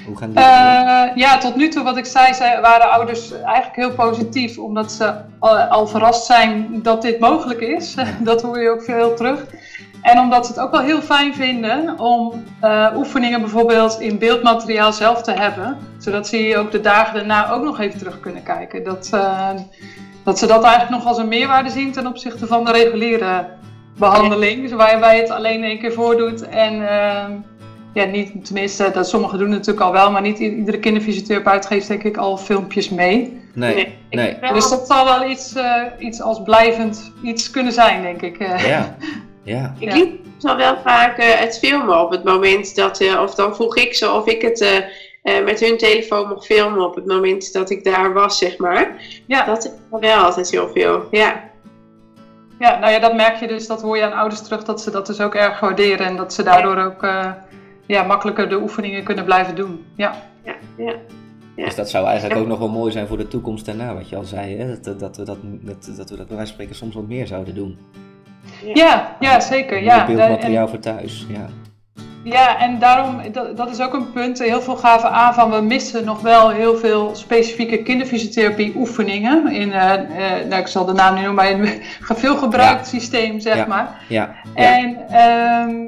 Hoe 0.06 0.16
gaan 0.16 0.30
die 0.30 0.38
Eh, 0.38 1.16
ja, 1.16 1.38
tot 1.38 1.56
nu 1.56 1.68
toe 1.68 1.84
wat 1.84 1.96
ik 1.96 2.04
zei, 2.04 2.34
zei, 2.34 2.60
waren 2.60 2.90
ouders 2.90 3.32
eigenlijk 3.32 3.76
heel 3.76 3.92
positief, 3.92 4.58
omdat 4.58 4.92
ze 4.92 5.14
al, 5.38 5.58
al 5.58 5.86
verrast 5.86 6.26
zijn 6.26 6.82
dat 6.82 7.02
dit 7.02 7.18
mogelijk 7.18 7.60
is. 7.60 7.94
dat 8.20 8.42
hoor 8.42 8.62
je 8.62 8.70
ook 8.70 8.82
veel 8.82 9.14
terug. 9.14 9.46
En 10.02 10.18
omdat 10.18 10.46
ze 10.46 10.52
het 10.52 10.60
ook 10.60 10.70
wel 10.70 10.80
heel 10.80 11.00
fijn 11.00 11.34
vinden 11.34 11.98
om 11.98 12.44
eh, 12.60 12.86
oefeningen 12.96 13.40
bijvoorbeeld 13.40 14.00
in 14.00 14.18
beeldmateriaal 14.18 14.92
zelf 14.92 15.22
te 15.22 15.32
hebben. 15.32 15.78
Zodat 15.98 16.28
ze 16.28 16.36
hier 16.36 16.58
ook 16.58 16.70
de 16.70 16.80
dagen 16.80 17.14
daarna 17.14 17.50
ook 17.50 17.64
nog 17.64 17.80
even 17.80 17.98
terug 17.98 18.20
kunnen 18.20 18.42
kijken. 18.42 18.84
Dat, 18.84 19.08
eh, 19.12 19.48
dat 20.24 20.38
ze 20.38 20.46
dat 20.46 20.62
eigenlijk 20.62 20.92
nog 20.92 21.06
als 21.06 21.18
een 21.18 21.28
meerwaarde 21.28 21.70
zien 21.70 21.92
ten 21.92 22.06
opzichte 22.06 22.46
van 22.46 22.64
de 22.64 22.72
reguliere 22.72 23.46
behandeling. 23.98 24.74
Waarbij 24.74 25.16
je 25.16 25.22
het 25.22 25.30
alleen 25.30 25.64
één 25.64 25.78
keer 25.78 25.92
voordoet 25.92 26.48
en 26.48 26.82
ja, 27.94 28.04
niet, 28.04 28.44
tenminste, 28.44 28.90
dat 28.92 29.08
sommigen 29.08 29.38
doen 29.38 29.48
het 29.48 29.56
natuurlijk 29.58 29.86
al 29.86 29.92
wel, 29.92 30.10
maar 30.10 30.22
niet 30.22 30.38
iedere 30.38 30.78
kinderfysiotherapeut 30.78 31.66
geeft 31.66 31.88
denk 31.88 32.02
ik 32.02 32.16
al 32.16 32.36
filmpjes 32.36 32.88
mee. 32.88 33.40
Nee, 33.54 33.98
Nee, 34.10 34.36
Dus 34.52 34.68
dat 34.70 34.86
zal 34.86 35.04
wel 35.04 35.30
iets, 35.30 35.54
eh, 35.54 35.82
iets 35.98 36.20
als 36.22 36.42
blijvend 36.42 37.12
iets 37.22 37.50
kunnen 37.50 37.72
zijn, 37.72 38.02
denk 38.02 38.22
ik. 38.22 38.38
eh. 38.38 38.68
Ja, 38.68 38.96
ja. 39.42 39.74
Ik 39.78 39.88
Ja. 39.88 39.94
liet 39.96 40.08
dan 40.38 40.56
wel 40.56 40.76
vaak 40.84 41.18
eh, 41.18 41.26
het 41.38 41.58
filmen 41.58 42.00
op 42.00 42.10
het 42.10 42.24
moment 42.24 42.74
dat, 42.76 43.18
of 43.22 43.34
dan 43.34 43.54
vroeg 43.54 43.76
ik 43.76 43.94
ze 43.94 44.10
of 44.10 44.26
ik 44.26 44.42
het 44.42 44.60
eh, 44.60 44.76
eh, 45.22 45.44
met 45.44 45.60
hun 45.60 45.78
telefoon 45.78 46.28
mocht 46.28 46.46
filmen 46.46 46.84
op 46.86 46.94
het 46.94 47.06
moment 47.06 47.52
dat 47.52 47.70
ik 47.70 47.84
daar 47.84 48.12
was, 48.12 48.38
zeg 48.38 48.58
maar. 48.58 48.94
Ja. 49.26 49.44
Dat 49.44 49.64
is 49.64 50.00
wel 50.00 50.16
altijd 50.24 50.50
heel 50.50 50.70
veel, 50.74 51.04
ja. 51.10 51.48
Ja, 52.58 52.78
nou 52.78 52.92
ja, 52.92 52.98
dat 52.98 53.14
merk 53.14 53.36
je 53.40 53.46
dus, 53.46 53.66
dat 53.66 53.82
hoor 53.82 53.96
je 53.96 54.04
aan 54.04 54.18
ouders 54.18 54.42
terug, 54.42 54.64
dat 54.64 54.80
ze 54.80 54.90
dat 54.90 55.06
dus 55.06 55.20
ook 55.20 55.34
erg 55.34 55.60
waarderen 55.60 56.06
en 56.06 56.16
dat 56.16 56.32
ze 56.32 56.42
daardoor 56.42 56.76
ook 56.76 57.02
eh, 57.02 57.30
ja, 57.90 58.02
makkelijker 58.02 58.48
de 58.48 58.60
oefeningen 58.60 59.04
kunnen 59.04 59.24
blijven 59.24 59.54
doen. 59.54 59.84
Ja, 59.96 60.14
ja, 60.44 60.54
ja. 60.76 60.94
Ja. 61.56 61.64
Dus 61.64 61.74
dat 61.74 61.90
zou 61.90 62.06
eigenlijk 62.06 62.40
ook 62.40 62.46
nog 62.46 62.58
wel 62.58 62.68
mooi 62.68 62.92
zijn 62.92 63.06
voor 63.06 63.16
de 63.16 63.28
toekomst 63.28 63.66
daarna, 63.66 63.94
wat 63.94 64.08
je 64.08 64.16
al 64.16 64.24
zei, 64.24 64.56
hè? 64.58 64.80
Dat, 64.80 65.00
dat, 65.00 65.16
we 65.16 65.24
dat, 65.24 65.38
dat, 65.42 65.92
dat 65.96 66.10
we 66.10 66.16
dat 66.16 66.26
bij 66.26 66.36
wijze 66.36 66.36
van 66.36 66.46
spreken 66.46 66.74
soms 66.74 66.94
wat 66.94 67.06
meer 67.08 67.26
zouden 67.26 67.54
doen. 67.54 67.78
ja, 68.74 69.16
ja 69.20 69.40
zeker. 69.40 69.82
Ja, 69.82 70.06
beeldmateriaal 70.06 70.68
voor 70.68 70.78
thuis, 70.78 71.26
ja. 71.28 71.46
Ja, 72.22 72.58
en 72.60 72.78
daarom, 72.78 73.20
dat, 73.32 73.56
dat 73.56 73.70
is 73.70 73.80
ook 73.80 73.94
een 73.94 74.12
punt. 74.12 74.38
Heel 74.38 74.60
veel 74.60 74.76
gaven 74.76 75.10
aan 75.10 75.34
van 75.34 75.50
we 75.50 75.60
missen 75.60 76.04
nog 76.04 76.20
wel 76.20 76.50
heel 76.50 76.76
veel 76.76 77.10
specifieke 77.14 77.82
kinderfysiotherapie 77.82 78.72
oefeningen. 78.76 79.52
In, 79.52 79.72
eh, 79.72 79.92
eh, 79.92 80.46
nou, 80.48 80.60
ik 80.60 80.66
zal 80.66 80.84
de 80.84 80.92
naam 80.92 81.14
niet 81.14 81.24
noemen, 81.24 81.44
maar 81.44 81.50
in 81.52 81.60
een 82.08 82.16
veel 82.16 82.36
gebruikt 82.36 82.86
systeem, 82.86 83.40
zeg 83.40 83.56
Ja. 83.56 83.66
maar. 83.66 84.04
Ja, 84.08 84.34
ja. 84.54 84.62
En 84.62 84.96
ehm, 85.08 85.84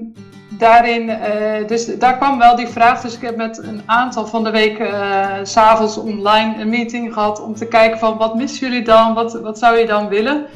daarin, 0.62 1.09
eh, 1.11 1.66
dus 1.66 1.98
daar 1.98 2.16
kwam 2.16 2.38
wel 2.38 2.57
die 2.57 2.68
vraag. 2.68 3.01
Dus 3.01 3.14
ik 3.14 3.22
heb 3.22 3.37
met 3.37 3.59
een 3.59 3.83
aantal 3.87 4.27
van 4.27 4.44
de 4.44 4.51
week 4.51 4.79
eh, 4.79 5.27
s 5.42 5.53
s'avonds 5.53 5.96
online 5.96 6.61
een 6.61 6.68
meeting 6.68 7.12
gehad 7.12 7.42
om 7.42 7.55
te 7.55 7.66
kijken 7.66 7.98
van 7.98 8.16
wat 8.16 8.35
missen 8.37 8.68
jullie 8.68 8.85
dan? 8.85 9.14
Wat, 9.14 9.40
wat 9.40 9.59
zou 9.59 9.79
je 9.79 9.87
dan 9.87 10.09
willen? 10.09 10.46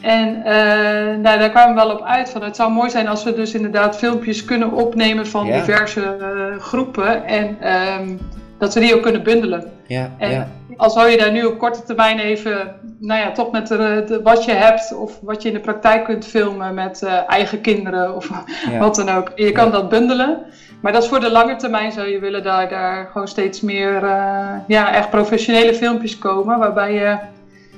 En 0.00 0.44
eh, 0.44 1.16
nou, 1.16 1.38
daar 1.38 1.50
kwamen 1.50 1.74
we 1.74 1.80
wel 1.80 1.90
op 1.96 2.02
uit 2.02 2.30
van 2.30 2.42
het 2.42 2.56
zou 2.56 2.72
mooi 2.72 2.90
zijn 2.90 3.08
als 3.08 3.24
we 3.24 3.34
dus 3.34 3.54
inderdaad 3.54 3.96
filmpjes 3.96 4.44
kunnen 4.44 4.72
opnemen 4.72 5.26
van 5.26 5.46
Ja. 5.46 5.58
diverse 5.58 6.02
eh, 6.02 6.60
groepen 6.62 7.24
en 7.24 7.56
ehm, 7.60 8.16
dat 8.58 8.74
we 8.74 8.80
die 8.80 8.94
ook 8.94 9.02
kunnen 9.02 9.22
bundelen. 9.22 9.72
ja, 9.86 10.10
En 10.18 10.30
ja. 10.30 10.48
al 10.76 10.90
zou 10.90 11.08
je 11.08 11.16
daar 11.16 11.32
nu 11.32 11.44
op 11.44 11.58
korte 11.58 11.82
termijn 11.82 12.18
even, 12.18 12.74
nou 12.98 13.20
ja, 13.20 13.32
toch 13.32 13.50
met 13.52 13.66
de, 13.66 14.04
de- 14.06 14.20
wat 14.22 14.44
je 14.44 14.52
hebt 14.52 14.94
of 14.96 15.18
wat 15.22 15.42
je 15.42 15.48
in 15.48 15.54
de 15.54 15.60
praktijk 15.60 16.04
kunt 16.04 16.26
filmen 16.26 16.74
met 16.74 17.02
eh, 17.02 17.12
eigen 17.28 17.60
kinderen 17.60 18.14
of 18.16 18.28
ja. 18.70 18.78
wat 18.78 18.94
dan 18.94 19.08
ook. 19.08 19.32
Je 19.34 19.52
kan 19.52 19.64
Ja. 19.64 19.70
dat 19.70 19.88
bundelen. 19.88 20.38
Maar 20.80 20.92
dat 20.92 21.02
is 21.02 21.08
voor 21.08 21.20
de 21.20 21.30
lange 21.30 21.56
termijn 21.56 21.92
zou 21.92 22.06
je 22.08 22.18
willen 22.18 22.42
daar, 22.42 22.68
daar 22.68 23.08
gewoon 23.12 23.28
steeds 23.28 23.60
meer 23.60 24.04
eh, 24.04 24.46
ja, 24.66 24.94
echt 24.94 25.10
professionele 25.10 25.74
filmpjes 25.74 26.18
komen. 26.18 26.58
Waarbij 26.58 26.92
je 26.94 27.16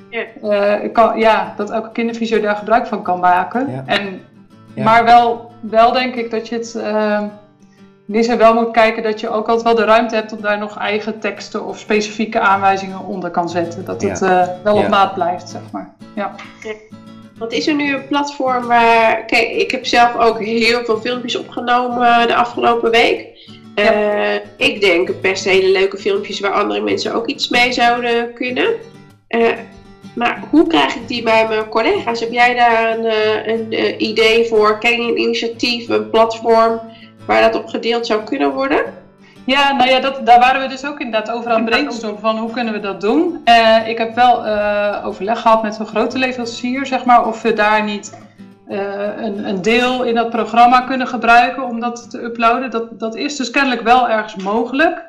Ja. 0.09 0.21
eh, 0.81 0.91
kan, 0.93 1.19
ja, 1.19 1.53
dat 1.57 1.69
elke 1.71 1.91
kinderfysio 1.91 2.39
daar 2.41 2.55
gebruik 2.55 2.87
van 2.87 3.01
kan 3.03 3.19
maken. 3.19 3.71
Ja. 3.71 3.83
En, 3.85 4.21
Ja. 4.73 4.83
Maar 4.83 5.03
wel, 5.03 5.51
wel 5.59 5.91
denk 5.91 6.15
ik 6.15 6.31
dat 6.31 6.47
je 6.47 6.55
het 6.55 6.75
in 8.09 8.15
die 8.15 8.23
zin 8.23 8.37
wel 8.37 8.53
moet 8.53 8.71
kijken 8.71 9.03
dat 9.03 9.19
je 9.19 9.29
ook 9.29 9.47
altijd 9.47 9.63
wel 9.65 9.75
de 9.75 9.91
ruimte 9.91 10.15
hebt 10.15 10.31
om 10.31 10.41
daar 10.41 10.57
nog 10.57 10.77
eigen 10.77 11.19
teksten 11.19 11.65
of 11.65 11.79
specifieke 11.79 12.39
aanwijzingen 12.39 13.05
onder 13.05 13.29
kan 13.29 13.49
zetten. 13.49 13.85
Dat 13.85 14.01
het 14.01 14.21
eh, 14.21 14.47
wel 14.63 14.75
Ja. 14.77 14.83
op 14.83 14.89
maat 14.89 15.13
blijft, 15.13 15.49
zeg 15.49 15.61
maar. 15.71 15.93
Ja. 16.15 16.35
Want 17.37 17.51
is 17.51 17.67
er 17.67 17.75
nu 17.75 17.93
een 17.93 18.07
platform 18.07 18.67
waar. 18.67 19.25
Kijk, 19.25 19.49
ik 19.49 19.71
heb 19.71 19.85
zelf 19.85 20.15
ook 20.17 20.39
heel 20.39 20.83
veel 20.85 20.97
filmpjes 20.97 21.35
opgenomen 21.35 22.27
de 22.27 22.35
afgelopen 22.35 22.91
week. 22.91 23.27
Eh, 23.75 24.35
ik 24.57 24.81
denk 24.81 25.21
best 25.21 25.43
hele 25.45 25.71
leuke 25.71 25.97
filmpjes 25.97 26.39
waar 26.39 26.51
andere 26.51 26.81
mensen 26.81 27.13
ook 27.13 27.27
iets 27.27 27.49
mee 27.49 27.73
zouden 27.73 28.33
kunnen. 28.33 28.67
Eh, 29.27 29.47
maar 30.15 30.43
hoe 30.49 30.67
krijg 30.67 30.95
ik 30.95 31.07
die 31.07 31.23
bij 31.23 31.47
mijn 31.47 31.69
collega's? 31.69 32.19
Heb 32.19 32.31
jij 32.31 32.55
daar 32.55 32.97
een, 32.97 33.05
eh, 33.05 33.47
een 33.47 34.03
idee 34.03 34.47
voor? 34.47 34.77
Ken 34.79 35.01
je 35.01 35.11
een 35.11 35.19
initiatief, 35.19 35.89
een 35.89 36.09
platform 36.09 36.81
waar 37.29 37.51
dat 37.51 37.61
op 37.61 37.67
gedeeld 37.67 38.05
zou 38.05 38.23
kunnen 38.23 38.51
worden? 38.51 38.81
Ja, 39.45 39.71
nou 39.71 39.89
ja, 39.89 39.99
dat, 39.99 40.25
daar 40.25 40.39
waren 40.39 40.61
we 40.61 40.67
dus 40.67 40.85
ook 40.85 40.99
inderdaad 40.99 41.31
over 41.35 41.51
aan 41.51 41.61
het 41.61 41.69
brainstormen 41.69 42.19
van 42.19 42.37
hoe 42.37 42.51
kunnen 42.51 42.73
we 42.73 42.79
dat 42.79 43.01
doen. 43.01 43.41
Eh, 43.43 43.87
ik 43.87 43.97
heb 43.97 44.15
wel 44.15 44.45
eh, 44.45 45.05
overleg 45.05 45.41
gehad 45.41 45.63
met 45.63 45.79
een 45.79 45.85
grote 45.85 46.17
leverancier, 46.17 46.85
zeg 46.85 47.05
maar, 47.05 47.27
of 47.27 47.41
we 47.41 47.53
daar 47.53 47.83
niet 47.83 48.17
eh, 48.67 48.77
een, 49.17 49.47
een 49.47 49.61
deel 49.61 50.03
in 50.03 50.15
dat 50.15 50.29
programma 50.29 50.81
kunnen 50.81 51.07
gebruiken 51.07 51.63
om 51.63 51.79
dat 51.79 52.09
te 52.09 52.23
uploaden. 52.23 52.71
Dat, 52.71 52.99
dat 52.99 53.15
is 53.15 53.35
dus 53.35 53.49
kennelijk 53.49 53.81
wel 53.81 54.09
ergens 54.09 54.35
mogelijk. 54.43 55.05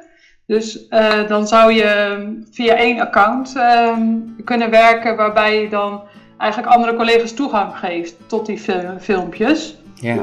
Dus 0.46 0.88
eh, 0.88 1.28
dan 1.28 1.46
zou 1.46 1.72
je 1.72 2.18
via 2.50 2.74
één 2.74 3.00
account 3.00 3.56
ehm, 3.56 4.02
kunnen 4.44 4.70
werken 4.70 5.16
waarbij 5.16 5.62
je 5.62 5.68
dan 5.68 6.02
eigenlijk 6.38 6.72
andere 6.72 6.94
collega's 6.96 7.32
toegang 7.32 7.78
geeft 7.78 8.14
tot 8.26 8.46
die 8.46 8.58
fil- 8.58 8.98
filmpjes. 9.00 9.76
ja. 9.94 10.16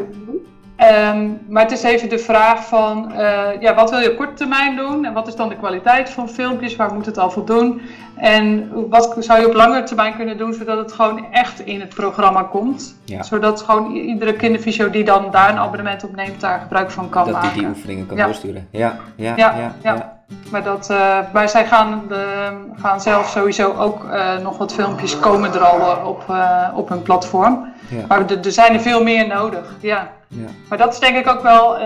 Ehm, 0.77 1.29
maar 1.47 1.63
het 1.63 1.71
is 1.71 1.83
even 1.83 2.09
de 2.09 2.19
vraag 2.19 2.67
van, 2.67 3.11
eh, 3.13 3.61
ja, 3.61 3.75
wat 3.75 3.89
wil 3.89 3.99
je 3.99 4.11
op 4.11 4.17
korte 4.17 4.33
termijn 4.33 4.75
doen? 4.75 5.05
En 5.05 5.13
wat 5.13 5.27
is 5.27 5.35
dan 5.35 5.49
de 5.49 5.55
kwaliteit 5.57 6.09
van 6.09 6.29
filmpjes? 6.29 6.75
Waar 6.75 6.93
moet 6.93 7.05
het 7.05 7.17
al 7.17 7.31
voldoen? 7.31 7.81
En 8.15 8.69
wat 8.89 9.15
zou 9.19 9.39
je 9.39 9.47
op 9.47 9.53
langere 9.53 9.83
termijn 9.83 10.15
kunnen 10.15 10.37
doen, 10.37 10.53
zodat 10.53 10.77
het 10.77 10.91
gewoon 10.91 11.25
echt 11.31 11.59
in 11.59 11.79
het 11.79 11.89
programma 11.95 12.43
komt? 12.43 12.95
Ja. 13.03 13.23
Zodat 13.23 13.61
gewoon 13.61 13.91
iedere 13.91 14.33
kinderfysio 14.33 14.89
die 14.89 15.03
dan 15.03 15.31
daar 15.31 15.49
een 15.49 15.57
abonnement 15.57 16.03
op 16.03 16.15
neemt, 16.15 16.41
daar 16.41 16.59
gebruik 16.59 16.91
van 16.91 17.09
kan 17.09 17.23
Dat 17.25 17.33
die 17.33 17.43
maken. 17.43 17.59
die 17.59 17.67
oefeningen 17.67 18.05
kan 18.07 18.17
Ja. 18.17 18.25
doorsturen. 18.25 18.67
Ja, 18.71 18.95
ja, 19.15 19.33
Ja, 19.35 19.53
ja. 19.55 19.71
ja. 19.83 20.16
Maar, 20.51 20.63
dat, 20.63 20.93
maar 21.33 21.49
zij 21.49 21.65
gaan, 21.65 22.03
de, 22.07 22.49
gaan 22.75 23.01
zelf 23.01 23.29
sowieso 23.29 23.73
ook 23.73 24.03
eh, 24.03 24.37
nog 24.37 24.57
wat 24.57 24.73
filmpjes 24.73 25.19
komen 25.19 25.53
er 25.53 25.59
al 25.59 26.07
op, 26.07 26.23
eh, 26.29 26.67
op 26.75 26.89
hun 26.89 27.01
platform. 27.01 27.73
Ja. 27.89 28.05
Maar 28.07 28.29
er, 28.29 28.45
er 28.45 28.51
zijn 28.51 28.73
er 28.73 28.79
veel 28.79 29.03
meer 29.03 29.27
nodig, 29.27 29.75
ja. 29.81 30.11
Ja. 30.27 30.47
Maar 30.69 30.77
dat 30.77 30.93
is 30.93 30.99
denk 30.99 31.17
ik 31.17 31.27
ook 31.27 31.41
wel, 31.41 31.77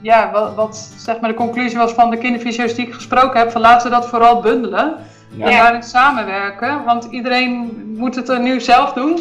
ja, 0.00 0.30
wat, 0.32 0.54
wat 0.54 0.76
zeg 0.96 1.20
maar 1.20 1.30
de 1.30 1.36
conclusie 1.36 1.78
was 1.78 1.92
van 1.92 2.10
de 2.10 2.18
kinderfysio's 2.18 2.74
die 2.74 2.86
ik 2.86 2.94
gesproken 2.94 3.38
heb, 3.38 3.50
van 3.50 3.60
laten 3.60 3.90
we 3.90 3.96
dat 3.96 4.08
vooral 4.08 4.40
bundelen 4.40 4.96
en 5.40 5.50
daarin 5.50 5.82
samenwerken, 5.82 6.84
want 6.84 7.04
iedereen 7.04 7.82
moet 7.96 8.14
het 8.14 8.28
er 8.28 8.40
nu 8.40 8.60
zelf 8.60 8.92
doen. 8.92 9.20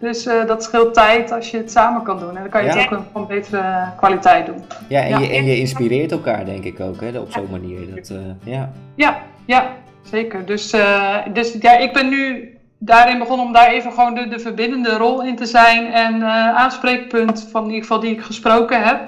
Dus 0.00 0.26
eh, 0.26 0.46
dat 0.46 0.62
scheelt 0.62 0.94
tijd 0.94 1.32
als 1.32 1.50
je 1.50 1.56
het 1.56 1.70
samen 1.70 2.02
kan 2.02 2.18
doen 2.18 2.28
en 2.28 2.34
dan 2.42 2.48
kan 2.48 2.62
je 2.64 2.68
Ja. 2.68 2.76
het 2.76 2.84
ook 2.84 2.90
een, 2.98 3.04
van 3.12 3.26
betere 3.26 3.62
kwaliteit 3.96 4.46
doen. 4.46 4.64
Ja, 4.88 5.00
en, 5.02 5.08
Ja. 5.08 5.18
Je, 5.18 5.28
en 5.28 5.44
je 5.44 5.58
inspireert 5.58 6.12
elkaar 6.12 6.44
denk 6.44 6.64
ik 6.64 6.80
ook, 6.80 7.00
hè, 7.00 7.18
op 7.18 7.32
zo'n 7.32 7.48
manier. 7.50 7.94
Dat, 7.94 8.08
eh, 8.08 8.16
ja. 8.52 8.70
Ja, 8.94 9.16
ja, 9.44 9.66
zeker. 10.02 10.44
Dus, 10.46 10.72
eh, 10.72 11.16
dus 11.32 11.56
ja, 11.60 11.76
ik 11.78 11.92
ben 11.92 12.08
nu 12.08 12.48
daarin 12.78 13.18
begonnen 13.18 13.46
om 13.46 13.52
daar 13.52 13.68
even 13.68 13.92
gewoon 13.92 14.14
de, 14.14 14.28
de 14.28 14.38
verbindende 14.38 14.96
rol 14.96 15.22
in 15.24 15.36
te 15.36 15.46
zijn 15.46 15.92
en 15.92 16.22
eh, 16.22 16.54
aanspreekpunt 16.54 17.48
van 17.50 17.62
in 17.62 17.68
ieder 17.68 17.82
geval 17.82 18.00
die 18.00 18.10
ik 18.12 18.20
gesproken 18.22 18.82
heb. 18.82 19.00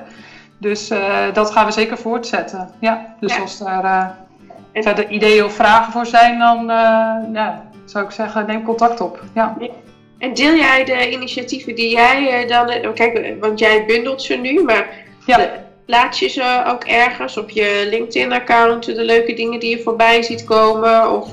Dus 0.59 0.90
eh, 0.90 0.99
dat 1.33 1.51
gaan 1.51 1.66
we 1.66 1.72
zeker 1.72 1.99
voortzetten. 1.99 2.68
Ja, 2.81 3.14
dus 3.20 3.35
Ja. 3.37 3.40
als 3.42 3.59
daar 3.59 3.85
eh, 4.72 4.83
verder 4.83 5.09
ideeën 5.11 5.44
of 5.44 5.53
vragen 5.53 5.92
voor 5.92 6.07
zijn, 6.07 6.38
dan 6.38 6.70
eh, 6.70 7.16
ja, 7.33 7.62
zou 7.85 8.05
ik 8.05 8.11
zeggen, 8.11 8.46
neem 8.46 8.62
contact 8.62 9.01
op. 9.01 9.22
Ja. 9.35 9.57
En 10.19 10.35
deel 10.35 10.55
jij 10.57 10.85
de 10.85 11.11
initiatieven 11.11 11.75
die 11.75 11.91
jij 11.91 12.43
eh, 12.43 12.49
dan. 12.49 12.69
eh, 12.69 12.93
Kijk, 12.95 13.15
eh, 13.19 13.33
want 13.41 13.59
jij 13.59 13.85
bundelt 13.87 14.23
ze 14.23 14.35
nu, 14.35 14.63
maar 14.63 15.05
Ja. 15.27 15.51
plaats 15.87 16.19
je 16.19 16.29
ze 16.29 16.63
ook 16.67 16.85
ergens 16.85 17.37
op 17.37 17.51
je 17.51 17.87
LinkedIn-account, 17.91 18.85
de 18.85 19.05
leuke 19.05 19.35
dingen 19.35 19.61
die 19.61 19.71
je 19.77 19.83
voorbij 19.83 20.23
ziet 20.23 20.45
komen? 20.45 21.13
Of, 21.13 21.31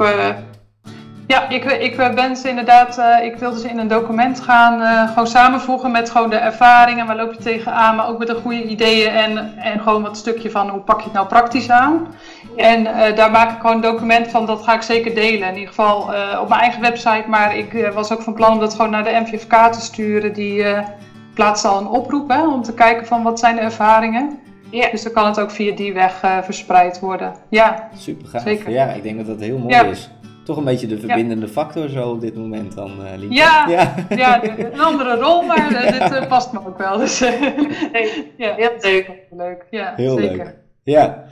Ja, 1.27 1.49
ik, 1.49 1.63
ik 1.63 1.95
ben 2.15 2.37
ze 2.37 2.49
inderdaad, 2.49 3.01
ik 3.23 3.35
wilde 3.35 3.59
ze 3.59 3.67
in 3.69 3.77
een 3.77 3.87
document 3.87 4.39
gaan 4.39 5.07
gewoon 5.07 5.27
samenvoegen 5.27 5.91
met 5.91 6.09
gewoon 6.09 6.29
de 6.29 6.35
ervaringen, 6.35 7.05
waar 7.05 7.15
loop 7.15 7.33
je 7.33 7.43
tegenaan, 7.43 7.95
maar 7.95 8.07
ook 8.07 8.17
met 8.17 8.27
de 8.27 8.35
goede 8.35 8.63
ideeën 8.63 9.09
en, 9.11 9.53
en 9.57 9.79
gewoon 9.79 10.01
wat 10.01 10.17
stukje 10.17 10.51
van 10.51 10.69
hoe 10.69 10.79
pak 10.81 10.97
je 10.97 11.03
het 11.03 11.13
nou 11.13 11.27
praktisch 11.27 11.69
aan. 11.69 12.07
En 12.55 12.85
eh, 12.85 13.15
daar 13.15 13.31
maak 13.31 13.51
ik 13.51 13.59
gewoon 13.61 13.75
een 13.75 13.81
document 13.81 14.27
van, 14.27 14.45
dat 14.45 14.63
ga 14.63 14.73
ik 14.75 14.81
zeker 14.81 15.13
delen. 15.15 15.47
In 15.47 15.53
ieder 15.53 15.67
geval 15.67 16.13
eh, 16.13 16.39
op 16.41 16.49
mijn 16.49 16.61
eigen 16.61 16.81
website, 16.81 17.23
maar 17.27 17.57
ik 17.57 17.73
eh, 17.73 17.89
was 17.93 18.11
ook 18.13 18.21
van 18.21 18.33
plan 18.33 18.51
om 18.53 18.59
dat 18.59 18.73
gewoon 18.75 18.91
naar 18.91 19.03
de 19.03 19.19
MVFK 19.25 19.53
te 19.71 19.81
sturen. 19.81 20.33
Die 20.33 20.63
eh, 20.63 20.87
plaatst 21.33 21.65
al 21.65 21.79
een 21.79 21.87
oproep 21.87 22.29
hè, 22.29 22.47
om 22.47 22.61
te 22.63 22.73
kijken 22.73 23.05
van 23.07 23.23
wat 23.23 23.39
zijn 23.39 23.55
de 23.55 23.61
ervaringen. 23.61 24.39
Ja. 24.69 24.89
Dus 24.91 25.03
dan 25.03 25.11
kan 25.13 25.25
het 25.25 25.39
ook 25.39 25.51
via 25.51 25.75
die 25.75 25.93
weg 25.93 26.21
eh, 26.21 26.37
verspreid 26.41 26.99
worden. 26.99 27.33
Ja, 27.49 27.89
Super 27.97 28.27
gaaf. 28.27 28.41
Zeker. 28.41 28.69
Ja, 28.71 28.85
ik 28.87 29.03
denk 29.03 29.17
dat 29.17 29.25
dat 29.27 29.39
heel 29.39 29.57
mooi 29.57 29.73
Ja. 29.73 29.83
is. 29.83 30.09
Toch 30.45 30.57
een 30.57 30.63
beetje 30.63 30.87
de 30.87 30.99
verbindende 30.99 31.47
factor 31.47 31.89
zo 31.89 32.09
op 32.09 32.21
dit 32.21 32.35
moment 32.35 32.75
dan, 32.75 32.91
eh 33.05 33.17
Lieke. 33.17 33.33
Ja. 33.35 33.65
ja. 33.69 33.93
ja 34.09 34.37
de- 34.39 34.71
een 34.73 34.81
andere 34.81 35.15
rol, 35.15 35.41
maar 35.41 35.69
dit 36.09 36.27
past 36.27 36.51
me 36.51 36.59
ook 36.67 36.77
wel. 36.77 36.97
Dus, 36.97 37.19
Nee, 37.19 38.31
ja, 38.37 38.53
heel 38.55 38.71
leuk. 38.81 39.09
leuk. 39.31 39.65
Ja, 39.69 39.93
Heel 39.95 40.17
zeker. 40.17 40.37
leuk. 40.37 40.55
Ja. 40.83 41.23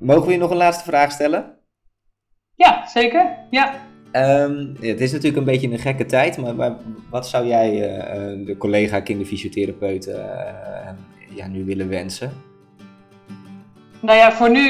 Mogen 0.00 0.26
we 0.26 0.32
je 0.32 0.38
nog 0.38 0.50
een 0.50 0.56
laatste 0.56 0.84
vraag 0.84 1.12
stellen? 1.12 1.56
Ja, 2.54 2.86
zeker. 2.86 3.36
Ja. 3.50 3.74
Ehm, 4.10 4.66
het 4.80 5.00
is 5.00 5.12
natuurlijk 5.12 5.36
een 5.36 5.52
beetje 5.52 5.70
een 5.70 5.78
gekke 5.78 6.06
tijd, 6.06 6.36
maar, 6.36 6.54
maar 6.54 6.76
wat 7.10 7.28
zou 7.28 7.46
jij 7.46 7.68
eh, 7.68 8.32
eh, 8.32 8.46
de 8.46 8.56
collega 8.56 9.00
kinderfysiotherapeuten 9.00 10.14
uh, 10.14 11.36
ja, 11.36 11.46
nu 11.46 11.64
willen 11.64 11.88
wensen? 11.88 12.32
Nou 14.00 14.18
ja, 14.18 14.32
voor 14.32 14.50
nu, 14.50 14.68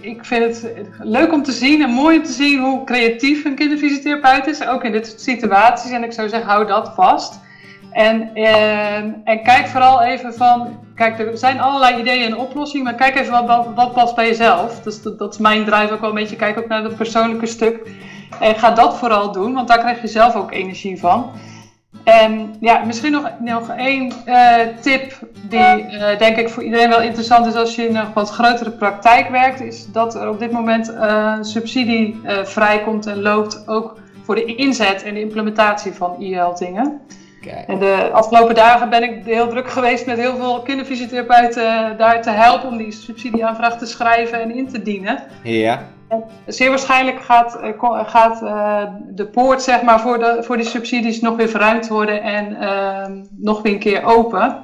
ik 0.00 0.24
vind 0.24 0.44
het 0.44 0.72
leuk 0.98 1.32
om 1.32 1.42
te 1.42 1.52
zien 1.52 1.82
en 1.82 1.90
mooi 1.90 2.18
om 2.18 2.24
te 2.24 2.32
zien 2.32 2.60
hoe 2.60 2.84
creatief 2.84 3.44
een 3.44 3.54
kinderfysiotherapeut 3.54 4.46
is, 4.46 4.66
ook 4.66 4.84
in 4.84 4.92
dit 4.92 5.06
soort 5.06 5.20
situaties. 5.20 5.90
En 5.90 6.04
ik 6.04 6.12
zou 6.12 6.28
zeggen, 6.28 6.50
hou 6.50 6.66
dat 6.66 6.94
vast. 6.94 7.40
En, 7.92 8.34
en, 8.34 9.20
en 9.24 9.42
kijk 9.42 9.66
vooral 9.66 10.02
even 10.02 10.34
van, 10.34 10.78
kijk, 10.94 11.18
er 11.18 11.38
zijn 11.38 11.60
allerlei 11.60 12.00
ideeën 12.00 12.26
en 12.26 12.36
oplossingen, 12.36 12.84
maar 12.84 12.94
kijk 12.94 13.16
even 13.16 13.46
wat, 13.46 13.66
wat, 13.74 13.92
past 13.92 14.14
bij 14.14 14.26
jezelf. 14.26 14.80
Dus 14.82 15.02
dat, 15.02 15.18
dat 15.18 15.32
is 15.32 15.38
mijn 15.38 15.64
drive 15.64 15.92
ook 15.92 16.00
wel 16.00 16.08
een 16.08 16.14
beetje, 16.14 16.36
kijk 16.36 16.58
ook 16.58 16.68
naar 16.68 16.82
het 16.82 16.96
persoonlijke 16.96 17.46
stuk. 17.46 17.90
En 18.40 18.54
ga 18.54 18.70
dat 18.70 18.98
vooral 18.98 19.32
doen, 19.32 19.54
want 19.54 19.68
daar 19.68 19.78
krijg 19.78 20.00
je 20.00 20.08
zelf 20.08 20.34
ook 20.34 20.52
energie 20.52 20.98
van. 20.98 21.30
En 22.04 22.54
ja, 22.60 22.84
misschien 22.84 23.12
nog, 23.12 23.30
nog 23.38 23.68
één 23.68 24.12
uh, 24.26 24.54
tip 24.80 25.18
die 25.42 25.58
uh, 25.58 26.18
denk 26.18 26.36
ik 26.36 26.48
voor 26.48 26.62
iedereen 26.62 26.88
wel 26.88 27.02
interessant 27.02 27.46
is 27.46 27.54
als 27.54 27.74
je 27.74 27.88
in 27.88 27.96
een 27.96 28.12
wat 28.14 28.30
grotere 28.30 28.70
praktijk 28.70 29.28
werkt, 29.28 29.60
is 29.60 29.92
dat 29.92 30.14
er 30.14 30.28
op 30.28 30.38
dit 30.38 30.52
moment 30.52 30.90
uh, 30.90 31.34
subsidie 31.40 32.20
vrijkomt 32.44 33.06
en 33.06 33.22
loopt 33.22 33.68
ook 33.68 33.96
voor 34.22 34.34
de 34.34 34.54
inzet 34.54 35.02
en 35.02 35.14
de 35.14 35.20
implementatie 35.20 35.92
van 35.92 36.16
e-healthingen. 36.18 37.00
En 37.66 37.78
de 37.78 38.10
afgelopen 38.12 38.54
dagen 38.54 38.90
ben 38.90 39.02
ik 39.02 39.24
heel 39.24 39.48
druk 39.48 39.70
geweest 39.70 40.06
met 40.06 40.18
heel 40.18 40.36
veel 40.36 40.62
kinderfysiotherapeuten 40.62 41.96
daar 41.98 42.22
te 42.22 42.30
helpen 42.30 42.68
om 42.68 42.76
die 42.76 42.92
subsidieaanvraag 42.92 43.78
te 43.78 43.86
schrijven 43.86 44.40
en 44.40 44.56
in 44.56 44.68
te 44.68 44.82
dienen. 44.82 45.22
Ja. 45.42 45.82
En 46.08 46.24
zeer 46.46 46.68
waarschijnlijk 46.68 47.20
gaat, 47.20 47.60
eh, 47.60 48.08
gaat 48.08 48.42
uh, 48.42 48.82
de 49.08 49.26
poort 49.26 49.62
zeg 49.62 49.82
maar, 49.82 50.00
voor, 50.00 50.18
de, 50.18 50.38
voor 50.40 50.56
die 50.56 50.66
subsidies 50.66 51.20
nog 51.20 51.36
weer 51.36 51.48
verruimd 51.48 51.88
worden 51.88 52.22
en 52.22 52.50
uh, 52.50 53.06
nog 53.36 53.62
weer 53.62 53.72
een 53.72 53.78
keer 53.78 54.04
open. 54.04 54.56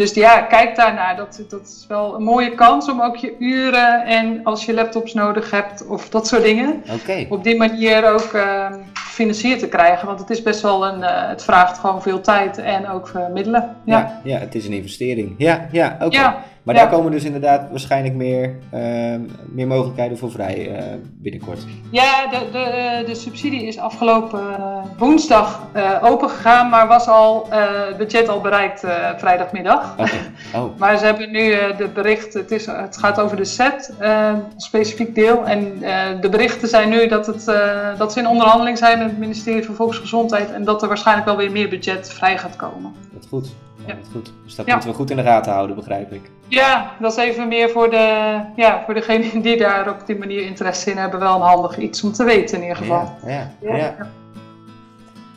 Dus 0.00 0.14
ja, 0.14 0.40
kijk 0.40 0.76
daarnaar. 0.76 1.16
Dat, 1.16 1.42
dat 1.48 1.60
is 1.60 1.84
wel 1.88 2.14
een 2.14 2.22
mooie 2.22 2.54
kans 2.54 2.88
om 2.90 3.00
ook 3.00 3.16
je 3.16 3.34
uren 3.38 4.04
en 4.04 4.40
als 4.44 4.64
je 4.64 4.74
laptops 4.74 5.14
nodig 5.14 5.50
hebt 5.50 5.86
of 5.86 6.08
dat 6.08 6.26
soort 6.26 6.42
dingen. 6.42 6.82
Okay. 7.02 7.26
Op 7.28 7.44
die 7.44 7.56
manier 7.56 8.12
ook 8.12 8.30
gefinancierd 8.94 9.58
te 9.58 9.68
krijgen. 9.68 10.06
Want 10.06 10.20
het 10.20 10.30
is 10.30 10.42
best 10.42 10.60
wel 10.60 10.86
een, 10.86 10.98
uh, 10.98 11.28
het 11.28 11.44
vraagt 11.44 11.78
gewoon 11.78 12.02
veel 12.02 12.20
tijd 12.20 12.58
en 12.58 12.88
ook 12.88 13.12
uh, 13.16 13.28
middelen. 13.32 13.76
Ja. 13.84 13.98
ja. 13.98 14.20
Ja, 14.24 14.38
het 14.38 14.54
is 14.54 14.66
een 14.66 14.72
investering. 14.72 15.34
Ja, 15.38 15.68
ja 15.72 15.92
oké. 15.94 16.04
Okay. 16.04 16.20
Ja. 16.20 16.44
Maar 16.62 16.74
daar 16.74 16.88
komen 16.88 17.10
dus 17.10 17.24
inderdaad 17.24 17.70
waarschijnlijk 17.70 18.14
meer, 18.14 18.54
uh, 18.74 18.80
meer 19.46 19.66
mogelijkheden 19.66 20.18
voor 20.18 20.30
vrij 20.30 20.70
uh, 20.70 20.82
binnenkort. 21.12 21.66
Ja, 21.90 22.26
de, 22.30 22.38
de, 22.52 23.02
de 23.06 23.14
subsidie 23.14 23.66
is 23.66 23.78
afgelopen 23.78 24.40
uh, 24.40 24.76
woensdag 24.98 25.66
open 26.02 26.30
gegaan, 26.30 26.68
maar 26.68 26.88
was 26.88 27.06
al 27.06 27.46
het 27.50 27.96
budget 27.96 28.28
al 28.28 28.40
bereikt 28.40 28.84
vrijdagmiddag. 29.16 29.92
Okay. 29.92 30.10
Oh. 30.54 30.76
maar 30.80 30.98
ze 30.98 31.04
hebben 31.04 31.30
nu 31.30 31.50
de 31.76 31.88
bericht, 31.94 32.34
het, 32.34 32.50
is, 32.50 32.66
het 32.66 32.96
gaat 32.96 33.20
over 33.20 33.36
de 33.36 33.44
set, 33.44 33.94
specifiek 34.56 35.14
deel. 35.14 35.46
En 35.46 35.78
de 36.20 36.28
berichten 36.28 36.68
zijn 36.68 36.88
nu 36.88 37.06
dat, 37.06 37.26
het, 37.26 37.44
dat 37.98 38.12
ze 38.12 38.18
in 38.18 38.28
onderhandeling 38.28 38.78
zijn 38.78 38.98
met 38.98 39.06
het 39.06 39.18
ministerie 39.18 39.64
van 39.64 39.74
Volksgezondheid 39.74 40.52
en 40.52 40.64
dat 40.64 40.82
er 40.82 40.88
waarschijnlijk 40.88 41.26
wel 41.26 41.36
weer 41.36 41.50
meer 41.50 41.68
budget 41.68 42.12
vrij 42.12 42.38
gaat 42.38 42.56
komen. 42.56 42.94
Goed. 43.28 43.54
Ja. 43.86 43.94
Goed. 44.12 44.32
Dus 44.44 44.54
dat 44.54 44.66
ja. 44.66 44.72
moeten 44.72 44.90
we 44.90 44.96
goed 44.96 45.10
in 45.10 45.16
de 45.16 45.22
gaten 45.22 45.52
houden, 45.52 45.76
begrijp 45.76 46.12
ik. 46.12 46.30
Ja, 46.48 46.92
dat 47.00 47.12
is 47.12 47.18
even 47.18 47.48
meer 47.48 47.70
voor, 47.70 47.90
de, 47.90 48.40
ja, 48.56 48.82
voor 48.84 48.94
degenen 48.94 49.40
die 49.46 49.56
daar 49.56 49.90
op 49.90 50.06
die 50.06 50.18
manier 50.18 50.42
interesse 50.42 50.90
in 50.90 50.96
hebben, 50.96 51.20
wel 51.20 51.34
een 51.34 51.40
handig 51.40 51.78
iets 51.78 52.02
om 52.02 52.12
te 52.12 52.24
weten 52.24 52.56
in 52.56 52.62
ieder 52.62 52.76
geval. 52.76 53.14
Ja, 53.26 53.50
ja, 53.60 53.76
ja. 53.76 53.96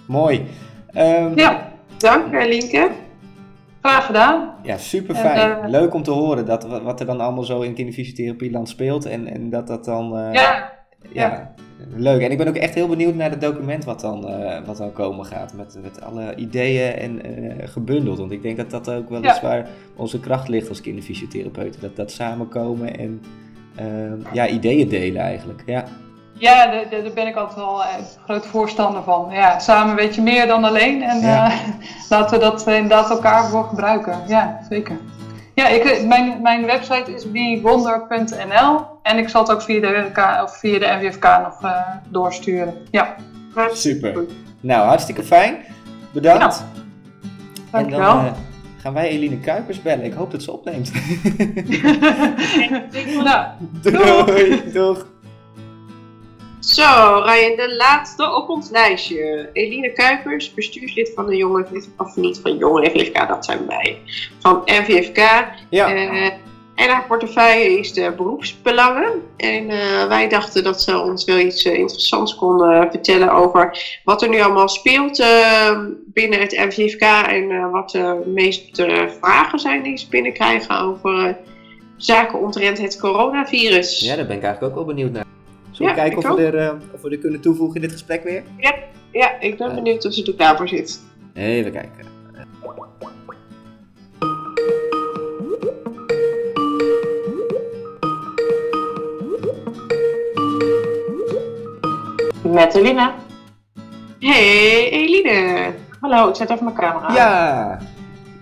Mooi. 0.05 0.45
Um, 0.97 1.37
ja, 1.37 1.71
dank 1.97 2.31
Linke. 2.31 2.89
Graag 3.81 4.05
gedaan. 4.05 4.53
Ja, 4.61 4.77
super 4.77 5.15
fijn. 5.15 5.49
Uh, 5.49 5.69
Leuk 5.69 5.93
om 5.93 6.03
te 6.03 6.11
horen 6.11 6.45
dat, 6.45 6.63
wat 6.63 6.99
er 6.99 7.05
dan 7.05 7.21
allemaal 7.21 7.43
zo 7.43 7.61
in 7.61 7.73
kinderfysiotherapieland 7.73 8.69
speelt 8.69 9.05
en, 9.05 9.27
en 9.27 9.49
dat 9.49 9.67
dat 9.67 9.85
dan... 9.85 10.17
Uh, 10.17 10.33
ja. 10.33 10.71
ja. 11.11 11.53
Leuk. 11.95 12.21
En 12.21 12.31
ik 12.31 12.37
ben 12.37 12.47
ook 12.47 12.55
echt 12.55 12.73
heel 12.73 12.87
benieuwd 12.87 13.15
naar 13.15 13.29
het 13.29 13.41
document 13.41 13.85
wat 13.85 13.99
dan, 13.99 14.29
uh, 14.29 14.57
wat 14.65 14.77
dan 14.77 14.93
komen 14.93 15.25
gaat. 15.25 15.53
Met, 15.53 15.77
met 15.81 16.01
alle 16.01 16.35
ideeën 16.35 16.93
en 16.93 17.41
uh, 17.41 17.53
gebundeld. 17.67 18.17
Want 18.17 18.31
ik 18.31 18.41
denk 18.41 18.57
dat 18.57 18.71
dat 18.71 18.89
ook 18.89 19.09
wel 19.09 19.23
ja. 19.23 19.33
is 19.33 19.41
waar 19.41 19.67
onze 19.95 20.19
kracht 20.19 20.47
ligt 20.47 20.69
als 20.69 20.81
kinderfysiotherapeuten. 20.81 21.81
Dat 21.81 21.95
dat 21.95 22.11
samenkomen 22.11 22.97
en 22.97 23.21
uh, 23.79 24.33
ja, 24.33 24.47
ideeën 24.47 24.89
delen 24.89 25.21
eigenlijk. 25.21 25.63
Ja, 25.65 25.85
ja 26.33 26.71
daar, 26.71 27.03
daar 27.03 27.13
ben 27.13 27.27
ik 27.27 27.35
altijd 27.35 27.59
wel 27.59 27.81
een 27.81 28.05
groot 28.23 28.45
voorstander 28.45 29.03
van. 29.03 29.27
Ja, 29.31 29.59
samen 29.59 29.95
weet 29.95 30.15
je 30.15 30.21
meer 30.21 30.47
dan 30.47 30.63
alleen. 30.63 31.03
En 31.03 31.19
ja. 31.19 31.51
laten 32.09 32.39
we 32.39 32.45
dat 32.45 32.67
inderdaad 32.67 33.09
elkaar 33.09 33.45
voor 33.49 33.63
gebruiken. 33.63 34.19
Ja, 34.27 34.59
zeker. 34.69 34.97
Ja, 35.53 35.67
ik, 35.67 36.05
mijn, 36.05 36.41
mijn 36.41 36.65
website 36.65 37.13
is 37.13 37.31
bewonder.nl 37.31 38.85
en 39.01 39.17
ik 39.17 39.29
zal 39.29 39.41
het 39.41 39.51
ook 39.51 39.61
via 39.61 39.79
de, 39.79 40.41
of 40.43 40.57
via 40.57 40.79
de 40.79 40.97
NWFK 40.99 41.23
nog 41.23 41.63
uh, 41.63 41.87
doorsturen. 42.09 42.73
Ja. 42.91 43.15
Super. 43.73 44.25
Nou, 44.59 44.87
hartstikke 44.87 45.23
fijn. 45.23 45.57
Bedankt. 46.11 46.41
Ja. 46.41 46.81
Dankjewel. 47.71 48.09
En 48.09 48.15
dan, 48.15 48.25
uh, 48.25 48.31
gaan 48.77 48.93
wij 48.93 49.09
Eline 49.09 49.39
Kuipers 49.39 49.81
bellen. 49.81 50.05
Ik 50.05 50.13
hoop 50.13 50.31
dat 50.31 50.43
ze 50.43 50.51
opneemt. 50.51 50.91
nou, 53.23 53.47
doei. 53.81 54.71
Doeg. 54.73 55.05
Zo, 56.63 57.21
Ryan, 57.25 57.55
de 57.55 57.75
laatste 57.77 58.35
op 58.35 58.49
ons 58.49 58.69
lijstje. 58.69 59.49
Eline 59.53 59.91
Kuipers, 59.93 60.53
bestuurslid 60.53 61.11
van 61.15 61.25
de 61.25 61.35
jonge, 61.35 61.65
of 61.97 62.15
niet 62.15 62.39
van 62.39 62.57
jonge 62.57 62.89
NVFK, 62.93 63.27
dat 63.27 63.45
zijn 63.45 63.67
wij, 63.67 63.97
van 64.39 64.61
NVFK. 64.65 65.47
Ja. 65.69 65.93
Uh, 65.93 66.25
en 66.75 66.89
haar 66.89 67.05
portefeuille 67.07 67.79
is 67.79 67.93
de 67.93 68.13
beroepsbelangen. 68.17 69.11
En 69.37 69.63
uh, 69.69 70.07
wij 70.07 70.29
dachten 70.29 70.63
dat 70.63 70.81
ze 70.81 70.99
ons 70.99 71.25
wel 71.25 71.39
iets 71.39 71.65
uh, 71.65 71.73
interessants 71.73 72.35
konden 72.35 72.91
vertellen 72.91 73.31
over 73.31 73.77
wat 74.03 74.21
er 74.21 74.29
nu 74.29 74.41
allemaal 74.41 74.69
speelt 74.69 75.19
uh, 75.19 75.79
binnen 76.05 76.39
het 76.39 76.51
NVFK. 76.51 77.01
En 77.27 77.71
wat 77.71 77.89
de 77.89 78.21
meeste 78.25 79.09
vragen 79.19 79.59
zijn 79.59 79.83
die 79.83 79.97
ze 79.97 80.09
binnenkrijgen 80.09 80.79
over 80.79 81.37
zaken 81.97 82.39
omtrent 82.39 82.77
het 82.77 82.99
coronavirus. 82.99 83.99
Ja, 83.99 84.15
daar 84.15 84.25
ben 84.25 84.37
ik 84.37 84.43
eigenlijk 84.43 84.71
ook 84.71 84.85
wel 84.85 84.95
benieuwd 84.95 85.11
naar. 85.11 85.25
Zullen 85.73 85.93
we 85.93 85.99
ja, 85.99 86.07
kijken 86.07 86.31
of 86.31 86.35
we, 86.35 86.45
er, 86.45 86.77
of 86.91 87.01
we 87.01 87.09
er 87.09 87.17
kunnen 87.17 87.41
toevoegen 87.41 87.75
in 87.75 87.81
dit 87.81 87.91
gesprek 87.91 88.23
weer? 88.23 88.43
Ja, 88.57 88.75
ja 89.11 89.39
ik 89.39 89.57
ben 89.57 89.75
benieuwd 89.75 90.05
of 90.05 90.13
ze 90.13 90.25
er 90.25 90.33
klaar 90.33 90.57
voor 90.57 90.67
zit. 90.67 91.01
Even 91.33 91.71
kijken. 91.71 92.11
Met 102.43 102.75
Eline. 102.75 103.11
Hey 104.19 104.89
Eline. 104.91 105.73
Hallo, 105.99 106.29
ik 106.29 106.35
zet 106.35 106.49
even 106.49 106.63
mijn 106.63 106.75
camera 106.75 107.13
Ja. 107.13 107.79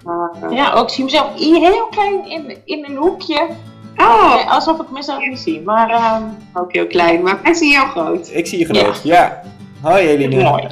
Uh, 0.05 0.51
ja, 0.51 0.73
ook 0.73 0.83
ik 0.83 0.89
zie 0.89 1.03
mezelf 1.03 1.35
hier 1.35 1.59
heel 1.59 1.87
klein 1.87 2.29
in, 2.29 2.57
in 2.65 2.85
een 2.85 2.95
hoekje. 2.95 3.49
Oh. 3.95 4.35
Nee, 4.35 4.45
alsof 4.45 4.79
ik 4.79 4.89
mezelf 4.89 5.25
niet 5.25 5.39
zie, 5.39 5.61
maar... 5.61 5.89
Uh, 5.89 6.21
ook 6.53 6.73
heel 6.73 6.87
klein, 6.87 7.21
maar 7.21 7.39
ik 7.43 7.55
zie 7.55 7.71
jou 7.71 7.87
groot. 7.87 8.29
Ik 8.33 8.47
zie 8.47 8.59
je 8.59 8.65
groot, 8.65 9.03
ja. 9.03 9.15
ja. 9.15 9.41
Hoi 9.81 10.07
Eline. 10.07 10.43
Mooi. 10.43 10.67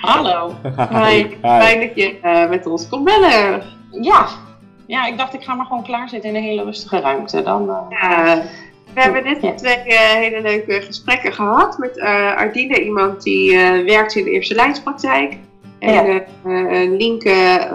Hallo. 0.00 0.54
Hoi. 0.92 1.36
Fijn 1.42 1.80
dat 1.80 1.94
je 1.94 2.18
uh, 2.24 2.48
met 2.48 2.66
ons 2.66 2.88
komt 2.88 3.04
bellen. 3.04 3.62
Ja. 3.90 4.26
Ja, 4.86 5.06
ik 5.06 5.18
dacht 5.18 5.34
ik 5.34 5.42
ga 5.42 5.54
maar 5.54 5.66
gewoon 5.66 5.82
klaarzitten 5.82 6.30
in 6.30 6.36
een 6.36 6.42
hele 6.42 6.64
rustige 6.64 7.00
ruimte. 7.00 7.42
Dan, 7.42 7.62
uh... 7.62 7.76
ja. 8.00 8.42
We 8.94 9.00
hebben 9.00 9.24
net 9.24 9.42
ja. 9.42 9.54
twee 9.54 9.76
uh, 9.86 9.98
hele 9.98 10.40
leuke 10.40 10.82
gesprekken 10.82 11.32
gehad 11.32 11.78
met 11.78 11.96
uh, 11.96 12.36
Ardine, 12.36 12.84
iemand 12.84 13.22
die 13.22 13.52
uh, 13.52 13.84
werkt 13.84 14.14
in 14.14 14.24
de 14.24 14.30
eerste 14.30 14.54
lijnspraktijk. 14.54 15.36
En 15.78 15.92
ja. 15.92 16.22
Linke 16.96 17.68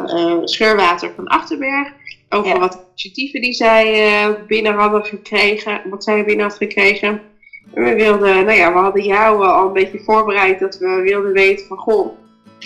Scheurwater 0.43 1.11
van 1.16 1.28
Achterberg. 1.28 1.88
Over 2.36 2.54
ja. 2.54 2.60
wat 2.60 2.86
initiatieven 2.88 3.42
die 3.42 3.54
zij 3.54 4.38
binnen 4.48 4.74
hadden 4.74 5.06
gekregen, 5.06 5.82
wat 5.90 6.04
zij 6.04 6.26
binnen 6.26 6.46
had 6.46 6.56
gekregen. 6.56 7.22
En 7.74 7.84
we 7.84 7.96
wilden, 7.96 8.46
nou 8.46 8.58
ja, 8.58 8.74
we 8.74 8.80
hadden 8.80 9.04
jou 9.04 9.46
al 9.46 9.68
een 9.68 9.74
beetje 9.74 10.04
voorbereid 10.04 10.60
dat 10.60 10.78
we 10.78 11.02
wilden 11.04 11.34
weten 11.34 11.66
van, 11.66 11.78
goh, 11.78 12.18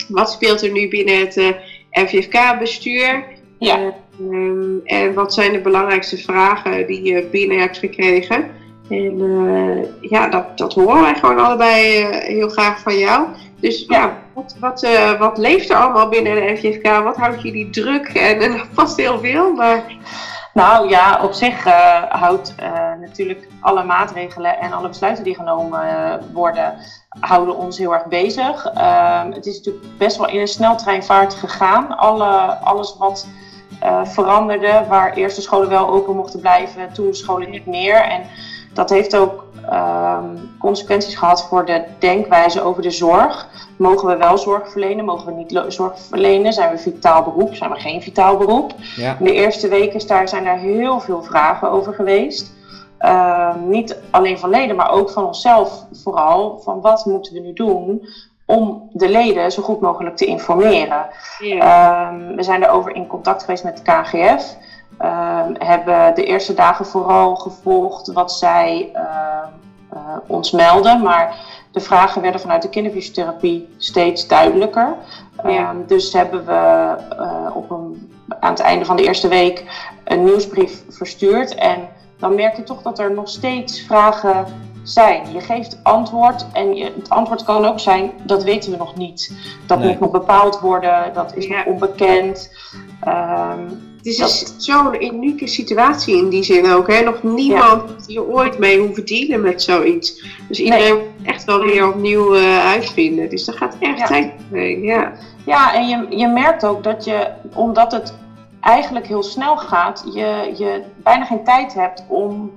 wat 0.08 0.30
speelt 0.30 0.62
er 0.62 0.70
nu 0.70 0.88
binnen 0.88 1.18
het 1.18 1.56
NVFK-bestuur? 1.90 3.24
Ja. 3.58 3.94
Um, 4.20 4.80
en 4.84 5.14
wat 5.14 5.34
zijn 5.34 5.52
de 5.52 5.60
belangrijkste 5.60 6.18
vragen 6.18 6.86
die 6.86 7.02
je 7.02 7.28
binnen 7.30 7.58
hebt 7.58 7.78
gekregen? 7.78 8.50
En 8.88 9.18
uh, 9.18 10.10
ja, 10.10 10.28
dat, 10.28 10.58
dat 10.58 10.74
horen 10.74 11.00
wij 11.00 11.14
gewoon 11.14 11.38
allebei 11.38 12.00
uh, 12.00 12.08
heel 12.10 12.48
graag 12.48 12.80
van 12.80 12.98
jou. 12.98 13.26
Dus 13.60 13.84
ja, 13.88 14.18
wat, 14.32 14.56
wat, 14.60 14.82
uh, 14.82 15.18
wat 15.18 15.38
leeft 15.38 15.70
er 15.70 15.76
allemaal 15.76 16.08
binnen 16.08 16.34
de 16.34 16.56
FJFK? 16.56 17.02
Wat 17.02 17.16
houdt 17.16 17.42
jullie 17.42 17.70
druk? 17.70 18.08
En, 18.08 18.40
en 18.40 18.60
vast 18.72 18.96
heel 18.96 19.18
veel, 19.18 19.52
maar... 19.52 19.84
Nou 20.54 20.88
ja, 20.88 21.20
op 21.22 21.32
zich 21.32 21.66
uh, 21.66 22.02
houdt 22.08 22.54
uh, 22.60 22.92
natuurlijk 23.00 23.48
alle 23.60 23.84
maatregelen 23.84 24.58
en 24.58 24.72
alle 24.72 24.88
besluiten 24.88 25.24
die 25.24 25.34
genomen 25.34 26.20
worden, 26.32 26.74
houden 27.20 27.56
ons 27.56 27.78
heel 27.78 27.94
erg 27.94 28.06
bezig. 28.06 28.66
Ehm, 28.66 29.32
het 29.32 29.46
is 29.46 29.56
natuurlijk 29.56 29.98
best 29.98 30.16
wel 30.16 30.28
in 30.28 30.40
een 30.40 30.48
sneltreinvaart 30.48 31.34
gegaan. 31.34 31.98
Alle, 31.98 32.58
alles 32.62 32.96
wat 32.98 33.26
veranderde, 34.04 34.84
waar 34.88 35.12
eerst 35.12 35.36
de 35.36 35.42
scholen 35.42 35.68
wel 35.68 35.88
open 35.88 36.16
mochten 36.16 36.40
blijven, 36.40 36.92
toen 36.92 37.06
de 37.06 37.14
scholen 37.14 37.50
niet 37.50 37.66
meer. 37.66 37.94
En 37.94 38.22
dat 38.72 38.90
heeft 38.90 39.16
ook 39.16 39.44
um, 39.72 40.50
consequenties 40.58 41.14
gehad 41.14 41.48
voor 41.48 41.64
de 41.64 41.84
denkwijze 41.98 42.62
over 42.62 42.82
de 42.82 42.90
zorg. 42.90 43.48
Mogen 43.78 44.08
we 44.08 44.16
wel 44.16 44.38
zorg 44.38 44.70
verlenen? 44.70 45.04
Mogen 45.04 45.26
we 45.26 45.32
niet 45.32 45.62
zorg 45.68 45.98
verlenen? 45.98 46.52
Zijn 46.52 46.70
we 46.70 46.78
vitaal 46.78 47.22
beroep? 47.22 47.54
Zijn 47.54 47.70
we 47.70 47.78
geen 47.78 48.02
vitaal 48.02 48.36
beroep? 48.36 48.74
Ja. 48.96 49.16
In 49.18 49.24
de 49.24 49.32
eerste 49.32 49.68
weken 49.68 50.06
daar 50.06 50.28
zijn 50.28 50.44
daar 50.44 50.58
heel 50.58 51.00
veel 51.00 51.22
vragen 51.22 51.70
over 51.70 51.94
geweest. 51.94 52.52
Uh, 53.00 53.54
niet 53.54 53.96
alleen 54.10 54.38
van 54.38 54.50
leden, 54.50 54.76
maar 54.76 54.90
ook 54.90 55.10
van 55.10 55.24
onszelf 55.24 55.84
vooral. 55.92 56.58
Van 56.58 56.80
wat 56.80 57.04
moeten 57.04 57.32
we 57.32 57.40
nu 57.40 57.52
doen 57.52 58.08
om 58.44 58.88
de 58.92 59.08
leden 59.08 59.52
zo 59.52 59.62
goed 59.62 59.80
mogelijk 59.80 60.16
te 60.16 60.24
informeren? 60.24 61.06
Ja. 61.38 62.12
Uh, 62.12 62.36
we 62.36 62.42
zijn 62.42 62.60
daarover 62.60 62.94
in 62.94 63.06
contact 63.06 63.40
geweest 63.40 63.64
met 63.64 63.76
de 63.76 63.82
KGF. 63.82 64.56
Uh, 65.02 65.40
hebben 65.58 66.14
de 66.14 66.24
eerste 66.24 66.54
dagen 66.54 66.86
vooral 66.86 67.36
gevolgd 67.36 68.12
wat 68.12 68.32
zij 68.32 68.90
uh, 68.94 70.16
ons 70.26 70.50
melden. 70.50 71.02
Maar 71.02 71.34
de 71.72 71.80
vragen 71.80 72.22
werden 72.22 72.40
vanuit 72.40 72.62
de 72.62 72.68
kinderfysiotherapie 72.68 73.68
steeds 73.76 74.26
duidelijker. 74.26 74.94
Ja. 75.44 75.70
Um, 75.70 75.86
dus 75.86 76.12
hebben 76.12 76.46
we 76.46 76.96
uh, 77.18 77.56
op 77.56 77.70
een, 77.70 78.12
aan 78.40 78.50
het 78.50 78.60
einde 78.60 78.84
van 78.84 78.96
de 78.96 79.02
eerste 79.02 79.28
week 79.28 79.64
een 80.04 80.24
nieuwsbrief 80.24 80.82
verstuurd. 80.88 81.54
En 81.54 81.88
dan 82.18 82.34
merk 82.34 82.56
je 82.56 82.62
toch 82.62 82.82
dat 82.82 82.98
er 82.98 83.12
nog 83.12 83.28
steeds 83.28 83.80
vragen 83.80 84.44
zijn. 84.82 85.32
Je 85.32 85.40
geeft 85.40 85.78
antwoord 85.82 86.46
en 86.52 86.74
je, 86.74 86.84
het 86.84 87.10
antwoord 87.10 87.44
kan 87.44 87.64
ook 87.64 87.80
zijn, 87.80 88.12
dat 88.22 88.42
weten 88.42 88.70
we 88.70 88.76
nog 88.76 88.96
niet. 88.96 89.32
Dat 89.66 89.78
nee. 89.78 89.88
moet 89.88 90.00
nog 90.00 90.10
bepaald 90.10 90.60
worden, 90.60 91.12
dat 91.14 91.36
is 91.36 91.46
ja. 91.46 91.56
nog 91.56 91.66
onbekend. 91.66 92.54
Um, 93.08 93.89
het 94.02 94.18
is 94.18 94.54
zo'n 94.56 95.04
unieke 95.04 95.46
situatie 95.46 96.16
in 96.16 96.28
die 96.28 96.42
zin 96.42 96.70
ook. 96.70 96.88
Hè? 96.92 97.02
Nog 97.02 97.22
niemand 97.22 97.82
ja. 97.88 98.04
hier 98.06 98.24
ooit 98.24 98.58
mee 98.58 98.78
hoeven 98.78 99.06
dealen 99.06 99.40
met 99.40 99.62
zoiets. 99.62 100.24
Dus 100.48 100.60
iedereen 100.60 100.94
nee. 100.94 101.02
moet 101.18 101.26
echt 101.26 101.44
wel 101.44 101.60
weer 101.60 101.88
opnieuw 101.88 102.36
uh, 102.36 102.66
uitvinden. 102.66 103.30
Dus 103.30 103.44
dat 103.44 103.56
gaat 103.56 103.76
echt 103.78 103.98
ja. 103.98 104.06
tijd 104.06 104.32
mee. 104.50 104.80
Ja, 104.80 105.12
ja 105.46 105.74
en 105.74 105.88
je, 105.88 106.06
je 106.16 106.28
merkt 106.28 106.64
ook 106.64 106.84
dat 106.84 107.04
je, 107.04 107.28
omdat 107.54 107.92
het 107.92 108.14
eigenlijk 108.60 109.06
heel 109.06 109.22
snel 109.22 109.56
gaat, 109.56 110.04
je, 110.14 110.52
je 110.56 110.82
bijna 110.96 111.24
geen 111.24 111.44
tijd 111.44 111.74
hebt 111.74 112.04
om 112.08 112.52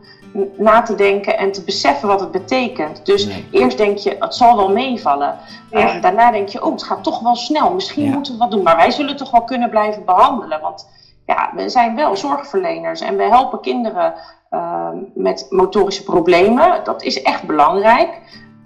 na 0.57 0.81
te 0.81 0.95
denken 0.95 1.37
en 1.37 1.51
te 1.51 1.63
beseffen 1.63 2.07
wat 2.07 2.19
het 2.19 2.31
betekent. 2.31 3.05
Dus 3.05 3.25
nee. 3.25 3.45
eerst 3.51 3.77
denk 3.77 3.97
je, 3.97 4.15
het 4.19 4.35
zal 4.35 4.55
wel 4.55 4.69
meevallen. 4.69 5.37
Ja. 5.71 5.95
Uh, 5.95 6.01
daarna 6.01 6.31
denk 6.31 6.47
je, 6.47 6.63
oh, 6.63 6.71
het 6.71 6.83
gaat 6.83 7.03
toch 7.03 7.19
wel 7.19 7.35
snel. 7.35 7.73
Misschien 7.73 8.05
ja. 8.05 8.11
moeten 8.11 8.33
we 8.33 8.39
wat 8.39 8.51
doen. 8.51 8.63
Maar 8.63 8.75
wij 8.75 8.91
zullen 8.91 9.15
toch 9.15 9.31
wel 9.31 9.43
kunnen 9.43 9.69
blijven 9.69 10.05
behandelen. 10.05 10.61
Want 10.61 10.87
ja, 11.25 11.51
we 11.55 11.69
zijn 11.69 11.95
wel 11.95 12.15
zorgverleners 12.15 13.01
en 13.01 13.17
we 13.17 13.23
helpen 13.23 13.61
kinderen 13.61 14.13
uh, 14.51 14.89
met 15.13 15.47
motorische 15.49 16.03
problemen. 16.03 16.83
Dat 16.83 17.03
is 17.03 17.21
echt 17.21 17.43
belangrijk. 17.43 18.21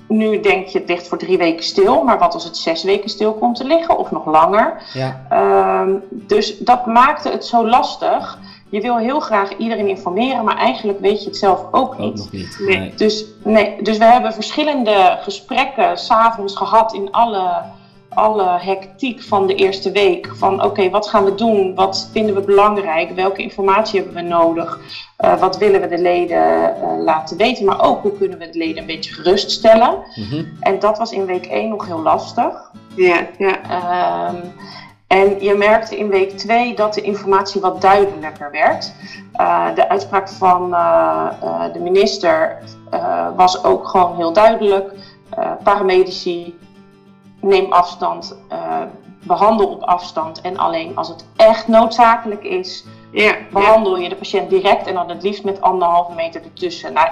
Nu 0.07 0.39
denk 0.39 0.67
je, 0.67 0.79
het 0.79 0.87
ligt 0.87 1.07
voor 1.07 1.17
drie 1.17 1.37
weken 1.37 1.63
stil, 1.63 2.03
maar 2.03 2.19
wat 2.19 2.33
als 2.33 2.43
het 2.43 2.57
zes 2.57 2.83
weken 2.83 3.09
stil 3.09 3.33
komt 3.33 3.55
te 3.55 3.63
liggen 3.63 3.97
of 3.97 4.11
nog 4.11 4.25
langer? 4.25 4.83
Ja. 4.93 5.21
Uh, 5.31 5.93
dus 6.11 6.57
dat 6.57 6.85
maakte 6.85 7.29
het 7.29 7.45
zo 7.45 7.67
lastig. 7.67 8.39
Je 8.69 8.81
wil 8.81 8.97
heel 8.97 9.19
graag 9.19 9.57
iedereen 9.57 9.87
informeren, 9.87 10.43
maar 10.43 10.57
eigenlijk 10.57 10.99
weet 10.99 11.19
je 11.23 11.27
het 11.27 11.37
zelf 11.37 11.65
ook 11.71 11.97
niet. 11.97 12.11
Ook 12.11 12.17
nog 12.17 12.31
niet. 12.31 12.57
Nee. 12.59 12.93
Dus, 12.95 13.25
nee, 13.43 13.81
dus 13.81 13.97
we 13.97 14.05
hebben 14.05 14.33
verschillende 14.33 15.17
gesprekken 15.21 15.97
s'avonds 15.97 16.55
gehad 16.55 16.93
in 16.93 17.11
alle 17.11 17.61
alle 18.17 18.57
hectiek 18.59 19.23
van 19.23 19.47
de 19.47 19.55
eerste 19.55 19.91
week. 19.91 20.31
Van 20.35 20.53
oké, 20.53 20.65
okay, 20.65 20.89
wat 20.89 21.07
gaan 21.07 21.23
we 21.23 21.35
doen? 21.35 21.75
Wat 21.75 22.09
vinden 22.11 22.35
we 22.35 22.41
belangrijk? 22.41 23.11
Welke 23.11 23.41
informatie 23.41 24.01
hebben 24.01 24.23
we 24.23 24.29
nodig? 24.29 24.79
Uh, 25.19 25.39
wat 25.39 25.57
willen 25.57 25.81
we 25.81 25.87
de 25.87 25.97
leden 25.97 26.75
uh, 26.81 27.03
laten 27.03 27.37
weten? 27.37 27.65
Maar 27.65 27.85
ook 27.85 28.01
hoe 28.01 28.17
kunnen 28.17 28.37
we 28.37 28.49
de 28.49 28.57
leden 28.57 28.77
een 28.77 28.85
beetje 28.85 29.13
geruststellen? 29.13 29.97
Mm 30.15 30.23
-hmm. 30.29 30.57
En 30.59 30.79
dat 30.79 30.97
was 30.97 31.11
in 31.11 31.25
week 31.25 31.45
1 31.45 31.69
nog 31.69 31.85
heel 31.85 32.01
lastig. 32.01 32.71
Ja, 32.95 33.27
ja. 33.37 33.55
Um, 34.29 34.53
en 35.07 35.43
je 35.43 35.53
merkte 35.53 35.97
in 35.97 36.09
week 36.09 36.37
2 36.37 36.75
dat 36.75 36.93
de 36.93 37.01
informatie 37.01 37.61
wat 37.61 37.81
duidelijker 37.81 38.51
werd. 38.51 38.93
Uh, 39.41 39.75
de 39.75 39.89
uitspraak 39.89 40.29
van 40.29 40.69
de 41.73 41.79
minister 41.79 42.57
was 43.35 43.63
ook 43.63 43.87
gewoon 43.87 44.15
heel 44.15 44.33
duidelijk. 44.33 44.93
paramedici, 45.63 46.57
neem 47.41 47.71
afstand, 47.71 48.37
uh, 48.51 48.81
behandel 49.23 49.67
op 49.67 49.83
afstand 49.83 50.41
en 50.41 50.57
alleen 50.57 50.97
als 50.97 51.07
het 51.07 51.25
echt 51.35 51.67
noodzakelijk 51.67 52.43
is, 52.43 52.85
ja, 53.11 53.35
behandel 53.51 53.95
ja. 53.95 54.03
je 54.03 54.09
de 54.09 54.15
patiënt 54.15 54.49
direct 54.49 54.87
en 54.87 54.93
dan 54.93 55.09
het 55.09 55.23
liefst 55.23 55.43
met 55.43 55.61
anderhalve 55.61 56.13
meter 56.13 56.43
ertussen. 56.43 56.93
Nou, 56.93 57.09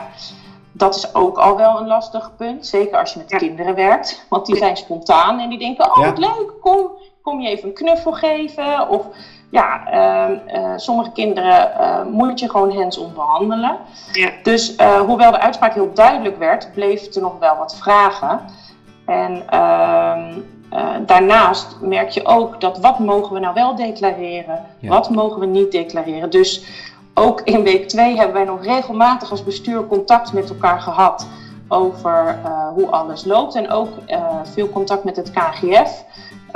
dat 0.71 0.95
is 0.95 1.15
ook 1.15 1.38
al 1.38 1.57
wel 1.57 1.80
een 1.80 1.88
lastig 1.88 2.32
punt, 2.38 2.67
zeker 2.67 2.99
als 2.99 3.13
je 3.13 3.19
met 3.19 3.30
ja. 3.30 3.38
kinderen 3.38 3.76
werkt, 3.76 4.26
want 4.30 4.45
die 4.45 4.55
zijn 4.55 4.78
spontaan 4.78 5.39
en 5.39 5.49
die 5.49 5.59
denken, 5.59 5.86
oh 5.86 6.05
wat 6.05 6.17
leuk, 6.17 6.53
kom, 6.61 6.89
kom 7.21 7.41
je 7.41 7.49
even 7.49 7.67
een 7.67 7.73
knuffel 7.73 8.11
geven 8.11 8.89
of 8.89 9.05
ja, 9.51 9.93
uh, 9.93 10.55
uh, 10.55 10.73
sommige 10.76 11.11
kinderen 11.11 11.71
uh, 11.80 12.03
moet 12.11 12.39
je 12.39 12.49
gewoon 12.49 12.76
hands-on 12.76 13.13
behandelen. 13.13 13.78
Ja. 14.11 14.30
Dus 14.43 14.76
hoewel 15.05 15.32
de 15.32 15.39
uitspraak 15.39 15.73
heel 15.73 15.93
duidelijk 15.93 16.38
werd, 16.38 16.71
bleef 16.73 17.15
er 17.15 17.21
nog 17.21 17.39
wel 17.39 17.57
wat 17.57 17.76
vragen. 17.76 18.39
En 19.06 19.43
uh, 19.53 20.18
uh, 20.74 20.89
daarnaast 21.06 21.78
merk 21.82 22.10
je 22.10 22.26
ook 22.26 22.62
dat 22.62 22.80
wat 22.80 22.99
mogen 22.99 23.34
we 23.34 23.39
nou 23.39 23.53
wel 23.53 23.76
declareren, 23.76 24.66
ja. 24.80 24.89
wat 24.89 25.10
mogen 25.10 25.39
we 25.39 25.45
niet 25.45 25.72
declareren. 25.72 26.30
Dus 26.30 26.64
ook 27.14 27.41
in 27.41 27.64
week 27.64 27.88
2 27.88 28.16
hebben 28.16 28.34
wij 28.36 28.43
nog 28.43 28.64
regelmatig 28.64 29.32
als 29.32 29.43
bestuur 29.43 29.88
contact 29.88 30.34
met 30.34 30.49
elkaar 30.49 30.82
gehad 30.82 31.28
over 31.68 32.39
uh, 32.45 32.68
hoe 32.68 32.88
alles 32.88 33.26
loopt 33.26 33.56
en 33.56 33.70
ook 33.70 33.89
uh, 34.08 34.39
veel 34.43 34.70
contact 34.70 35.03
met 35.03 35.16
het 35.16 35.32
KGF. 35.32 36.03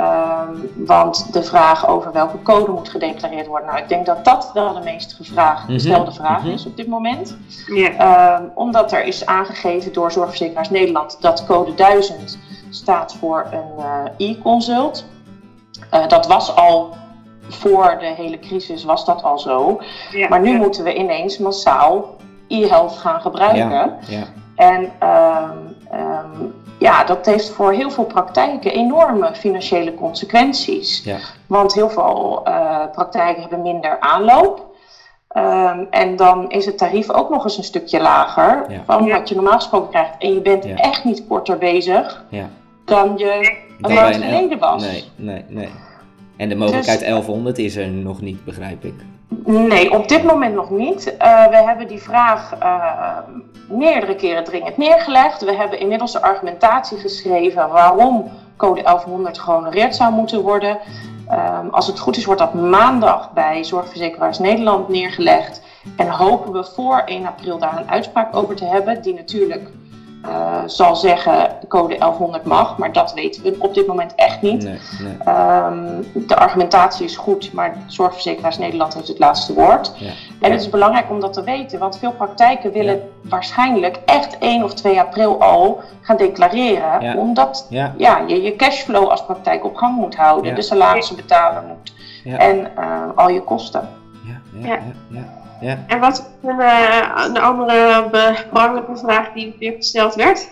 Um, 0.00 0.86
want 0.86 1.32
de 1.32 1.42
vraag 1.42 1.88
over 1.88 2.12
welke 2.12 2.42
code 2.42 2.72
moet 2.72 2.88
gedeclareerd 2.88 3.46
worden, 3.46 3.68
nou, 3.68 3.80
ik 3.80 3.88
denk 3.88 4.06
dat 4.06 4.24
dat 4.24 4.50
wel 4.54 4.74
de 4.74 4.80
meest 4.80 5.12
gevraagd, 5.12 5.64
gestelde 5.64 6.00
mm 6.00 6.06
-hmm. 6.06 6.14
vraag 6.14 6.44
is 6.44 6.66
op 6.66 6.76
dit 6.76 6.86
moment. 6.86 7.36
Yeah. 7.66 8.40
Um, 8.40 8.50
omdat 8.54 8.92
er 8.92 9.04
is 9.04 9.26
aangegeven 9.26 9.92
door 9.92 10.12
Zorgverzekeraars 10.12 10.70
Nederland 10.70 11.16
dat 11.20 11.46
code 11.46 11.74
1000 11.74 12.38
staat 12.70 13.14
voor 13.14 13.46
een 13.50 13.84
uh, 14.18 14.30
e-consult. 14.30 15.04
Uh, 15.94 16.08
dat 16.08 16.26
was 16.26 16.56
al 16.56 16.96
voor 17.48 17.96
de 17.98 18.06
hele 18.16 18.38
crisis, 18.38 18.84
was 18.84 19.04
dat 19.04 19.22
al 19.22 19.38
zo. 19.38 19.80
Yeah. 20.10 20.30
Maar 20.30 20.40
nu 20.40 20.48
yeah. 20.48 20.60
moeten 20.60 20.84
we 20.84 20.94
ineens 20.94 21.38
massaal 21.38 22.16
e-health 22.48 22.92
gaan 22.92 23.20
gebruiken. 23.20 23.98
En 24.56 24.92
um, 25.08 25.76
um, 25.92 26.54
ja, 26.80 27.04
dat 27.04 27.26
heeft 27.26 27.50
voor 27.50 27.72
heel 27.72 27.90
veel 27.90 28.04
praktijken 28.04 28.72
enorme 28.72 29.34
financiële 29.34 29.94
consequenties. 29.94 31.04
Ja. 31.04 31.18
Want 31.46 31.74
heel 31.74 31.90
veel 31.90 32.42
uh, 32.48 32.84
praktijken 32.92 33.40
hebben 33.40 33.62
minder 33.62 34.00
aanloop. 34.00 34.68
Um, 35.36 35.86
en 35.90 36.16
dan 36.16 36.50
is 36.50 36.66
het 36.66 36.78
tarief 36.78 37.10
ook 37.10 37.30
nog 37.30 37.44
eens 37.44 37.56
een 37.56 37.64
stukje 37.64 38.00
lager 38.00 38.64
ja. 38.68 38.82
van 38.86 39.08
wat 39.08 39.28
je 39.28 39.34
normaal 39.34 39.58
gesproken 39.58 39.90
krijgt. 39.90 40.10
En 40.18 40.34
je 40.34 40.40
bent 40.40 40.64
ja. 40.64 40.76
echt 40.76 41.04
niet 41.04 41.26
korter 41.26 41.58
bezig 41.58 42.24
dan 42.84 43.12
je 43.16 43.56
een 43.80 43.94
maand 43.94 44.16
geleden 44.16 44.58
was. 44.58 44.82
Nee, 44.82 45.04
nee, 45.16 45.44
nee. 45.48 45.68
En 46.36 46.48
de 46.48 46.56
mogelijkheid 46.56 46.98
dus, 46.98 47.08
1100 47.08 47.58
is 47.58 47.76
er 47.76 47.88
nog 47.88 48.20
niet, 48.20 48.44
begrijp 48.44 48.84
ik. 48.84 48.94
Nee, 49.44 49.92
op 49.92 50.08
dit 50.08 50.22
moment 50.22 50.54
nog 50.54 50.70
niet. 50.70 51.06
Uh, 51.06 51.46
we 51.46 51.56
hebben 51.56 51.88
die 51.88 52.02
vraag 52.02 52.54
uh, 52.62 53.18
meerdere 53.68 54.14
keren 54.14 54.44
dringend 54.44 54.76
neergelegd. 54.76 55.44
We 55.44 55.54
hebben 55.54 55.80
inmiddels 55.80 56.12
de 56.12 56.22
argumentatie 56.22 56.98
geschreven 56.98 57.68
waarom 57.68 58.30
code 58.56 58.82
1100 58.82 59.38
gehonoreerd 59.38 59.96
zou 59.96 60.12
moeten 60.12 60.40
worden. 60.40 60.78
Um, 61.30 61.68
als 61.70 61.86
het 61.86 61.98
goed 61.98 62.16
is, 62.16 62.24
wordt 62.24 62.40
dat 62.40 62.54
maandag 62.54 63.32
bij 63.32 63.64
Zorgverzekeraars 63.64 64.38
Nederland 64.38 64.88
neergelegd. 64.88 65.62
En 65.96 66.08
hopen 66.08 66.52
we 66.52 66.64
voor 66.64 67.02
1 67.04 67.26
april 67.26 67.58
daar 67.58 67.78
een 67.78 67.90
uitspraak 67.90 68.36
over 68.36 68.54
te 68.54 68.64
hebben, 68.64 69.02
die 69.02 69.14
natuurlijk 69.14 69.70
uh, 70.26 70.62
zal 70.66 70.96
zeggen 70.96 71.56
code 71.68 71.98
1100 71.98 72.44
mag, 72.44 72.78
maar 72.78 72.92
dat 72.92 73.12
weten 73.12 73.42
we 73.42 73.56
op 73.58 73.74
dit 73.74 73.86
moment 73.86 74.14
echt 74.14 74.42
niet. 74.42 74.62
Nee, 74.62 74.78
nee. 74.98 75.34
Um, 75.34 76.06
de 76.26 76.36
argumentatie 76.36 77.04
is 77.04 77.16
goed, 77.16 77.52
maar 77.52 77.76
Zorgverzekeraars 77.86 78.58
Nederland 78.58 78.94
heeft 78.94 79.08
het 79.08 79.18
laatste 79.18 79.54
woord. 79.54 79.92
Ja. 79.96 80.10
En 80.40 80.52
het 80.52 80.60
is 80.60 80.68
belangrijk 80.68 81.10
om 81.10 81.20
dat 81.20 81.32
te 81.32 81.44
weten, 81.44 81.78
want 81.78 81.98
veel 81.98 82.12
praktijken 82.12 82.72
willen 82.72 82.94
ja. 82.94 83.28
waarschijnlijk 83.28 83.98
echt 84.04 84.38
1 84.38 84.64
of 84.64 84.74
2 84.74 85.00
april 85.00 85.40
al 85.40 85.80
gaan 86.00 86.16
declareren, 86.16 87.00
ja. 87.00 87.14
omdat 87.16 87.66
ja. 87.68 87.94
je 88.26 88.42
je 88.42 88.56
cashflow 88.56 89.08
als 89.08 89.24
praktijk 89.24 89.64
op 89.64 89.76
gang 89.76 89.96
moet 89.96 90.16
houden, 90.16 90.54
de 90.54 90.62
salarissen 90.62 91.16
betalen 91.16 91.66
moet 91.66 91.92
en 92.38 92.70
uh, 92.78 93.02
al 93.14 93.28
je 93.28 93.42
kosten. 93.42 93.88
ja. 94.52 94.78
ja. 95.08 95.39
Ja. 95.60 95.78
En 95.86 96.00
wat 96.00 96.30
een, 96.42 96.60
eh, 96.60 97.24
een 97.26 97.40
andere 97.40 98.08
belangrijke 98.50 98.96
vraag 98.96 99.32
die 99.32 99.56
weer 99.58 99.72
gesteld 99.72 100.14
werd? 100.14 100.48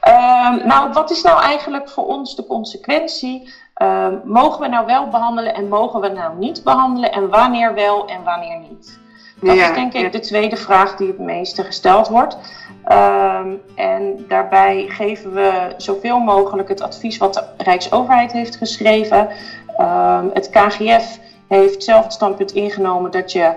Ehm, 0.00 0.66
nou, 0.66 0.92
wat 0.92 1.10
is 1.10 1.22
nou 1.22 1.42
eigenlijk 1.42 1.88
voor 1.88 2.06
ons 2.06 2.36
de 2.36 2.46
consequentie? 2.46 3.52
Ehm, 3.74 4.14
mogen 4.24 4.60
we 4.60 4.68
nou 4.68 4.86
wel 4.86 5.08
behandelen 5.08 5.54
en 5.54 5.68
mogen 5.68 6.00
we 6.00 6.08
nou 6.08 6.38
niet 6.38 6.64
behandelen? 6.64 7.12
En 7.12 7.28
wanneer 7.28 7.74
wel 7.74 8.06
en 8.06 8.24
wanneer 8.24 8.58
niet? 8.58 8.98
Dat 9.40 9.56
Ja, 9.56 9.68
is 9.68 9.74
denk 9.74 9.92
ik 9.92 10.00
ja. 10.00 10.08
de 10.08 10.20
tweede 10.20 10.56
vraag 10.56 10.96
die 10.96 11.06
het 11.06 11.18
meeste 11.18 11.64
gesteld 11.64 12.08
wordt. 12.08 12.38
Ehm, 12.84 13.48
en 13.74 14.24
daarbij 14.28 14.84
geven 14.88 15.32
we 15.32 15.74
zoveel 15.76 16.18
mogelijk 16.18 16.68
het 16.68 16.80
advies 16.80 17.18
wat 17.18 17.34
de 17.34 17.44
Rijksoverheid 17.64 18.32
heeft 18.32 18.56
geschreven. 18.56 19.28
Ehm, 19.76 20.26
het 20.32 20.50
KGF 20.50 21.18
heeft 21.48 21.84
zelf 21.84 22.04
het 22.04 22.12
standpunt 22.12 22.52
ingenomen 22.52 23.10
dat 23.10 23.32
je, 23.32 23.52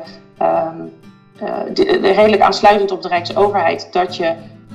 de- 1.73 1.99
de- 2.01 2.11
redelijk 2.11 2.41
aansluitend 2.41 2.91
op 2.91 3.01
de 3.01 3.07
Rijksoverheid, 3.07 3.87
dat 3.91 4.15
je 4.15 4.33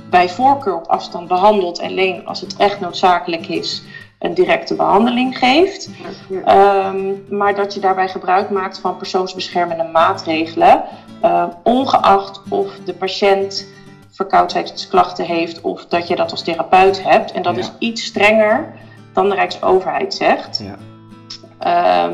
bij 0.09 0.29
voorkeur 0.29 0.75
op 0.75 0.87
afstand 0.87 1.27
behandelt 1.27 1.79
en 1.79 1.89
alleen 1.89 2.25
als 2.25 2.41
het 2.41 2.55
echt 2.57 2.79
noodzakelijk 2.79 3.47
is 3.47 3.83
een 4.19 4.33
directe 4.33 4.75
behandeling 4.75 5.37
geeft. 5.37 5.89
Ehm, 6.45 6.97
maar 7.29 7.55
dat 7.55 7.73
je 7.73 7.79
daarbij 7.79 8.07
gebruik 8.09 8.49
maakt 8.49 8.79
van 8.79 8.97
persoonsbeschermende 8.97 9.83
maatregelen, 9.83 10.83
eh, 11.21 11.43
ongeacht 11.63 12.41
of 12.49 12.67
de 12.85 12.93
patiënt 12.93 13.67
verkoudheidsklachten 14.11 15.25
heeft 15.25 15.61
of 15.61 15.85
dat 15.85 16.07
je 16.07 16.15
dat 16.15 16.31
als 16.31 16.43
therapeut 16.43 17.03
hebt. 17.03 17.31
En 17.31 17.41
dat 17.41 17.55
Ja. 17.55 17.59
is 17.61 17.71
iets 17.79 18.03
strenger 18.05 18.73
dan 19.13 19.29
de 19.29 19.35
Rijksoverheid 19.35 20.13
zegt. 20.13 20.63
Ja. 20.63 20.75
Ehm, 21.59 22.13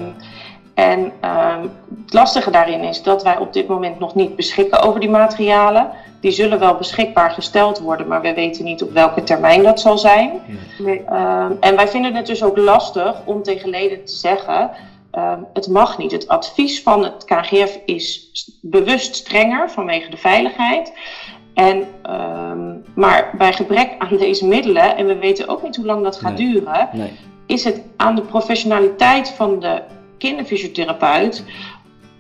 en 0.76 1.12
ehm, 1.20 1.62
het 2.04 2.14
lastige 2.14 2.52
daarin 2.52 2.84
is 2.84 3.02
dat 3.04 3.24
wij 3.24 3.38
op 3.38 3.54
dit 3.54 3.68
moment 3.68 4.00
nog 4.00 4.16
niet 4.16 4.36
beschikken 4.36 4.82
over 4.82 5.00
die 5.00 5.10
materialen. 5.10 5.90
Die 6.22 6.32
zullen 6.32 6.60
wel 6.60 6.76
beschikbaar 6.76 7.32
gesteld 7.32 7.80
worden, 7.80 8.08
maar 8.08 8.22
we 8.22 8.34
weten 8.34 8.64
niet 8.64 8.84
op 8.84 8.92
welke 8.92 9.24
termijn 9.24 9.64
dat 9.64 9.80
zal 9.80 9.98
zijn. 9.98 10.32
Nee. 10.78 11.04
Ehm, 11.04 11.52
en 11.60 11.76
wij 11.76 11.88
vinden 11.88 12.16
het 12.16 12.26
dus 12.26 12.44
ook 12.44 12.58
lastig 12.58 13.22
om 13.26 13.44
tegen 13.44 13.70
leden 13.70 14.06
te 14.06 14.12
zeggen: 14.16 14.70
ehm, 15.12 15.40
het 15.54 15.68
mag 15.68 15.98
niet. 15.98 16.12
Het 16.12 16.28
advies 16.28 16.82
van 16.82 17.04
het 17.04 17.26
KGF 17.26 17.80
is 17.86 18.30
bewust 18.62 19.16
strenger 19.16 19.70
vanwege 19.70 20.10
de 20.10 20.18
veiligheid. 20.18 20.94
En, 21.54 21.88
ehm, 22.02 22.74
maar 22.96 23.30
bij 23.38 23.54
gebrek 23.54 23.96
aan 23.98 24.18
deze 24.18 24.48
middelen, 24.48 24.98
en 24.98 25.06
we 25.06 25.16
weten 25.16 25.48
ook 25.48 25.64
niet 25.64 25.76
hoe 25.76 25.86
lang 25.86 26.04
dat 26.04 26.18
gaat 26.18 26.38
Nee. 26.38 26.52
duren, 26.52 26.90
Nee. 26.94 27.12
is 27.46 27.64
het 27.64 27.82
aan 27.98 28.16
de 28.16 28.22
professionaliteit 28.22 29.30
van 29.30 29.60
de 29.60 29.82
kinderfysiotherapeut. 30.18 31.44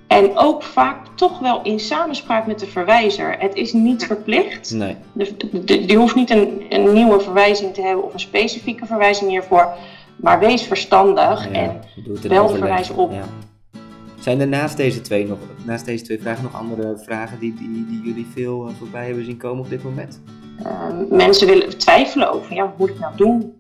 En 0.08 0.38
ook 0.38 0.64
vaak 0.64 0.98
toch 1.16 1.40
wel 1.40 1.62
in 1.64 1.80
samenspraak 1.80 2.48
met 2.48 2.60
de 2.60 2.66
verwijzer. 2.68 3.36
Het 3.40 3.56
is 3.56 3.74
niet 3.74 4.06
verplicht. 4.06 4.72
Nee. 4.74 4.96
Dus 5.14 5.38
de- 5.38 5.64
de- 5.64 5.86
die 5.86 5.98
hoeft 5.98 6.16
niet 6.16 6.30
een, 6.30 6.62
een 6.70 6.94
nieuwe 6.94 7.20
verwijzing 7.20 7.74
te 7.74 7.82
hebben 7.82 8.04
of 8.04 8.14
een 8.14 8.20
specifieke 8.20 8.86
verwijzing 8.86 9.30
hiervoor. 9.30 9.68
Maar 10.16 10.40
wees 10.40 10.62
verstandig 10.64 11.46
Ja, 11.46 11.52
en 11.52 11.82
doe 12.04 12.14
het 12.14 12.24
in 12.24 12.30
bel 12.30 12.48
de 12.48 12.58
verwijzer 12.58 12.98
op. 12.98 13.12
Ja. 13.12 13.24
Zijn 14.20 14.40
er 14.40 14.48
naast 14.48 14.78
deze 14.78 15.02
twee 15.02 15.28
nog, 15.28 15.38
naast 15.64 15.86
deze 15.86 16.04
twee 16.04 16.20
vragen 16.22 16.44
nog 16.44 16.56
andere 16.56 16.98
vragen 17.06 17.40
die, 17.40 17.54
die, 17.54 17.86
die 17.88 18.02
jullie 18.04 18.28
veel 18.34 18.68
eh, 18.68 18.74
voorbij 18.80 19.06
hebben 19.06 19.26
zien 19.26 19.38
komen 19.38 19.64
op 19.64 19.70
dit 19.70 19.84
moment? 19.84 20.22
ehm, 20.64 21.16
mensen 21.16 21.48
willen 21.48 21.78
twijfelen 21.78 22.32
over, 22.34 22.56
ja, 22.56 22.64
wat 22.64 22.78
moet 22.78 22.90
ik 22.90 23.00
nou 23.00 23.14
doen? 23.16 23.54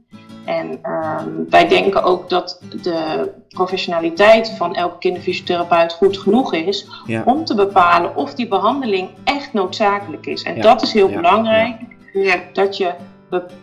En 0.45 0.79
ehm, 0.81 1.29
wij 1.49 1.67
denken 1.67 2.03
ook 2.03 2.29
dat 2.29 2.59
de 2.81 3.31
professionaliteit 3.49 4.49
van 4.49 4.75
elke 4.75 4.97
kinderfysiotherapeut 4.97 5.93
goed 5.93 6.17
genoeg 6.17 6.53
is 6.53 6.87
Ja. 7.05 7.21
om 7.25 7.45
te 7.45 7.55
bepalen 7.55 8.15
of 8.15 8.33
die 8.33 8.47
behandeling 8.47 9.09
echt 9.23 9.53
noodzakelijk 9.53 10.25
is. 10.25 10.43
En 10.43 10.55
Ja, 10.55 10.61
dat 10.61 10.81
is 10.81 10.93
heel 10.93 11.09
ja, 11.09 11.15
belangrijk. 11.15 11.75
Ja. 12.13 12.35
dat 12.53 12.77
je, 12.77 12.93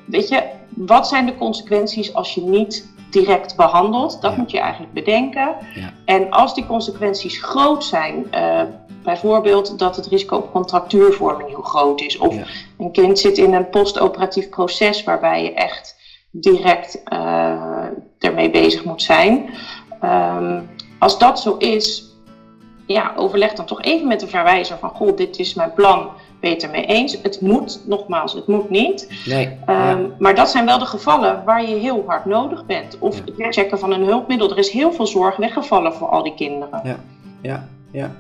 weet 0.05 0.29
je, 0.29 0.43
wat 0.69 1.09
zijn 1.09 1.27
de 1.27 1.37
consequenties 1.37 2.15
als 2.15 2.35
je 2.35 2.41
niet 2.41 2.91
direct 3.11 3.57
behandelt? 3.57 4.21
Dat 4.21 4.33
Ja. 4.33 4.39
moet 4.39 4.51
je 4.51 4.59
eigenlijk 4.59 4.93
bedenken. 4.93 5.55
Ja. 5.75 5.93
En 6.05 6.31
als 6.31 6.55
die 6.55 6.67
consequenties 6.67 7.43
groot 7.43 7.85
zijn, 7.85 8.27
eh, 8.33 8.61
bijvoorbeeld 9.03 9.79
dat 9.79 9.97
het 9.97 10.07
risico 10.07 10.37
op 10.37 10.53
contractuurvorming 10.53 11.49
heel 11.49 11.63
groot 11.63 12.01
is, 12.01 12.19
of 12.19 12.35
Ja. 12.35 12.43
een 12.79 12.93
kind 12.93 13.19
zit 13.19 13.39
in 13.39 13.55
een 13.55 13.69
postoperatief 13.71 14.49
proces 14.49 15.05
waarbij 15.05 15.43
je 15.43 15.53
echt 15.55 16.01
direct 16.33 17.03
eh, 17.05 17.85
ermee 18.19 18.51
bezig 18.51 18.85
moet 18.85 19.03
zijn. 19.03 19.51
Ehm, 20.01 20.61
als 20.99 21.19
dat 21.19 21.41
zo 21.41 21.57
is, 21.57 22.05
ja, 22.87 23.13
overleg 23.17 23.53
dan 23.53 23.67
toch 23.67 23.83
even 23.83 24.09
met 24.09 24.21
de 24.21 24.29
verwijzer 24.29 24.79
van, 24.79 24.91
goh, 24.91 25.17
dit 25.17 25.39
is 25.39 25.55
mijn 25.55 25.73
plan, 25.73 26.09
ben 26.41 26.51
je 26.51 26.57
het 26.57 26.65
ermee 26.65 26.87
eens? 26.87 27.19
Het 27.23 27.41
moet, 27.41 27.83
nogmaals, 27.87 28.33
het 28.33 28.47
moet 28.47 28.71
niet. 28.71 29.09
Nee. 29.27 29.57
Ehm, 29.67 30.01
ja. 30.01 30.07
Maar 30.19 30.35
dat 30.35 30.51
zijn 30.51 30.65
wel 30.65 30.79
de 30.79 30.87
gevallen 30.87 31.43
waar 31.45 31.69
je 31.69 31.75
heel 31.77 32.05
hard 32.07 32.25
nodig 32.25 32.67
bent. 32.67 32.97
Of 32.99 33.17
Ja. 33.17 33.23
het 33.45 33.55
checken 33.55 33.79
van 33.79 33.93
een 33.93 34.05
hulpmiddel. 34.05 34.51
Er 34.51 34.59
is 34.59 34.71
heel 34.71 34.93
veel 34.93 35.07
zorg 35.07 35.37
weggevallen 35.37 35.95
voor 35.95 36.09
al 36.09 36.23
die 36.23 36.35
kinderen. 36.35 36.81
Ja, 36.85 36.97
ja. 37.43 37.69
En, 37.93 38.17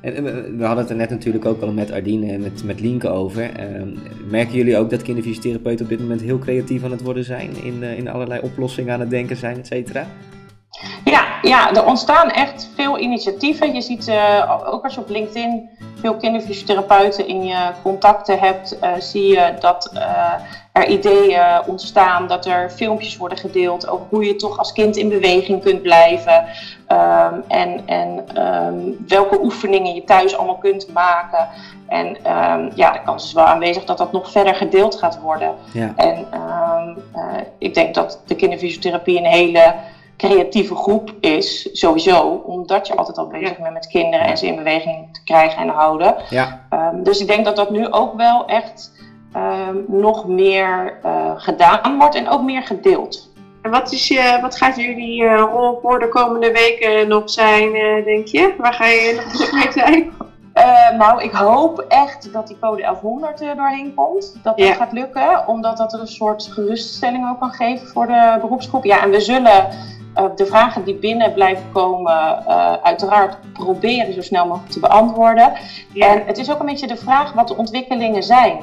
en 0.00 0.24
we- 0.58 0.64
hadden 0.64 0.84
het 0.84 0.90
er 0.90 0.96
net 0.96 1.10
natuurlijk 1.10 1.44
ook 1.44 1.62
al 1.62 1.72
met 1.72 1.90
Ardine 1.92 2.32
en 2.32 2.40
met, 2.40 2.64
met 2.64 2.80
Lienke 2.80 3.08
over. 3.08 3.50
Ehm, 3.56 3.88
merken 4.30 4.54
jullie 4.54 4.76
ook 4.78 4.90
dat 4.90 5.02
kinderfysiotherapeuten 5.02 5.84
op 5.84 5.90
dit 5.90 6.00
moment 6.00 6.20
heel 6.20 6.38
creatief 6.38 6.84
aan 6.84 6.90
het 6.90 7.02
worden 7.02 7.24
zijn? 7.24 7.50
In, 7.62 7.82
eh, 7.82 7.98
in 7.98 8.08
allerlei 8.08 8.40
oplossingen 8.42 8.94
aan 8.94 9.00
het 9.00 9.10
denken 9.10 9.36
zijn, 9.36 9.58
et 9.58 9.66
cetera? 9.66 10.06
Ja, 11.04 11.26
ja, 11.42 11.74
er 11.74 11.84
ontstaan 11.84 12.30
echt 12.30 12.70
veel 12.74 12.98
initiatieven. 12.98 13.74
Je 13.74 13.80
ziet 13.80 14.08
eh, 14.08 14.60
ook 14.66 14.84
als 14.84 14.94
je 14.94 15.00
op 15.00 15.08
LinkedIn 15.08 15.68
veel 15.94 16.16
kinderfysiotherapeuten 16.16 17.28
in 17.28 17.44
je 17.44 17.70
contacten 17.82 18.38
hebt, 18.38 18.78
eh, 18.78 18.92
zie 18.98 19.26
je 19.26 19.54
dat 19.60 19.92
er 20.78 20.88
ideeën 20.88 21.60
ontstaan, 21.66 22.26
dat 22.26 22.46
er 22.46 22.70
filmpjes 22.70 23.16
worden 23.16 23.38
gedeeld 23.38 23.88
over 23.88 24.06
hoe 24.08 24.24
je 24.24 24.36
toch 24.36 24.58
als 24.58 24.72
kind 24.72 24.96
in 24.96 25.08
beweging 25.08 25.62
kunt 25.62 25.82
blijven. 25.82 26.44
Ehm, 26.86 27.34
en 27.48 27.82
en 27.86 28.24
ehm, 28.34 28.78
welke 29.08 29.40
oefeningen 29.42 29.94
je 29.94 30.04
thuis 30.04 30.36
allemaal 30.36 30.58
kunt 30.58 30.92
maken. 30.92 31.48
En 31.88 32.16
ehm, 32.24 32.70
ja, 32.74 32.92
de 32.92 33.02
kans 33.04 33.24
is 33.24 33.32
wel 33.32 33.44
aanwezig 33.44 33.84
dat 33.84 33.98
dat 33.98 34.12
nog 34.12 34.30
verder 34.30 34.54
gedeeld 34.54 34.96
gaat 34.96 35.20
worden. 35.20 35.54
Ja. 35.72 35.92
En 35.96 36.26
ehm, 36.30 36.88
eh, 37.12 37.42
ik 37.58 37.74
denk 37.74 37.94
dat 37.94 38.20
de 38.26 38.34
kinderfysiotherapie 38.34 39.18
een 39.18 39.24
hele 39.24 39.74
creatieve 40.16 40.74
groep 40.74 41.12
is, 41.20 41.68
sowieso, 41.72 42.42
omdat 42.46 42.86
je 42.86 42.96
altijd 42.96 43.18
al 43.18 43.26
bezig 43.26 43.58
bent 43.58 43.72
met 43.72 43.86
kinderen 43.86 44.26
en 44.26 44.36
ze 44.36 44.46
in 44.46 44.56
beweging 44.56 45.08
te 45.12 45.22
krijgen 45.24 45.62
en 45.62 45.68
houden. 45.68 46.14
Ja, 46.30 46.66
Ehm, 46.88 47.02
dus 47.02 47.20
ik 47.20 47.26
denk 47.26 47.44
dat 47.44 47.56
dat 47.56 47.70
nu 47.70 47.92
ook 47.92 48.16
wel 48.16 48.46
echt 48.46 48.92
nog 49.86 50.26
meer 50.26 50.98
eh, 51.02 51.32
gedaan 51.36 51.98
wordt 51.98 52.14
en 52.14 52.28
ook 52.28 52.42
meer 52.42 52.62
gedeeld. 52.62 53.30
En 53.62 53.70
wat, 53.70 53.92
is 53.92 54.08
je, 54.08 54.38
wat 54.42 54.56
gaat 54.56 54.76
jullie 54.76 55.24
eh, 55.24 55.44
rol 55.52 55.78
voor 55.82 55.98
de 55.98 56.08
komende 56.08 56.52
weken 56.52 57.08
nog 57.08 57.30
zijn, 57.30 57.74
eh, 57.74 58.04
denk 58.04 58.26
je? 58.26 58.54
Waar 58.58 58.72
ga 58.74 58.86
je 58.86 59.12
nog 59.16 59.32
druk 59.36 59.52
mee 59.64 59.72
zijn? 59.72 60.12
Nou, 60.98 61.22
ik 61.22 61.30
hoop 61.32 61.84
echt 61.88 62.32
dat 62.32 62.46
die 62.46 62.56
code 62.60 62.82
1100 62.82 63.40
er 63.40 63.56
doorheen 63.56 63.94
komt. 63.94 64.32
Dat 64.42 64.56
dat 64.56 64.66
Ja. 64.66 64.74
gaat 64.74 64.92
lukken, 64.92 65.46
omdat 65.46 65.76
dat 65.76 65.92
een 65.92 66.06
soort 66.06 66.48
geruststelling 66.52 67.30
ook 67.30 67.38
kan 67.38 67.50
geven 67.50 67.86
voor 67.86 68.06
de 68.06 68.38
beroepsgroep. 68.40 68.84
Ja, 68.84 69.02
en 69.02 69.10
we 69.10 69.20
zullen 69.20 69.68
de 70.36 70.46
vragen 70.46 70.84
die 70.84 70.94
binnen 70.94 71.32
blijven 71.32 71.64
komen, 71.72 72.46
uiteraard 72.82 73.36
proberen 73.52 74.12
zo 74.12 74.22
snel 74.22 74.46
mogelijk 74.46 74.72
te 74.72 74.80
beantwoorden. 74.80 75.52
En 75.94 76.22
het 76.26 76.38
is 76.38 76.50
ook 76.50 76.60
een 76.60 76.66
beetje 76.66 76.86
de 76.86 76.96
vraag 76.96 77.32
wat 77.32 77.48
de 77.48 77.56
ontwikkelingen 77.56 78.22
zijn. 78.22 78.58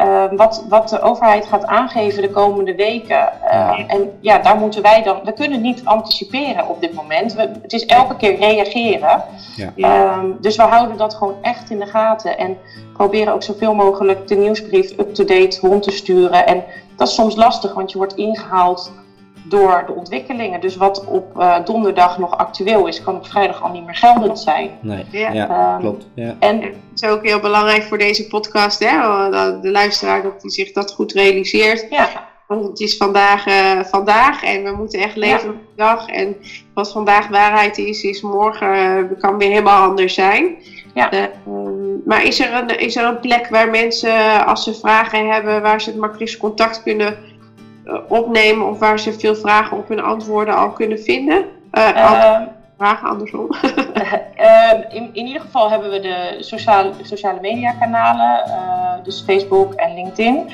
Eh, 0.00 0.24
wat, 0.36 0.64
wat 0.68 0.88
de 0.88 1.00
overheid 1.00 1.46
gaat 1.46 1.66
aangeven 1.66 2.22
de 2.22 2.30
komende 2.30 2.74
weken. 2.74 3.42
Eh. 3.42 3.84
En 3.86 4.10
ja, 4.20 4.38
daar 4.38 4.56
moeten 4.56 4.82
wij 4.82 5.02
dan. 5.02 5.20
We 5.24 5.32
kunnen 5.32 5.60
niet 5.60 5.84
anticiperen 5.84 6.68
op 6.68 6.80
dit 6.80 6.94
moment. 6.94 7.34
We, 7.34 7.50
het 7.62 7.72
is 7.72 7.86
elke 7.86 8.16
keer 8.16 8.36
reageren. 8.38 9.22
Ja. 9.56 9.72
Ehm, 9.76 10.26
dus 10.40 10.56
we 10.56 10.62
houden 10.62 10.96
dat 10.96 11.14
gewoon 11.14 11.34
echt 11.42 11.70
in 11.70 11.78
de 11.78 11.86
gaten. 11.86 12.38
En 12.38 12.56
proberen 12.92 13.32
ook 13.32 13.42
zoveel 13.42 13.74
mogelijk 13.74 14.28
de 14.28 14.34
nieuwsbrief 14.34 14.98
up-to-date 14.98 15.58
rond 15.60 15.82
te 15.82 15.90
sturen. 15.90 16.46
En 16.46 16.64
dat 16.96 17.08
is 17.08 17.14
soms 17.14 17.36
lastig, 17.36 17.74
want 17.74 17.90
je 17.90 17.98
wordt 17.98 18.14
ingehaald 18.14 18.92
door 19.44 19.82
de 19.86 19.92
ontwikkelingen. 19.92 20.60
Dus 20.60 20.76
wat 20.76 21.04
op 21.04 21.40
eh, 21.40 21.56
donderdag 21.64 22.18
nog 22.18 22.36
actueel 22.38 22.86
is, 22.86 23.02
kan 23.02 23.14
op 23.16 23.26
vrijdag 23.26 23.62
al 23.62 23.70
niet 23.72 23.84
meer 23.84 23.94
geldend 23.94 24.38
zijn. 24.38 24.70
nee. 24.80 25.04
Ja. 25.10 25.32
Ja, 25.32 25.48
Ehm, 25.48 25.80
klopt. 25.80 26.06
Ja. 26.14 26.36
En 26.38 26.60
Het 26.62 26.74
is 27.02 27.08
ook 27.08 27.24
heel 27.26 27.40
belangrijk 27.40 27.82
voor 27.82 27.98
deze 27.98 28.26
podcast, 28.26 28.78
hè? 28.78 29.30
dat 29.30 29.62
de 29.62 29.70
luisteraar 29.70 30.22
dat 30.22 30.34
hij 30.42 30.50
zich 30.50 30.72
dat 30.72 30.92
goed 30.92 31.12
realiseert. 31.12 31.86
ja, 31.90 32.08
Want 32.46 32.66
het 32.66 32.80
is 32.80 32.96
vandaag 32.96 33.46
eh, 33.46 33.80
vandaag 33.84 34.42
en 34.44 34.62
we 34.64 34.70
moeten 34.76 35.00
echt 35.00 35.16
leven 35.16 35.46
met 35.48 35.56
de 35.56 35.82
dag. 35.82 36.08
En 36.08 36.36
wat 36.74 36.92
vandaag 36.92 37.28
waarheid 37.28 37.78
is, 37.78 38.02
is 38.02 38.20
morgen 38.22 38.74
eh, 38.74 39.18
kan 39.18 39.38
weer 39.38 39.48
helemaal 39.50 39.88
anders 39.88 40.14
zijn. 40.14 40.56
Ja. 40.94 41.10
Eh, 41.10 41.22
ehm, 41.22 41.28
maar 42.04 42.24
is 42.24 42.40
er, 42.40 42.52
een, 42.54 42.78
is 42.78 42.96
er 42.96 43.04
een 43.04 43.20
plek 43.20 43.48
waar 43.48 43.70
mensen, 43.70 44.46
als 44.46 44.64
ze 44.64 44.74
vragen 44.74 45.30
hebben, 45.32 45.62
waar 45.62 45.80
ze 45.80 45.90
het 45.90 45.98
makkelijkst 45.98 46.36
contact 46.36 46.82
kunnen 46.82 47.06
eh, 47.08 47.29
opnemen 48.08 48.68
of 48.68 48.78
waar 48.78 48.98
ze 48.98 49.12
veel 49.12 49.34
vragen 49.34 49.76
op 49.76 49.88
hun 49.88 50.00
antwoorden 50.00 50.56
al 50.56 50.70
kunnen 50.70 51.00
vinden? 51.00 51.44
Eh, 51.70 51.84
al- 51.84 51.92
Ehm, 52.14 52.42
vragen 52.76 53.08
andersom. 53.08 53.48
Ehm, 54.36 54.80
in, 54.90 55.10
in 55.12 55.26
ieder 55.26 55.40
geval 55.40 55.70
hebben 55.70 55.90
we 55.90 56.00
de 56.00 56.36
sociale, 56.40 56.92
sociale 57.02 57.40
media 57.40 57.72
kanalen, 57.72 58.42
uh, 58.48 58.54
dus 59.04 59.22
Facebook 59.26 59.72
en 59.74 59.94
LinkedIn. 59.94 60.36
Um, 60.36 60.48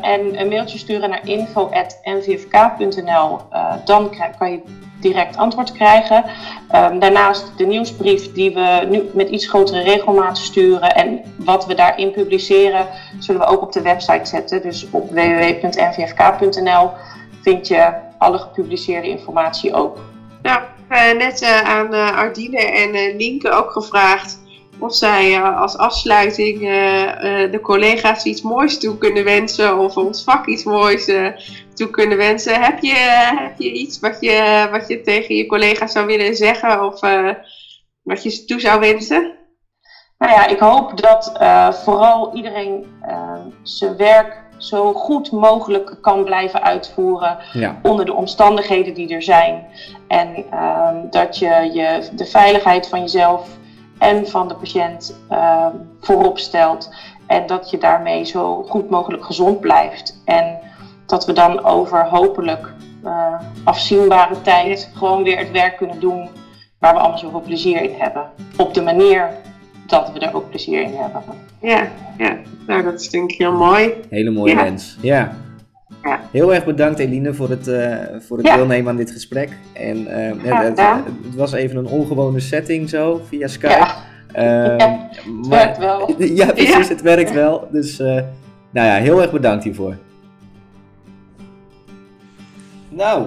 en 0.00 0.40
een 0.40 0.48
mailtje 0.48 0.78
sturen 0.78 1.10
naar 1.10 1.28
info.nvfk.nl, 1.28 3.38
uh, 3.52 3.72
dan 3.84 4.10
kan 4.38 4.52
je 4.52 4.62
direct 5.02 5.36
antwoord 5.36 5.72
krijgen. 5.72 6.24
Um, 6.74 6.98
daarnaast 6.98 7.52
de 7.56 7.66
nieuwsbrief 7.66 8.32
die 8.32 8.54
we 8.54 8.86
nu 8.90 9.10
met 9.14 9.28
iets 9.28 9.48
grotere 9.48 9.82
regelmaat 9.82 10.38
sturen 10.38 10.94
en 10.94 11.20
wat 11.36 11.66
we 11.66 11.74
daarin 11.74 12.10
publiceren, 12.10 12.86
zullen 13.18 13.40
we 13.40 13.46
ook 13.46 13.62
op 13.62 13.72
de 13.72 13.82
website 13.82 14.24
zetten. 14.24 14.62
Dus 14.62 14.86
op 14.90 15.10
www.nvfk.nl 15.10 16.90
vind 17.42 17.68
je 17.68 17.92
alle 18.18 18.38
gepubliceerde 18.38 19.08
informatie 19.08 19.74
ook. 19.74 19.98
Nou, 20.42 20.62
uh, 20.90 21.12
net 21.18 21.42
uh, 21.42 21.60
aan 21.60 21.94
uh, 21.94 22.16
Ardine 22.16 22.58
en 22.58 23.16
Nienke 23.16 23.50
ook 23.50 23.70
gevraagd 23.70 24.41
of 24.82 24.94
zij 24.94 25.42
als 25.42 25.76
afsluiting 25.76 26.60
de 27.50 27.58
collega's 27.62 28.24
iets 28.24 28.42
moois 28.42 28.78
toe 28.78 28.98
kunnen 28.98 29.24
wensen 29.24 29.78
of 29.78 29.96
ons 29.96 30.24
vak 30.24 30.46
iets 30.46 30.64
moois 30.64 31.04
toe 31.74 31.90
kunnen 31.90 32.18
wensen. 32.18 32.62
Heb 32.62 32.78
je, 32.78 32.94
heb 33.38 33.58
je 33.58 33.72
iets 33.72 34.00
wat 34.00 34.16
je, 34.20 34.68
wat 34.70 34.88
je 34.88 35.00
tegen 35.00 35.34
je 35.34 35.46
collega's 35.46 35.92
zou 35.92 36.06
willen 36.06 36.36
zeggen 36.36 36.84
of 36.84 37.00
wat 38.02 38.22
je 38.22 38.30
ze 38.30 38.44
toe 38.44 38.60
zou 38.60 38.80
wensen? 38.80 39.32
Nou 40.18 40.32
ja, 40.32 40.46
ik 40.46 40.58
hoop 40.58 41.00
dat 41.00 41.32
vooral 41.84 42.34
iedereen 42.34 42.86
zijn 43.62 43.96
werk 43.96 44.42
zo 44.62 44.92
goed 44.92 45.30
mogelijk 45.30 45.96
kan 46.00 46.24
blijven 46.24 46.62
uitvoeren 46.62 47.38
ja. 47.52 47.78
onder 47.82 48.04
de 48.04 48.14
omstandigheden 48.14 48.94
die 48.94 49.14
er 49.14 49.22
zijn. 49.22 49.66
En 50.08 50.44
uh, 50.52 50.88
dat 51.10 51.38
je, 51.38 51.70
je 51.72 52.08
de 52.12 52.26
veiligheid 52.26 52.88
van 52.88 53.00
jezelf 53.00 53.48
en 54.02 54.26
van 54.26 54.48
de 54.48 54.54
patiënt 54.54 55.16
uh, 55.30 55.66
voorop 56.00 56.38
stelt. 56.38 56.94
En 57.26 57.46
dat 57.46 57.70
je 57.70 57.78
daarmee 57.78 58.24
zo 58.24 58.62
goed 58.62 58.90
mogelijk 58.90 59.24
gezond 59.24 59.60
blijft. 59.60 60.22
En 60.24 60.58
dat 61.06 61.26
we 61.26 61.32
dan 61.32 61.64
over 61.64 62.08
hopelijk 62.08 62.72
uh, 63.04 63.34
afzienbare 63.64 64.40
tijd 64.40 64.90
gewoon 64.94 65.22
weer 65.22 65.38
het 65.38 65.50
werk 65.50 65.76
kunnen 65.76 66.00
doen 66.00 66.28
waar 66.78 66.94
we 66.94 67.00
allemaal 67.00 67.18
zoveel 67.18 67.40
plezier 67.40 67.82
in 67.82 67.94
hebben. 67.98 68.30
Op 68.56 68.74
de 68.74 68.82
manier 68.82 69.28
dat 69.86 70.12
we 70.12 70.18
er 70.18 70.34
ook 70.34 70.48
plezier 70.48 70.82
in 70.82 70.94
hebben. 70.94 71.22
Ja, 71.60 71.88
ja. 72.18 72.36
nou 72.66 72.82
dat 72.82 73.00
is 73.00 73.10
denk 73.10 73.30
ik 73.30 73.38
heel 73.38 73.52
mooi. 73.52 73.94
Hele 74.10 74.30
mooie 74.30 74.54
Ja. 74.54 74.62
wens. 74.62 74.98
Ja. 75.00 75.16
Ja. 75.16 75.32
Heel 76.30 76.54
erg 76.54 76.64
bedankt 76.64 76.98
Eline 76.98 77.34
voor 77.34 77.50
het, 77.50 77.68
eh, 77.68 77.96
voor 78.18 78.36
het 78.36 78.46
Ja. 78.46 78.56
deelnemen 78.56 78.90
aan 78.90 78.96
dit 78.96 79.10
gesprek. 79.10 79.48
En 79.72 80.06
eh, 80.06 80.44
ja, 80.44 80.62
het, 80.62 81.34
was 81.36 81.52
even 81.52 81.76
een 81.76 81.86
ongewone 81.86 82.40
setting 82.40 82.88
zo, 82.88 83.20
via 83.28 83.46
Skype. 83.46 83.72
Ja, 83.72 83.96
Ja, 84.34 84.76
het 85.10 85.26
maar- 85.26 85.48
werkt 85.48 85.78
wel. 85.78 86.14
Ja, 86.18 86.46
precies, 86.52 86.68
Ja. 86.88 86.88
het 86.94 87.02
werkt 87.02 87.32
wel. 87.32 87.68
Dus 87.72 87.98
eh, 88.00 88.06
nou 88.70 88.86
ja, 88.86 88.94
heel 88.94 89.22
erg 89.22 89.32
bedankt 89.32 89.64
hiervoor. 89.64 89.96
Nou, 92.88 93.26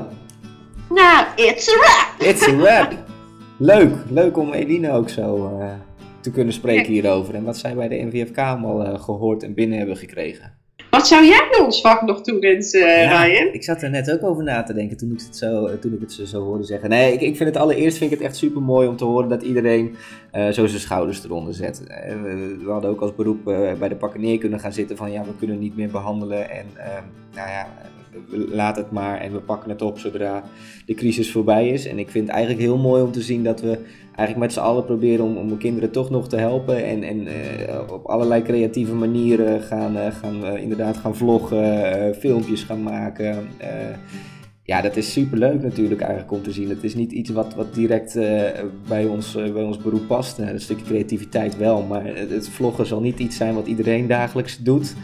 Nou, 0.89 1.25
it's 1.35 1.69
a 1.69 1.77
wrap! 1.79 2.29
it's 2.29 2.47
a 2.47 2.55
wrap. 2.55 2.93
Leuk, 3.57 3.91
leuk 4.09 4.37
om 4.37 4.53
Eline 4.53 4.91
ook 4.91 5.09
zo 5.09 5.57
eh, 5.59 5.67
te 6.19 6.31
kunnen 6.31 6.53
spreken 6.53 6.91
hierover. 6.91 7.35
En 7.35 7.43
wat 7.43 7.57
zij 7.57 7.75
bij 7.75 7.87
de 7.87 7.95
NVFK 8.11 8.37
allemaal 8.37 8.83
eh, 8.85 8.99
gehoord 9.03 9.43
en 9.43 9.53
binnen 9.53 9.77
hebben 9.77 9.97
gekregen. 9.97 10.53
Wat 10.95 11.07
zou 11.07 11.25
jij 11.25 11.47
ons 11.61 11.81
vak 11.81 12.01
nog 12.01 12.21
toewensen, 12.21 12.87
Ja, 12.87 13.23
Ryan? 13.23 13.53
Ik 13.53 13.63
zat 13.63 13.81
er 13.81 13.89
net 13.89 14.11
ook 14.11 14.23
over 14.23 14.43
na 14.43 14.63
te 14.63 14.73
denken 14.73 14.97
toen 14.97 15.11
ik 15.11 15.19
het 15.19 15.37
zo, 15.37 15.79
toen 15.79 15.93
ik 15.93 15.99
het 15.99 16.11
zo 16.27 16.43
hoorde 16.43 16.63
zeggen. 16.63 16.89
Nee, 16.89 17.13
ik, 17.13 17.21
ik 17.21 17.35
vind 17.35 17.49
het 17.49 17.57
allereerst 17.57 17.97
vind 17.97 18.11
ik 18.11 18.17
het 18.17 18.27
echt 18.27 18.37
super 18.37 18.61
mooi 18.61 18.87
om 18.87 18.95
te 18.95 19.05
horen 19.05 19.29
dat 19.29 19.43
iedereen 19.43 19.95
eh, 20.31 20.49
zo 20.49 20.65
zijn 20.65 20.81
schouders 20.81 21.23
eronder 21.23 21.53
zet. 21.53 21.83
Eh, 21.87 22.13
we, 22.63 22.65
hadden 22.67 22.89
ook 22.89 23.01
als 23.01 23.15
beroep 23.15 23.47
eh, 23.47 23.73
bij 23.73 23.89
de 23.89 23.95
pakken 23.95 24.21
neer 24.21 24.37
kunnen 24.37 24.59
gaan 24.59 24.73
zitten 24.73 24.97
van 24.97 25.11
ja, 25.11 25.23
we 25.23 25.35
kunnen 25.39 25.59
niet 25.59 25.75
meer 25.75 25.89
behandelen 25.89 26.49
en 26.49 26.65
eh, 26.75 26.85
nou 27.35 27.49
ja, 27.49 27.67
laten 28.51 28.83
het 28.83 28.91
maar 28.91 29.19
en 29.19 29.31
we 29.31 29.39
pakken 29.39 29.69
het 29.69 29.81
op 29.81 29.99
zodra 29.99 30.43
de 30.85 30.93
crisis 30.93 31.31
voorbij 31.31 31.69
is. 31.69 31.85
En 31.85 31.99
ik 31.99 32.09
vind 32.09 32.27
het 32.27 32.35
eigenlijk 32.35 32.65
heel 32.65 32.77
mooi 32.77 33.03
om 33.03 33.11
te 33.11 33.21
zien 33.21 33.43
dat 33.43 33.61
we 33.61 33.79
eigenlijk 34.15 34.37
met 34.37 34.53
z'n 34.53 34.59
allen 34.59 34.85
proberen 34.85 35.25
om, 35.25 35.37
om 35.37 35.49
de 35.49 35.57
kinderen 35.57 35.91
toch 35.91 36.09
nog 36.09 36.29
te 36.29 36.37
helpen. 36.37 36.85
En, 36.85 37.03
en 37.03 37.27
eh, 37.27 37.91
op 37.91 38.05
allerlei 38.05 38.41
creatieve 38.41 38.93
manieren 38.93 39.61
gaan, 39.61 39.97
eh, 39.97 40.11
gaan 40.11 40.57
inderdaad 40.57 40.97
gaan 40.97 41.15
vloggen, 41.15 41.93
eh, 41.93 42.17
filmpjes 42.17 42.63
gaan 42.63 42.83
maken. 42.83 43.47
ja, 44.63 44.81
dat 44.81 44.95
is 44.95 45.11
super 45.11 45.37
leuk 45.37 45.61
natuurlijk 45.61 46.01
eigenlijk 46.01 46.31
om 46.31 46.41
te 46.41 46.51
zien. 46.51 46.69
Het 46.69 46.83
is 46.83 46.95
niet 46.95 47.11
iets 47.11 47.29
wat, 47.29 47.55
wat 47.55 47.73
direct 47.73 48.13
bij, 48.87 49.05
ons, 49.05 49.33
bij 49.33 49.63
ons 49.63 49.77
beroep 49.77 50.07
past. 50.07 50.37
Een 50.37 50.59
stukje 50.59 50.85
creativiteit 50.85 51.57
wel, 51.57 51.81
maar 51.81 52.05
het, 52.05 52.29
het 52.29 52.49
vloggen 52.49 52.85
zal 52.85 53.01
niet 53.01 53.19
iets 53.19 53.37
zijn 53.37 53.53
wat 53.53 53.67
iedereen 53.67 54.07
dagelijks 54.07 54.57
doet. 54.57 54.95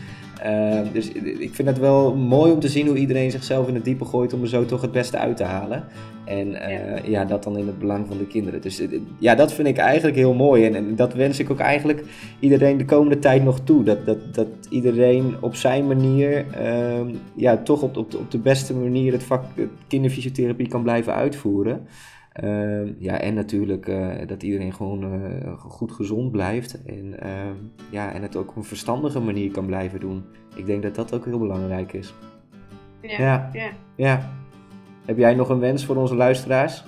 Eh, 0.41 0.79
dus 0.93 1.11
ik 1.39 1.55
vind 1.55 1.67
het 1.67 1.79
wel 1.79 2.15
mooi 2.15 2.51
om 2.51 2.59
te 2.59 2.69
zien 2.69 2.87
hoe 2.87 2.97
iedereen 2.97 3.31
zichzelf 3.31 3.67
in 3.67 3.75
het 3.75 3.85
diepe 3.85 4.05
gooit 4.05 4.33
om 4.33 4.41
er 4.41 4.47
zo 4.47 4.65
toch 4.65 4.81
het 4.81 4.91
beste 4.91 5.17
uit 5.17 5.37
te 5.37 5.43
halen. 5.43 5.83
En 6.25 6.55
eh, 6.55 7.09
ja. 7.09 7.25
dat 7.25 7.43
dan 7.43 7.57
in 7.57 7.67
het 7.67 7.79
belang 7.79 8.07
van 8.07 8.17
de 8.17 8.27
kinderen. 8.27 8.61
Dus 8.61 8.79
eh, 8.79 8.99
ja, 9.17 9.35
dat 9.35 9.53
vind 9.53 9.67
ik 9.67 9.77
eigenlijk 9.77 10.17
heel 10.17 10.33
mooi. 10.33 10.65
En, 10.65 10.75
en 10.75 10.95
dat 10.95 11.13
wens 11.13 11.39
ik 11.39 11.49
ook 11.49 11.59
eigenlijk 11.59 12.03
iedereen 12.39 12.77
de 12.77 12.85
komende 12.85 13.19
tijd 13.19 13.43
nog 13.43 13.59
toe. 13.59 13.83
Dat, 13.83 14.05
dat, 14.05 14.33
dat 14.33 14.47
iedereen 14.69 15.35
op 15.39 15.55
zijn 15.55 15.87
manier, 15.87 16.45
ehm, 16.51 17.07
ja, 17.33 17.57
toch 17.57 17.81
op, 17.81 17.97
op, 17.97 18.11
de, 18.11 18.17
op 18.17 18.31
de 18.31 18.37
beste 18.37 18.73
manier 18.73 19.11
het 19.11 19.23
vak 19.23 19.43
eh, 19.55 19.63
kinderfysiotherapie 19.87 20.67
kan 20.67 20.83
blijven 20.83 21.13
uitvoeren. 21.13 21.87
Ehm, 22.31 22.91
ja, 22.97 23.19
en 23.19 23.33
natuurlijk 23.33 23.87
eh, 23.87 24.27
dat 24.27 24.43
iedereen 24.43 24.73
gewoon 24.73 25.03
eh, 25.03 25.59
goed 25.59 25.91
gezond 25.91 26.31
blijft. 26.31 26.83
En, 26.85 27.19
ehm, 27.19 27.55
ja, 27.89 28.13
en 28.13 28.21
het 28.21 28.35
ook 28.35 28.49
op 28.49 28.55
een 28.55 28.63
verstandige 28.63 29.19
manier 29.19 29.51
kan 29.51 29.65
blijven 29.65 29.99
doen. 29.99 30.23
Ik 30.55 30.65
denk 30.65 30.83
dat 30.83 30.95
dat 30.95 31.13
ook 31.13 31.25
heel 31.25 31.39
belangrijk 31.39 31.93
is. 31.93 32.13
Ja. 33.01 33.49
ja. 33.53 33.71
Ja. 33.95 34.31
Heb 35.05 35.17
jij 35.17 35.35
nog 35.35 35.49
een 35.49 35.59
wens 35.59 35.85
voor 35.85 35.95
onze 35.95 36.15
luisteraars? 36.15 36.83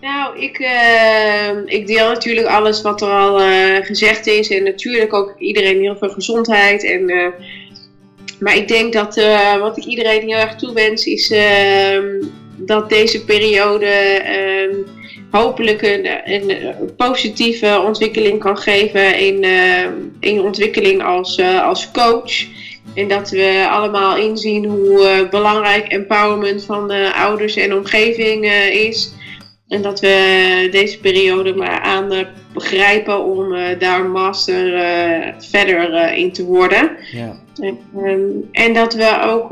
Nou, 0.00 0.38
ik, 0.38 0.58
eh, 0.58 1.56
ik 1.64 1.86
deel 1.86 2.08
natuurlijk 2.08 2.46
alles 2.46 2.82
wat 2.82 3.02
er 3.02 3.10
al 3.10 3.40
eh, 3.40 3.84
gezegd 3.84 4.26
is. 4.26 4.50
En 4.50 4.62
natuurlijk 4.62 5.12
ook 5.12 5.34
iedereen 5.38 5.80
heel 5.80 5.96
veel 5.96 6.10
gezondheid. 6.10 6.84
En, 6.84 7.32
maar 8.40 8.56
ik 8.56 8.68
denk 8.68 8.92
dat 8.92 9.14
wat 9.60 9.76
ik 9.76 9.84
iedereen 9.84 10.28
heel 10.28 10.38
erg 10.38 10.56
toewens 10.56 11.06
is 11.06 11.30
ehm, 11.30 12.24
dat 12.66 12.88
deze 12.88 13.24
periode 13.24 13.86
ehm, 13.86 14.74
hopelijk 15.30 15.82
een, 15.82 16.08
een, 16.24 16.94
positieve 16.96 17.82
ontwikkeling 17.86 18.38
kan 18.38 18.58
geven 18.58 19.18
in, 19.18 19.44
ehm, 19.44 19.92
in 20.20 20.40
ontwikkeling 20.40 21.02
als, 21.02 21.36
eh, 21.36 21.66
als 21.66 21.90
coach. 21.90 22.32
En 22.94 23.08
dat 23.08 23.30
we 23.30 23.66
allemaal 23.70 24.16
inzien 24.16 24.64
hoe 24.64 25.06
eh, 25.06 25.28
belangrijk 25.28 25.92
empowerment 25.92 26.64
van 26.64 26.88
de 26.88 27.12
ouders 27.14 27.56
en 27.56 27.74
omgeving 27.74 28.44
eh, 28.44 28.74
is. 28.74 29.12
En 29.68 29.82
dat 29.82 30.00
we 30.00 30.68
deze 30.70 30.98
periode 30.98 31.54
maar 31.54 31.80
aan 31.80 32.12
eh, 32.12 32.26
begrijpen 32.52 33.24
om 33.24 33.54
eh, 33.54 33.78
daar 33.78 34.04
master 34.04 34.74
eh, 34.74 35.32
verder 35.38 35.94
eh, 35.94 36.18
in 36.18 36.32
te 36.32 36.44
worden. 36.44 36.96
Ja. 37.12 37.36
En, 37.60 37.78
ehm, 37.96 38.20
en 38.52 38.74
dat 38.74 38.94
we 38.94 39.20
ook 39.22 39.48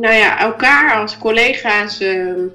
nou 0.00 0.14
ja, 0.14 0.38
elkaar 0.40 1.00
als 1.00 1.18
collega's 1.18 2.00
ehm, 2.00 2.46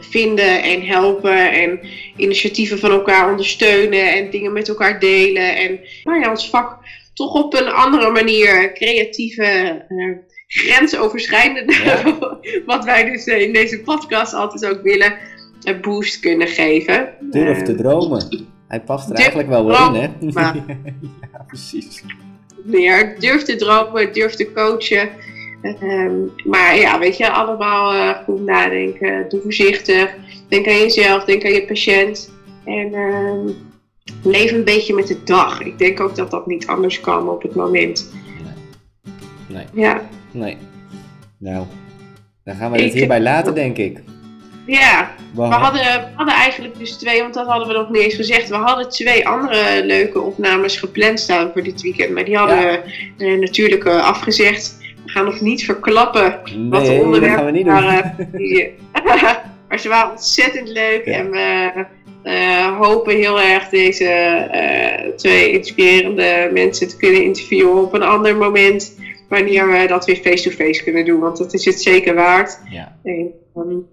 vinden 0.00 0.62
en 0.62 0.82
helpen 0.82 1.52
en 1.52 1.80
initiatieven 2.16 2.78
van 2.78 2.90
elkaar 2.90 3.30
ondersteunen 3.30 4.12
en 4.12 4.30
dingen 4.30 4.52
met 4.52 4.68
elkaar 4.68 5.00
delen. 5.00 5.56
En 5.56 5.80
nou 6.04 6.20
ja, 6.20 6.30
ons 6.30 6.50
vak 6.50 6.78
toch 7.14 7.34
op 7.34 7.54
een 7.54 7.68
andere 7.68 8.10
manier 8.10 8.72
creatieve, 8.72 9.44
eh, 9.88 10.10
grensoverschrijdende, 10.46 11.74
Ja. 11.84 12.18
wat 12.66 12.84
wij 12.84 13.10
dus 13.10 13.24
eh, 13.26 13.40
in 13.40 13.52
deze 13.52 13.80
podcast 13.80 14.34
altijd 14.34 14.66
ook 14.66 14.82
willen, 14.82 15.14
een 15.62 15.80
boost 15.80 16.20
kunnen 16.20 16.48
geven. 16.48 17.08
Durf 17.20 17.62
te 17.62 17.72
Eh, 17.72 17.78
dromen. 17.78 18.46
Hij 18.68 18.80
past 18.80 19.08
er 19.08 19.14
durf 19.14 19.26
eigenlijk 19.26 19.48
wel 19.48 19.66
weer 19.66 20.02
in, 20.02 20.10
hè? 20.30 20.40
ja, 21.32 21.44
precies. 21.46 22.02
meer. 22.64 23.16
Durf 23.18 23.42
te 23.42 23.56
dromen, 23.56 24.12
durf 24.12 24.34
te 24.34 24.52
coachen. 24.52 25.08
Ehm, 25.72 26.14
maar 26.44 26.76
ja, 26.76 26.98
weet 26.98 27.16
je, 27.16 27.30
allemaal 27.30 27.92
eh, 27.92 28.22
goed 28.24 28.40
nadenken. 28.44 29.28
Doe 29.28 29.40
voorzichtig. 29.42 30.14
Denk 30.48 30.66
aan 30.66 30.78
jezelf, 30.78 31.24
denk 31.24 31.44
aan 31.44 31.52
je 31.52 31.64
patiënt. 31.64 32.32
En 32.64 32.94
ehm, 32.94 33.48
leef 34.22 34.52
een 34.52 34.64
beetje 34.64 34.94
met 34.94 35.06
de 35.06 35.22
dag. 35.24 35.60
Ik 35.60 35.78
denk 35.78 36.00
ook 36.00 36.16
dat 36.16 36.30
dat 36.30 36.46
niet 36.46 36.66
anders 36.66 37.00
kan 37.00 37.28
op 37.28 37.42
het 37.42 37.54
moment. 37.54 38.12
Nee. 39.48 39.64
Ja, 39.72 40.08
Nee. 40.30 40.56
Nou, 41.38 41.66
dan 42.44 42.54
gaan 42.54 42.70
we 42.70 42.76
het 42.76 42.86
Ik- 42.86 42.92
hierbij 42.92 43.20
laten, 43.20 43.54
denk 43.54 43.76
ik. 43.76 44.02
ja. 44.66 45.10
We 45.34 45.42
We 45.42 45.54
hadden, 45.54 45.82
we 45.82 46.06
hadden 46.14 46.34
eigenlijk 46.34 46.78
dus 46.78 46.96
twee, 46.96 47.20
want 47.20 47.34
dat 47.34 47.46
hadden 47.46 47.68
we 47.68 47.74
nog 47.74 47.90
niet 47.90 48.02
eens 48.02 48.14
gezegd. 48.14 48.48
We 48.48 48.54
hadden 48.56 48.88
twee 48.88 49.28
andere 49.28 49.84
leuke 49.84 50.20
opnames 50.20 50.76
gepland 50.76 51.20
staan 51.20 51.50
voor 51.52 51.62
dit 51.62 51.82
weekend. 51.82 52.10
Maar 52.10 52.24
die 52.24 52.36
hadden 52.36 52.60
Ja. 52.60 52.80
we 53.16 53.24
eh, 53.26 53.38
natuurlijk 53.38 53.84
eh, 53.84 54.04
afgezegd. 54.06 54.82
We 55.14 55.20
gaan 55.20 55.28
nog 55.28 55.40
niet 55.40 55.64
verklappen 55.64 56.40
wat 56.70 56.86
de 56.86 56.92
onderwerpen 56.92 57.64
waren. 57.64 58.28
Die, 58.32 58.74
maar 59.68 59.78
ze 59.78 59.88
waren 59.88 60.10
ontzettend 60.10 60.68
leuk 60.68 61.04
en 61.04 61.30
we 61.30 61.84
uh, 62.24 62.78
hopen 62.78 63.16
heel 63.16 63.40
erg 63.40 63.68
deze 63.68 64.04
uh, 64.54 65.14
twee 65.16 65.50
inspirerende 65.50 66.50
mensen 66.52 66.88
te 66.88 66.96
kunnen 66.96 67.22
interviewen 67.22 67.82
op 67.82 67.92
een 67.92 68.02
ander 68.02 68.36
moment. 68.36 68.98
Wanneer 69.28 69.68
we 69.68 69.86
dat 69.86 70.04
weer 70.04 70.16
face-to-face 70.16 70.82
kunnen 70.82 71.04
doen, 71.04 71.20
want 71.20 71.38
dat 71.38 71.54
is 71.54 71.64
het 71.64 71.82
zeker 71.82 72.14
waard. 72.14 72.58
Ja. 72.70 72.98
En, 73.02 73.32
um... 73.56 73.86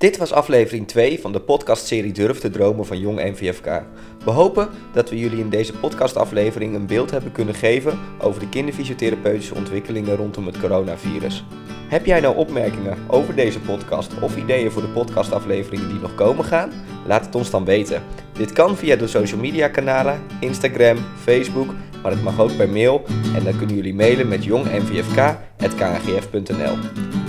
Dit 0.00 0.16
was 0.16 0.32
aflevering 0.32 0.88
2 0.88 1.20
van 1.20 1.32
de 1.32 1.40
podcastserie 1.40 2.12
Durf 2.12 2.38
te 2.38 2.50
dromen 2.50 2.86
van 2.86 2.98
Jong 2.98 3.18
NVFK. 3.18 3.82
We 4.24 4.30
hopen 4.30 4.68
dat 4.92 5.10
we 5.10 5.18
jullie 5.18 5.38
in 5.38 5.50
deze 5.50 5.72
podcastaflevering 5.72 6.74
een 6.74 6.86
beeld 6.86 7.10
hebben 7.10 7.32
kunnen 7.32 7.54
geven 7.54 7.98
over 8.20 8.40
de 8.40 8.48
kinderfysiotherapeutische 8.48 9.54
ontwikkelingen 9.54 10.16
rondom 10.16 10.46
het 10.46 10.60
coronavirus. 10.60 11.44
Heb 11.88 12.06
jij 12.06 12.20
nou 12.20 12.36
opmerkingen 12.36 12.98
over 13.06 13.34
deze 13.34 13.60
podcast 13.60 14.20
of 14.20 14.36
ideeën 14.36 14.70
voor 14.70 14.82
de 14.82 14.88
podcastafleveringen 14.88 15.88
die 15.88 16.00
nog 16.00 16.14
komen 16.14 16.44
gaan? 16.44 16.72
Laat 17.06 17.24
het 17.24 17.34
ons 17.34 17.50
dan 17.50 17.64
weten. 17.64 18.02
Dit 18.32 18.52
kan 18.52 18.76
via 18.76 18.96
de 18.96 19.06
social 19.06 19.40
media 19.40 19.68
kanalen, 19.68 20.20
Instagram, 20.40 20.96
Facebook, 21.16 21.74
maar 22.02 22.10
het 22.10 22.22
mag 22.22 22.40
ook 22.40 22.56
per 22.56 22.68
mail 22.68 23.02
en 23.34 23.44
dan 23.44 23.56
kunnen 23.56 23.76
jullie 23.76 23.94
mailen 23.94 24.28
met 24.28 24.44
jongnvfk.kngf.nl. 24.44 26.76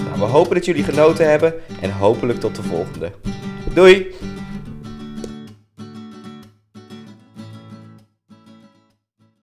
Nou, 0.06 0.18
we 0.18 0.26
hopen 0.26 0.56
dat 0.56 0.66
jullie 0.66 0.84
genoten 0.84 1.30
hebben 1.30 1.54
en 1.82 1.92
hopelijk 1.92 2.40
tot 2.40 2.56
de 2.56 2.64
volgende. 2.64 3.12
Doei! 3.74 4.08